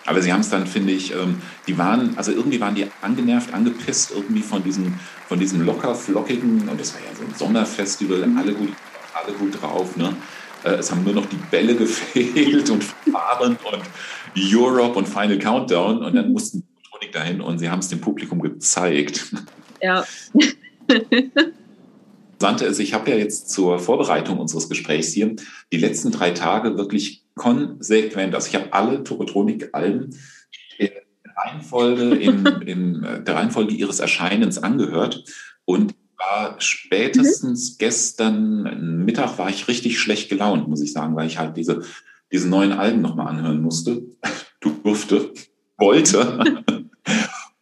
Aber 0.09 0.23
sie 0.23 0.33
haben 0.33 0.41
es 0.41 0.49
dann, 0.49 0.67
finde 0.67 0.95
ich, 0.95 1.15
ähm, 1.15 1.43
die 1.67 1.77
waren, 1.77 2.17
also 2.17 2.33
irgendwie 2.33 2.61
waren 2.61 2.75
die 2.75 2.87
angenervt, 3.03 3.53
angepisst 3.53 4.13
irgendwie 4.15 4.41
von 4.41 4.65
diesem, 4.65 4.95
von 5.29 5.39
diesem 5.39 5.65
locker 5.67 5.95
flockigen, 5.95 6.67
und 6.67 6.81
das 6.81 6.95
war 6.95 7.01
ja 7.01 7.15
so 7.15 7.25
ein 7.25 7.35
Sommerfestival, 7.35 8.27
mhm. 8.27 8.39
alle 8.39 8.55
gut, 8.55 8.71
alle 9.13 9.37
gut 9.37 9.61
drauf, 9.61 9.97
ne? 9.97 10.17
Äh, 10.65 10.77
es 10.77 10.91
haben 10.91 11.05
nur 11.05 11.13
noch 11.13 11.27
die 11.27 11.39
Bälle 11.51 11.75
gefehlt 11.77 12.71
und 12.71 12.83
Fahren 12.83 13.59
und 13.71 13.83
Europe 14.55 14.99
und 14.99 15.07
Final 15.07 15.39
Countdown 15.39 16.03
und 16.03 16.15
dann 16.15 16.33
mussten 16.33 16.67
Tonik 16.91 17.13
dahin 17.13 17.43
und 17.43 17.59
sie 17.59 17.69
haben 17.69 17.81
es 17.81 17.89
dem 17.89 18.01
Publikum 18.01 18.41
gezeigt. 18.41 19.33
Ja. 19.81 20.05
Sante 22.41 22.65
ist, 22.65 22.81
ich 22.81 22.93
habe 22.93 23.11
ja 23.13 23.17
jetzt 23.17 23.49
zur 23.49 23.79
Vorbereitung 23.79 24.39
unseres 24.39 24.69
Gesprächs 24.69 25.13
hier 25.13 25.37
die 25.71 25.77
letzten 25.77 26.11
drei 26.11 26.33
Tage 26.33 26.77
wirklich 26.77 27.23
konsequent, 27.39 28.35
also 28.35 28.49
ich 28.49 28.55
habe 28.55 28.73
alle 28.73 29.03
Tokotronik-Alben 29.03 30.15
in 30.77 30.91
Reihenfolge, 31.37 32.15
in, 32.15 32.45
in 32.67 33.25
der 33.25 33.35
Reihenfolge 33.35 33.75
ihres 33.75 34.01
Erscheinens 34.01 34.63
angehört 34.63 35.25
und 35.65 35.95
war 36.19 36.57
spätestens 36.61 37.73
mhm. 37.73 37.77
gestern 37.79 39.05
Mittag 39.05 39.39
war 39.39 39.49
ich 39.49 39.69
richtig 39.69 39.99
schlecht 39.99 40.29
gelaunt, 40.29 40.69
muss 40.69 40.83
ich 40.83 40.93
sagen, 40.93 41.17
weil 41.17 41.29
ich 41.29 41.39
halt 41.39 41.57
diese, 41.57 41.83
diese 42.33 42.49
neuen 42.49 42.73
Alben 42.73 43.01
nochmal 43.01 43.29
anhören 43.29 43.63
musste, 43.63 44.03
durfte, 44.61 45.33
wollte. 45.79 46.65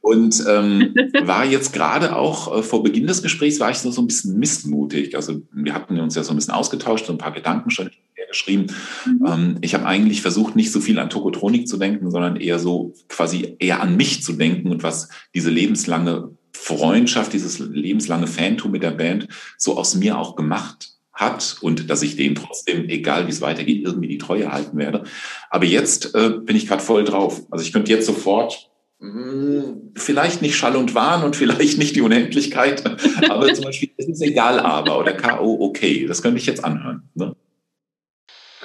Und 0.00 0.44
ähm, 0.48 0.94
war 1.24 1.44
jetzt 1.44 1.72
gerade 1.72 2.14
auch 2.14 2.56
äh, 2.56 2.62
vor 2.62 2.84
Beginn 2.84 3.08
des 3.08 3.24
Gesprächs 3.24 3.58
war 3.58 3.72
ich 3.72 3.78
so, 3.78 3.90
so 3.90 4.00
ein 4.00 4.06
bisschen 4.06 4.38
missmutig. 4.38 5.16
Also 5.16 5.42
wir 5.50 5.74
hatten 5.74 5.98
uns 5.98 6.14
ja 6.14 6.22
so 6.22 6.32
ein 6.32 6.36
bisschen 6.36 6.54
ausgetauscht, 6.54 7.06
so 7.06 7.12
ein 7.12 7.18
paar 7.18 7.32
Gedanken 7.32 7.72
schon 7.72 7.90
geschrieben. 8.28 8.66
Mhm. 9.04 9.26
Ähm, 9.26 9.58
ich 9.60 9.74
habe 9.74 9.86
eigentlich 9.86 10.22
versucht, 10.22 10.56
nicht 10.56 10.72
so 10.72 10.80
viel 10.80 10.98
an 10.98 11.10
Tokotronik 11.10 11.68
zu 11.68 11.76
denken, 11.76 12.10
sondern 12.10 12.36
eher 12.36 12.58
so 12.58 12.94
quasi 13.08 13.56
eher 13.58 13.80
an 13.80 13.96
mich 13.96 14.22
zu 14.22 14.32
denken 14.34 14.70
und 14.70 14.82
was 14.82 15.08
diese 15.34 15.50
lebenslange 15.50 16.30
Freundschaft, 16.52 17.32
dieses 17.32 17.58
lebenslange 17.58 18.26
Fantum 18.26 18.72
mit 18.72 18.82
der 18.82 18.90
Band 18.90 19.28
so 19.56 19.76
aus 19.76 19.94
mir 19.94 20.18
auch 20.18 20.36
gemacht 20.36 20.96
hat 21.12 21.56
und 21.60 21.88
dass 21.88 22.02
ich 22.02 22.16
denen 22.16 22.34
trotzdem, 22.34 22.88
egal 22.88 23.26
wie 23.26 23.30
es 23.30 23.40
weitergeht, 23.40 23.84
irgendwie 23.84 24.08
die 24.08 24.18
Treue 24.18 24.52
halten 24.52 24.76
werde. 24.76 25.04
Aber 25.50 25.64
jetzt 25.64 26.14
äh, 26.14 26.30
bin 26.42 26.56
ich 26.56 26.66
gerade 26.66 26.82
voll 26.82 27.04
drauf. 27.04 27.42
Also 27.50 27.64
ich 27.64 27.72
könnte 27.72 27.90
jetzt 27.90 28.06
sofort 28.06 28.70
hm, 29.00 29.92
vielleicht 29.94 30.42
nicht 30.42 30.56
Schall 30.56 30.76
und 30.76 30.94
Wahn 30.94 31.22
und 31.22 31.36
vielleicht 31.36 31.78
nicht 31.78 31.96
die 31.96 32.00
Unendlichkeit, 32.02 32.84
aber 33.30 33.52
zum 33.52 33.64
Beispiel, 33.64 33.90
es 33.96 34.08
ist 34.08 34.22
egal 34.22 34.60
aber 34.60 34.98
oder 34.98 35.12
K.O. 35.12 35.58
okay, 35.60 36.06
das 36.06 36.22
könnte 36.22 36.38
ich 36.38 36.46
jetzt 36.46 36.64
anhören. 36.64 37.08
Ne? 37.14 37.34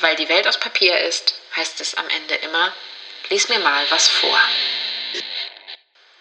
Weil 0.01 0.15
die 0.15 0.29
Welt 0.29 0.47
aus 0.47 0.59
Papier 0.59 0.99
ist, 1.07 1.35
heißt 1.55 1.79
es 1.79 1.95
am 1.95 2.05
Ende 2.05 2.33
immer, 2.43 2.73
lies 3.29 3.49
mir 3.49 3.59
mal 3.59 3.83
was 3.91 4.07
vor. 4.07 4.37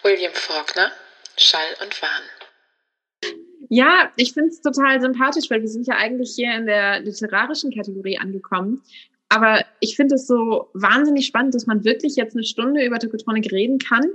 William 0.03 0.33
Faulkner, 0.35 0.93
Schall 1.39 1.77
und 1.83 2.03
Wahn. 2.03 3.35
Ja, 3.71 4.13
ich 4.17 4.33
finde 4.35 4.51
es 4.51 4.61
total 4.61 5.01
sympathisch, 5.01 5.49
weil 5.49 5.63
wir 5.63 5.69
sind 5.69 5.87
ja 5.87 5.97
eigentlich 5.97 6.33
hier 6.35 6.55
in 6.55 6.67
der 6.67 7.01
literarischen 7.01 7.75
Kategorie 7.75 8.19
angekommen. 8.19 8.83
aber 9.33 9.65
ich 9.79 9.95
finde 9.95 10.17
es 10.17 10.27
so 10.27 10.71
wahnsinnig 10.75 11.25
spannend, 11.25 11.55
dass 11.55 11.67
man 11.67 11.85
wirklich 11.85 12.17
jetzt 12.17 12.35
eine 12.35 12.45
Stunde 12.45 12.85
über 12.85 12.99
Tokotronic 12.99 13.53
reden 13.53 13.79
kann, 13.79 14.11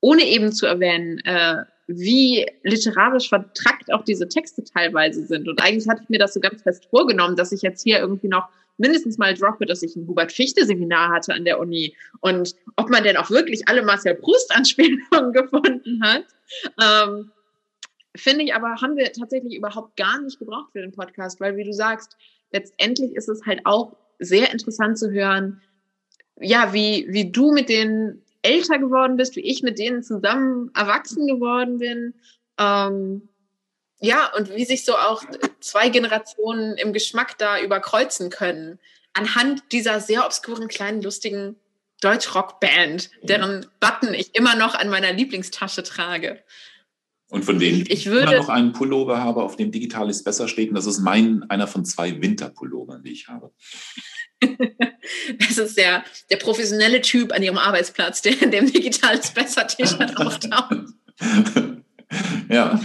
ohne 0.00 0.24
eben 0.24 0.52
zu 0.52 0.66
erwähnen, 0.66 1.18
äh, 1.24 1.64
wie 1.86 2.46
literarisch 2.62 3.30
vertrackt 3.30 3.92
auch 3.92 4.04
diese 4.04 4.28
Texte 4.28 4.62
teilweise 4.62 5.24
sind. 5.26 5.48
Und 5.48 5.62
eigentlich 5.62 5.88
hatte 5.88 6.02
ich 6.02 6.10
mir 6.10 6.18
das 6.18 6.34
so 6.34 6.40
ganz 6.40 6.62
fest 6.62 6.86
vorgenommen, 6.90 7.34
dass 7.34 7.50
ich 7.50 7.62
jetzt 7.62 7.82
hier 7.82 7.98
irgendwie 7.98 8.28
noch 8.28 8.48
mindestens 8.76 9.18
mal 9.18 9.34
droppe, 9.34 9.66
dass 9.66 9.82
ich 9.82 9.96
ein 9.96 10.06
Hubert 10.06 10.32
Fichte 10.32 10.64
Seminar 10.64 11.10
hatte 11.10 11.34
an 11.34 11.44
der 11.44 11.58
Uni 11.58 11.96
und 12.20 12.54
ob 12.76 12.90
man 12.90 13.04
denn 13.04 13.16
auch 13.16 13.30
wirklich 13.30 13.68
alle 13.68 13.82
Marcel 13.82 14.14
Proust 14.14 14.54
Anspielungen 14.54 15.32
gefunden 15.32 16.02
hat. 16.02 16.24
Ähm, 16.80 17.30
Finde 18.14 18.44
ich 18.44 18.54
aber, 18.54 18.74
haben 18.82 18.96
wir 18.96 19.10
tatsächlich 19.12 19.56
überhaupt 19.56 19.96
gar 19.96 20.20
nicht 20.20 20.38
gebraucht 20.38 20.72
für 20.72 20.80
den 20.80 20.92
Podcast, 20.92 21.40
weil 21.40 21.56
wie 21.56 21.64
du 21.64 21.72
sagst, 21.72 22.16
letztendlich 22.52 23.14
ist 23.14 23.28
es 23.28 23.46
halt 23.46 23.62
auch 23.64 23.96
sehr 24.18 24.52
interessant 24.52 24.98
zu 24.98 25.10
hören, 25.10 25.62
ja, 26.40 26.72
wie, 26.72 27.06
wie 27.08 27.30
du 27.30 27.52
mit 27.52 27.68
denen 27.68 28.22
älter 28.42 28.78
geworden 28.78 29.16
bist, 29.16 29.36
wie 29.36 29.40
ich 29.40 29.62
mit 29.62 29.78
denen 29.78 30.02
zusammen 30.02 30.70
erwachsen 30.74 31.26
geworden 31.26 31.78
bin. 31.78 32.14
Ähm, 32.58 33.28
ja, 34.02 34.32
und 34.36 34.54
wie 34.54 34.64
sich 34.64 34.84
so 34.84 34.96
auch 34.96 35.22
zwei 35.60 35.88
Generationen 35.88 36.76
im 36.76 36.92
Geschmack 36.92 37.38
da 37.38 37.60
überkreuzen 37.60 38.30
können. 38.30 38.78
Anhand 39.14 39.62
dieser 39.70 40.00
sehr 40.00 40.26
obskuren, 40.26 40.68
kleinen, 40.68 41.02
lustigen 41.02 41.56
Deutschrock-Band, 42.00 43.10
deren 43.22 43.66
Button 43.78 44.12
ich 44.12 44.34
immer 44.34 44.56
noch 44.56 44.74
an 44.74 44.88
meiner 44.88 45.12
Lieblingstasche 45.12 45.84
trage. 45.84 46.42
Und 47.28 47.44
von 47.44 47.58
denen 47.58 47.86
ich 47.88 48.06
würde, 48.06 48.32
immer 48.32 48.36
noch 48.42 48.48
einen 48.48 48.72
Pullover 48.72 49.22
habe, 49.22 49.42
auf 49.42 49.56
dem 49.56 49.70
Digitales 49.70 50.24
besser 50.24 50.48
steht. 50.48 50.70
Und 50.70 50.74
das 50.74 50.86
ist 50.86 50.98
mein, 50.98 51.48
einer 51.48 51.68
von 51.68 51.84
zwei 51.84 52.20
Winterpullovern, 52.20 53.04
die 53.04 53.12
ich 53.12 53.28
habe. 53.28 53.52
das 55.38 55.58
ist 55.58 55.78
der, 55.78 56.04
der 56.30 56.36
professionelle 56.36 57.00
Typ 57.00 57.32
an 57.32 57.42
ihrem 57.42 57.56
Arbeitsplatz, 57.56 58.20
der 58.20 58.42
in 58.42 58.50
dem 58.50 58.70
Digitales 58.70 59.30
besser 59.30 59.66
T-Shirt 59.66 60.16
auftaucht. 60.16 60.76
ja. 62.50 62.80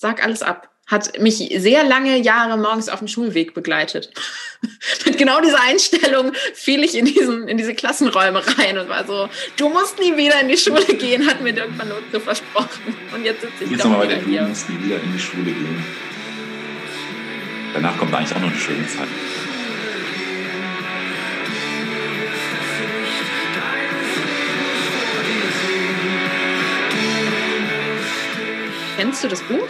Sag 0.00 0.24
alles 0.24 0.42
ab. 0.42 0.68
Hat 0.86 1.20
mich 1.20 1.52
sehr 1.56 1.82
lange 1.82 2.18
Jahre 2.18 2.56
morgens 2.56 2.88
auf 2.88 3.00
dem 3.00 3.08
Schulweg 3.08 3.52
begleitet. 3.52 4.10
Mit 5.04 5.18
genau 5.18 5.40
dieser 5.40 5.60
Einstellung 5.60 6.32
fiel 6.54 6.84
ich 6.84 6.96
in, 6.96 7.04
diesen, 7.04 7.48
in 7.48 7.58
diese 7.58 7.74
Klassenräume 7.74 8.40
rein 8.58 8.78
und 8.78 8.88
war 8.88 9.04
so, 9.04 9.28
du 9.56 9.68
musst 9.68 9.98
nie 9.98 10.16
wieder 10.16 10.40
in 10.40 10.46
die 10.46 10.56
Schule 10.56 10.84
gehen, 10.84 11.26
hat 11.26 11.40
mir 11.40 11.52
irgendwann 11.52 11.88
nur 11.88 11.98
so 12.12 12.20
versprochen. 12.20 12.96
Und 13.12 13.24
jetzt 13.24 13.40
sitze 13.40 13.64
ich 13.64 13.70
jetzt 13.72 13.84
doch 13.84 14.02
wieder 14.02 14.16
hier. 14.18 14.42
Du 14.42 14.48
musst 14.48 14.70
nie 14.70 14.84
wieder 14.84 15.02
in 15.02 15.12
die 15.12 15.18
Schule 15.18 15.50
gehen. 15.50 15.84
Danach 17.74 17.98
kommt 17.98 18.14
eigentlich 18.14 18.36
auch 18.36 18.40
noch 18.40 18.50
eine 18.50 18.58
schöne 18.58 18.86
Zeit. 18.86 19.08
Kennst 28.96 29.22
du 29.22 29.28
das 29.28 29.42
Buch? 29.42 29.68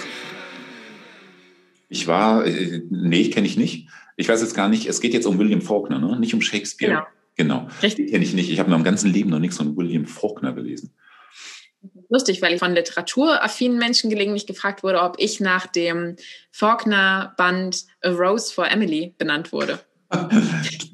Ich 1.89 2.07
war, 2.07 2.47
äh, 2.47 2.82
nee, 2.91 3.28
kenne 3.30 3.47
ich 3.47 3.57
nicht. 3.57 3.89
Ich 4.16 4.28
weiß 4.28 4.41
jetzt 4.41 4.55
gar 4.55 4.68
nicht, 4.68 4.86
es 4.86 5.01
geht 5.01 5.14
jetzt 5.14 5.26
um 5.26 5.39
William 5.39 5.62
Faulkner, 5.62 5.99
ne? 5.99 6.18
nicht 6.18 6.34
um 6.34 6.41
Shakespeare. 6.41 6.93
Genau. 6.93 7.07
Genau. 7.36 7.68
Richtig. 7.82 8.11
Kenne 8.11 8.24
ich 8.24 8.34
nicht. 8.34 8.51
Ich 8.51 8.59
habe 8.59 8.66
in 8.66 8.72
meinem 8.72 8.84
ganzen 8.84 9.12
Leben 9.12 9.30
noch 9.30 9.39
nichts 9.39 9.57
von 9.57 9.76
William 9.76 10.07
Faulkner 10.07 10.53
gelesen. 10.53 10.93
Lustig, 12.09 12.43
weil 12.43 12.55
ich 12.55 12.59
von 12.59 12.74
literaturaffinen 12.74 13.78
Menschen 13.78 14.11
gelegentlich 14.11 14.47
gefragt 14.47 14.82
wurde, 14.82 15.01
ob 15.01 15.16
ich 15.18 15.39
nach 15.39 15.66
dem 15.68 16.16
Faulkner-Band 16.51 17.84
A 18.03 18.11
Rose 18.11 18.53
for 18.53 18.68
Emily 18.68 19.14
benannt 19.16 19.53
wurde. 19.53 19.80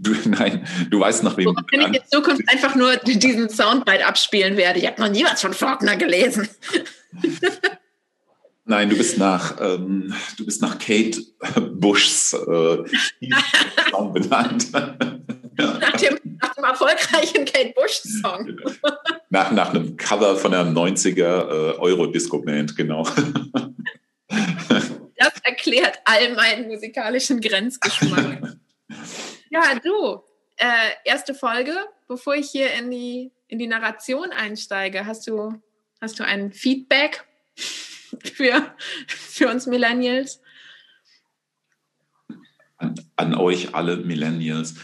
Du, 0.01 0.15
nein, 0.29 0.67
du 0.91 1.01
weißt 1.01 1.25
nach 1.25 1.39
wem. 1.39 1.57
Wenn 1.73 1.81
ich 1.81 2.03
in 2.03 2.07
Zukunft 2.11 2.43
einfach 2.47 2.75
nur 2.75 2.95
diesen 2.97 3.49
Soundbite 3.49 4.05
abspielen 4.05 4.59
werde. 4.59 4.81
Ich 4.81 4.87
habe 4.87 5.01
noch 5.01 5.09
nie 5.09 5.25
was 5.25 5.41
von 5.41 5.55
Faulkner 5.55 5.97
gelesen. 5.97 6.47
Nein, 8.67 8.89
du 8.89 8.97
bist 8.97 9.19
nach, 9.19 9.61
ähm, 9.61 10.15
du 10.39 10.47
bist 10.47 10.63
nach 10.63 10.79
Kate 10.79 11.21
Bushs 11.73 12.33
äh, 12.33 12.79
benannt. 14.13 14.73
nach, 14.73 15.97
dem, 15.97 16.19
nach 16.41 16.55
dem 16.55 16.65
erfolgreichen 16.65 17.45
Kate 17.45 17.75
Bush-Song. 17.75 18.59
Nach, 19.31 19.51
nach 19.51 19.71
einem 19.71 19.97
Cover 19.97 20.37
von 20.37 20.55
einer 20.55 20.71
90er 20.71 21.21
äh, 21.21 21.79
Euro-Disco-Band, 21.79 22.77
genau. 22.77 23.05
Das 24.29 25.33
erklärt 25.43 25.99
all 26.05 26.35
meinen 26.37 26.69
musikalischen 26.69 27.41
Grenzgeschmack. 27.41 28.57
ja, 29.51 29.63
du, 29.83 30.23
äh, 30.57 30.91
erste 31.05 31.35
Folge, 31.35 31.75
bevor 32.07 32.37
ich 32.37 32.49
hier 32.51 32.73
in 32.75 32.93
die, 32.93 33.33
in 33.49 33.59
die 33.59 33.67
Narration 33.67 34.31
einsteige, 34.31 35.05
hast 35.05 35.27
du, 35.27 35.61
hast 36.01 36.21
du 36.21 36.25
ein 36.25 36.53
Feedback? 36.53 37.25
Für, 38.23 38.75
für 39.07 39.49
uns 39.49 39.67
Millennials? 39.67 40.41
An, 42.77 42.95
an 43.17 43.35
euch 43.35 43.75
alle 43.75 43.97
Millennials. 43.97 44.77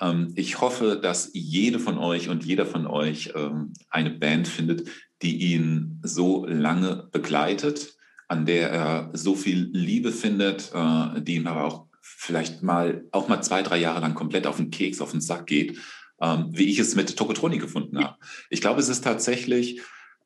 Ähm, 0.00 0.32
ich 0.36 0.60
hoffe, 0.60 0.98
dass 1.02 1.30
jede 1.32 1.78
von 1.78 1.98
euch 1.98 2.28
und 2.28 2.44
jeder 2.44 2.66
von 2.66 2.86
euch 2.86 3.32
ähm, 3.34 3.72
eine 3.90 4.10
Band 4.10 4.48
findet, 4.48 4.88
die 5.22 5.52
ihn 5.52 6.00
so 6.02 6.46
lange 6.46 7.08
begleitet, 7.10 7.96
an 8.28 8.46
der 8.46 8.70
er 8.70 9.10
so 9.14 9.34
viel 9.34 9.70
Liebe 9.72 10.12
findet, 10.12 10.70
äh, 10.74 11.20
die 11.22 11.36
ihm 11.36 11.46
aber 11.46 11.64
auch 11.64 11.86
vielleicht 12.00 12.62
mal 12.62 13.04
auch 13.12 13.28
mal 13.28 13.42
zwei, 13.42 13.62
drei 13.62 13.78
Jahre 13.78 14.00
lang 14.00 14.14
komplett 14.14 14.46
auf 14.46 14.56
den 14.56 14.70
Keks, 14.70 15.00
auf 15.00 15.10
den 15.10 15.20
Sack 15.20 15.46
geht, 15.46 15.78
ähm, 16.20 16.46
wie 16.50 16.70
ich 16.70 16.78
es 16.78 16.94
mit 16.94 17.16
Tokotronic 17.16 17.60
gefunden 17.60 17.98
habe. 18.02 18.16
Ich 18.50 18.60
glaube, 18.60 18.80
es 18.80 18.88
ist 18.88 19.02
tatsächlich 19.02 19.80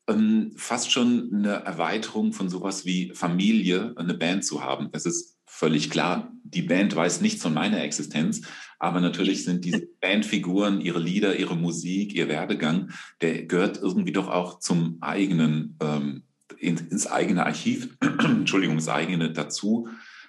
ähm, 0.07 0.51
fast 0.55 0.91
schon 0.91 1.29
eine 1.33 1.63
Erweiterung 1.63 2.33
von 2.33 2.49
sowas 2.49 2.85
wie 2.85 3.11
Familie, 3.13 3.93
eine 3.95 4.13
Band 4.13 4.45
zu 4.45 4.63
haben. 4.63 4.89
Es 4.91 5.05
ist 5.05 5.37
völlig 5.45 5.89
klar, 5.89 6.31
die 6.43 6.63
Band 6.63 6.95
weiß 6.95 7.21
nichts 7.21 7.41
von 7.41 7.53
meiner 7.53 7.81
Existenz, 7.81 8.41
aber 8.79 8.99
natürlich 8.99 9.43
sind 9.45 9.63
diese 9.65 9.87
Bandfiguren, 10.01 10.81
ihre 10.81 10.99
Lieder, 10.99 11.37
ihre 11.37 11.55
Musik, 11.55 12.13
ihr 12.13 12.27
Werdegang, 12.27 12.91
der 13.21 13.45
gehört 13.45 13.77
irgendwie 13.77 14.11
doch 14.11 14.27
auch 14.27 14.59
zum 14.59 14.97
eigenen, 15.01 15.77
ähm, 15.81 16.23
ins, 16.57 17.07
eigene 17.07 17.45
Archiv, 17.45 17.97
Entschuldigung, 18.19 18.75
ins 18.75 18.89
eigene 18.89 19.31
dazu, 19.31 19.87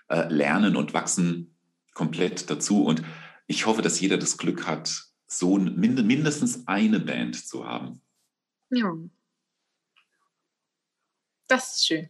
äh, 0.09 0.29
lernen 0.33 0.77
und 0.77 0.95
wachsen 0.95 1.57
komplett 1.95 2.51
dazu. 2.51 2.85
Und 2.85 3.03
ich 3.47 3.67
hoffe, 3.67 3.83
dass 3.83 4.01
jeder 4.01 4.19
das 4.19 4.39
Glück 4.39 4.67
hat, 4.67 5.05
so 5.27 5.59
mindestens 5.59 6.69
eine 6.69 7.01
Band 7.01 7.35
zu 7.35 7.67
haben. 7.67 8.01
Ja, 8.71 8.93
das 11.55 11.77
ist 11.77 11.87
schön. 11.87 12.09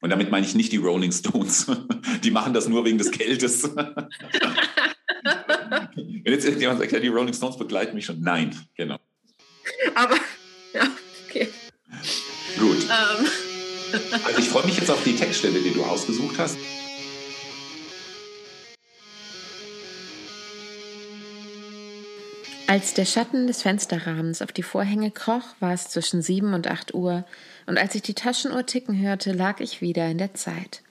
Und 0.00 0.10
damit 0.10 0.30
meine 0.30 0.46
ich 0.46 0.54
nicht 0.54 0.72
die 0.72 0.78
Rolling 0.78 1.12
Stones. 1.12 1.66
Die 2.24 2.30
machen 2.30 2.54
das 2.54 2.68
nur 2.68 2.84
wegen 2.84 2.98
des 2.98 3.10
Geldes. 3.10 3.64
Wenn 5.94 6.32
jetzt 6.32 6.44
irgendjemand 6.44 6.80
sagt, 6.80 6.92
ja, 6.92 7.00
die 7.00 7.08
Rolling 7.08 7.34
Stones 7.34 7.58
begleiten 7.58 7.94
mich 7.94 8.06
schon. 8.06 8.20
Nein, 8.20 8.58
genau. 8.74 8.98
Aber, 9.94 10.14
ja, 10.74 10.88
okay. 11.28 11.48
Gut. 12.58 12.84
Ähm. 12.84 13.26
Also 14.24 14.38
ich 14.38 14.48
freue 14.48 14.64
mich 14.66 14.78
jetzt 14.78 14.90
auf 14.90 15.02
die 15.04 15.16
Textstelle, 15.16 15.60
die 15.60 15.72
du 15.72 15.84
ausgesucht 15.84 16.38
hast. 16.38 16.56
Als 22.70 22.94
der 22.94 23.04
Schatten 23.04 23.48
des 23.48 23.62
Fensterrahmens 23.62 24.42
auf 24.42 24.52
die 24.52 24.62
Vorhänge 24.62 25.10
kroch, 25.10 25.42
war 25.58 25.72
es 25.72 25.88
zwischen 25.88 26.22
sieben 26.22 26.54
und 26.54 26.68
acht 26.68 26.94
Uhr, 26.94 27.24
und 27.70 27.78
als 27.78 27.94
ich 27.94 28.02
die 28.02 28.14
Taschenuhr 28.14 28.66
ticken 28.66 29.00
hörte, 29.00 29.30
lag 29.30 29.60
ich 29.60 29.80
wieder 29.80 30.08
in 30.08 30.18
der 30.18 30.34
Zeit. 30.34 30.82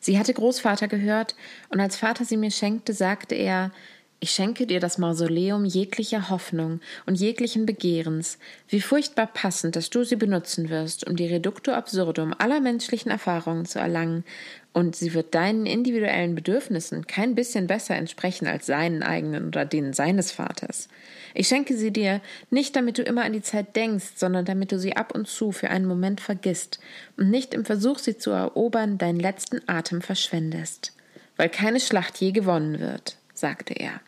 Sie 0.00 0.18
hatte 0.18 0.32
Großvater 0.32 0.88
gehört, 0.88 1.34
und 1.68 1.80
als 1.80 1.96
Vater 1.96 2.24
sie 2.24 2.38
mir 2.38 2.50
schenkte, 2.50 2.94
sagte 2.94 3.34
er 3.34 3.72
Ich 4.20 4.30
schenke 4.30 4.66
dir 4.66 4.80
das 4.80 4.96
Mausoleum 4.96 5.66
jeglicher 5.66 6.30
Hoffnung 6.30 6.80
und 7.04 7.16
jeglichen 7.16 7.66
Begehrens, 7.66 8.38
wie 8.68 8.80
furchtbar 8.80 9.26
passend, 9.26 9.76
dass 9.76 9.90
du 9.90 10.02
sie 10.02 10.16
benutzen 10.16 10.70
wirst, 10.70 11.06
um 11.06 11.14
die 11.14 11.26
Reducto 11.26 11.72
absurdum 11.72 12.34
aller 12.38 12.60
menschlichen 12.60 13.10
Erfahrungen 13.10 13.66
zu 13.66 13.78
erlangen, 13.78 14.24
und 14.74 14.96
sie 14.96 15.14
wird 15.14 15.34
deinen 15.34 15.66
individuellen 15.66 16.34
Bedürfnissen 16.34 17.06
kein 17.06 17.36
bisschen 17.36 17.68
besser 17.68 17.94
entsprechen 17.94 18.46
als 18.48 18.66
seinen 18.66 19.04
eigenen 19.04 19.46
oder 19.46 19.64
denen 19.64 19.92
seines 19.92 20.32
Vaters. 20.32 20.88
Ich 21.32 21.46
schenke 21.46 21.76
sie 21.76 21.92
dir 21.92 22.20
nicht, 22.50 22.74
damit 22.74 22.98
du 22.98 23.02
immer 23.02 23.24
an 23.24 23.32
die 23.32 23.40
Zeit 23.40 23.76
denkst, 23.76 24.14
sondern 24.16 24.44
damit 24.44 24.72
du 24.72 24.78
sie 24.78 24.96
ab 24.96 25.14
und 25.14 25.28
zu 25.28 25.52
für 25.52 25.70
einen 25.70 25.86
Moment 25.86 26.20
vergisst 26.20 26.80
und 27.16 27.30
nicht 27.30 27.54
im 27.54 27.64
Versuch, 27.64 28.00
sie 28.00 28.18
zu 28.18 28.32
erobern, 28.32 28.98
deinen 28.98 29.20
letzten 29.20 29.60
Atem 29.68 30.02
verschwendest. 30.02 30.92
Weil 31.36 31.48
keine 31.48 31.78
Schlacht 31.78 32.18
je 32.18 32.32
gewonnen 32.32 32.80
wird, 32.80 33.16
sagte 33.32 33.74
er. 33.74 34.00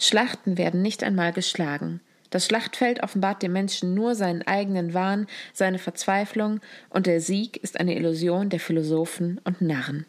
Schlachten 0.00 0.56
werden 0.56 0.80
nicht 0.80 1.04
einmal 1.04 1.34
geschlagen. 1.34 2.00
Das 2.30 2.46
Schlachtfeld 2.46 3.02
offenbart 3.02 3.42
dem 3.42 3.52
Menschen 3.52 3.94
nur 3.94 4.14
seinen 4.14 4.42
eigenen 4.42 4.94
Wahn, 4.94 5.26
seine 5.52 5.78
Verzweiflung, 5.78 6.60
und 6.90 7.06
der 7.06 7.20
Sieg 7.20 7.56
ist 7.56 7.78
eine 7.78 7.96
Illusion 7.96 8.50
der 8.50 8.60
Philosophen 8.60 9.40
und 9.44 9.60
Narren. 9.60 10.06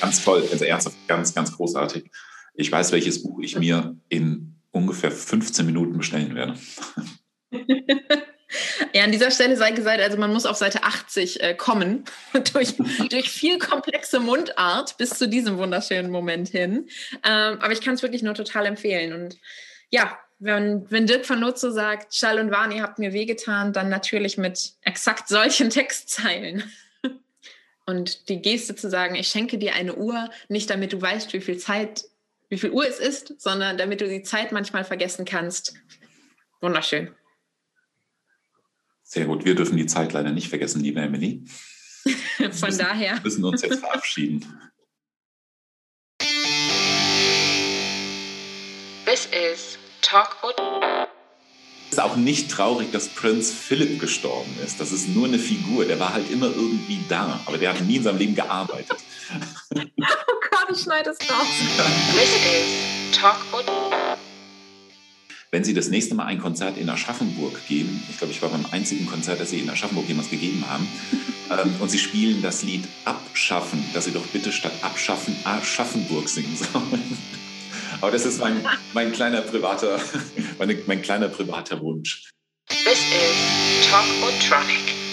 Ganz 0.00 0.22
toll, 0.22 0.46
also 0.50 0.64
ernsthaft, 0.64 0.96
ganz, 1.08 1.34
ganz 1.34 1.52
großartig. 1.52 2.10
Ich 2.54 2.70
weiß, 2.70 2.92
welches 2.92 3.22
Buch 3.22 3.40
ich 3.40 3.58
mir 3.58 3.96
in 4.08 4.54
ungefähr 4.70 5.10
15 5.10 5.66
Minuten 5.66 5.96
bestellen 5.98 6.34
werde. 6.34 6.54
Ja, 8.94 9.04
an 9.04 9.12
dieser 9.12 9.30
Stelle 9.30 9.56
sei 9.56 9.72
gesagt, 9.72 10.00
also 10.00 10.16
man 10.16 10.32
muss 10.32 10.46
auf 10.46 10.56
Seite 10.56 10.82
80 10.82 11.42
äh, 11.42 11.54
kommen, 11.54 12.04
durch, 12.54 12.74
durch 13.10 13.30
viel 13.30 13.58
komplexe 13.58 14.20
Mundart 14.20 14.96
bis 14.96 15.10
zu 15.10 15.28
diesem 15.28 15.58
wunderschönen 15.58 16.10
Moment 16.10 16.48
hin. 16.48 16.88
Ähm, 17.24 17.58
aber 17.60 17.72
ich 17.72 17.80
kann 17.80 17.94
es 17.94 18.02
wirklich 18.02 18.22
nur 18.22 18.34
total 18.34 18.66
empfehlen. 18.66 19.12
Und 19.12 19.36
ja, 19.90 20.18
wenn, 20.38 20.90
wenn 20.90 21.06
Dirk 21.06 21.26
von 21.26 21.40
Nutzo 21.40 21.70
sagt, 21.70 22.14
Schall 22.14 22.38
und 22.38 22.50
Warn, 22.50 22.72
ihr 22.72 22.82
habt 22.82 22.98
mir 22.98 23.12
wehgetan, 23.12 23.72
dann 23.72 23.88
natürlich 23.88 24.38
mit 24.38 24.72
exakt 24.82 25.28
solchen 25.28 25.70
Textzeilen. 25.70 26.62
Und 27.86 28.28
die 28.28 28.42
Geste 28.42 28.74
zu 28.74 28.90
sagen, 28.90 29.14
ich 29.14 29.28
schenke 29.28 29.56
dir 29.56 29.74
eine 29.74 29.94
Uhr, 29.94 30.28
nicht 30.48 30.68
damit 30.68 30.92
du 30.92 31.00
weißt, 31.00 31.32
wie 31.32 31.40
viel 31.40 31.56
Zeit, 31.56 32.04
wie 32.50 32.58
viel 32.58 32.70
Uhr 32.70 32.86
es 32.86 32.98
ist, 32.98 33.40
sondern 33.40 33.78
damit 33.78 34.02
du 34.02 34.08
die 34.08 34.22
Zeit 34.22 34.52
manchmal 34.52 34.84
vergessen 34.84 35.24
kannst. 35.24 35.74
Wunderschön. 36.60 37.14
Sehr 39.10 39.24
gut. 39.24 39.46
Wir 39.46 39.54
dürfen 39.54 39.78
die 39.78 39.86
Zeit 39.86 40.12
leider 40.12 40.32
nicht 40.32 40.48
vergessen, 40.50 40.82
liebe 40.82 41.00
Emily. 41.00 41.42
Von 42.36 42.50
müssen, 42.50 42.78
daher. 42.78 43.14
Wir 43.14 43.22
müssen 43.22 43.42
uns 43.42 43.62
jetzt 43.62 43.80
verabschieden. 43.80 44.44
This 49.06 49.26
is 49.32 49.78
Talk 50.02 50.36
Es 51.86 51.92
ist 51.92 52.00
auch 52.00 52.16
nicht 52.16 52.50
traurig, 52.50 52.92
dass 52.92 53.08
Prinz 53.08 53.50
Philip 53.50 53.98
gestorben 53.98 54.54
ist. 54.62 54.78
Das 54.78 54.92
ist 54.92 55.08
nur 55.08 55.26
eine 55.26 55.38
Figur. 55.38 55.86
Der 55.86 55.98
war 55.98 56.12
halt 56.12 56.30
immer 56.30 56.48
irgendwie 56.48 57.00
da, 57.08 57.40
aber 57.46 57.56
der 57.56 57.70
hat 57.70 57.80
nie 57.80 57.96
in 57.96 58.02
seinem 58.02 58.18
Leben 58.18 58.34
gearbeitet. 58.34 58.98
oh 59.74 59.80
Gott, 60.50 60.66
ich 60.70 60.82
schneide 60.82 61.08
es 61.08 61.18
raus. 61.30 61.46
This 62.12 62.34
is 62.34 63.18
Talk 63.18 63.38
wenn 65.50 65.64
Sie 65.64 65.74
das 65.74 65.88
nächste 65.88 66.14
Mal 66.14 66.26
ein 66.26 66.38
Konzert 66.38 66.76
in 66.76 66.88
Aschaffenburg 66.88 67.66
geben, 67.66 68.02
ich 68.10 68.18
glaube, 68.18 68.32
ich 68.32 68.42
war 68.42 68.50
beim 68.50 68.66
einzigen 68.70 69.06
Konzert, 69.06 69.40
das 69.40 69.50
Sie 69.50 69.60
in 69.60 69.70
Aschaffenburg 69.70 70.06
jemals 70.08 70.30
gegeben 70.30 70.64
haben, 70.68 70.86
ähm, 71.50 71.74
und 71.80 71.88
Sie 71.88 71.98
spielen 71.98 72.42
das 72.42 72.62
Lied 72.62 72.86
Abschaffen, 73.04 73.82
dass 73.94 74.04
Sie 74.04 74.12
doch 74.12 74.26
bitte 74.26 74.52
statt 74.52 74.72
Abschaffen 74.82 75.34
Aschaffenburg 75.44 76.28
singen 76.28 76.56
sollen. 76.56 77.18
Aber 78.00 78.10
das 78.10 78.26
ist 78.26 78.40
mein, 78.40 78.64
mein 78.92 79.12
kleiner 79.12 79.40
privater, 79.40 79.98
meine, 80.58 80.78
mein 80.86 81.02
kleiner 81.02 81.28
privater 81.28 81.80
Wunsch. 81.80 82.30
This 82.68 82.98
is 83.10 83.88
Talk 83.90 84.04
Tronic. 84.48 85.07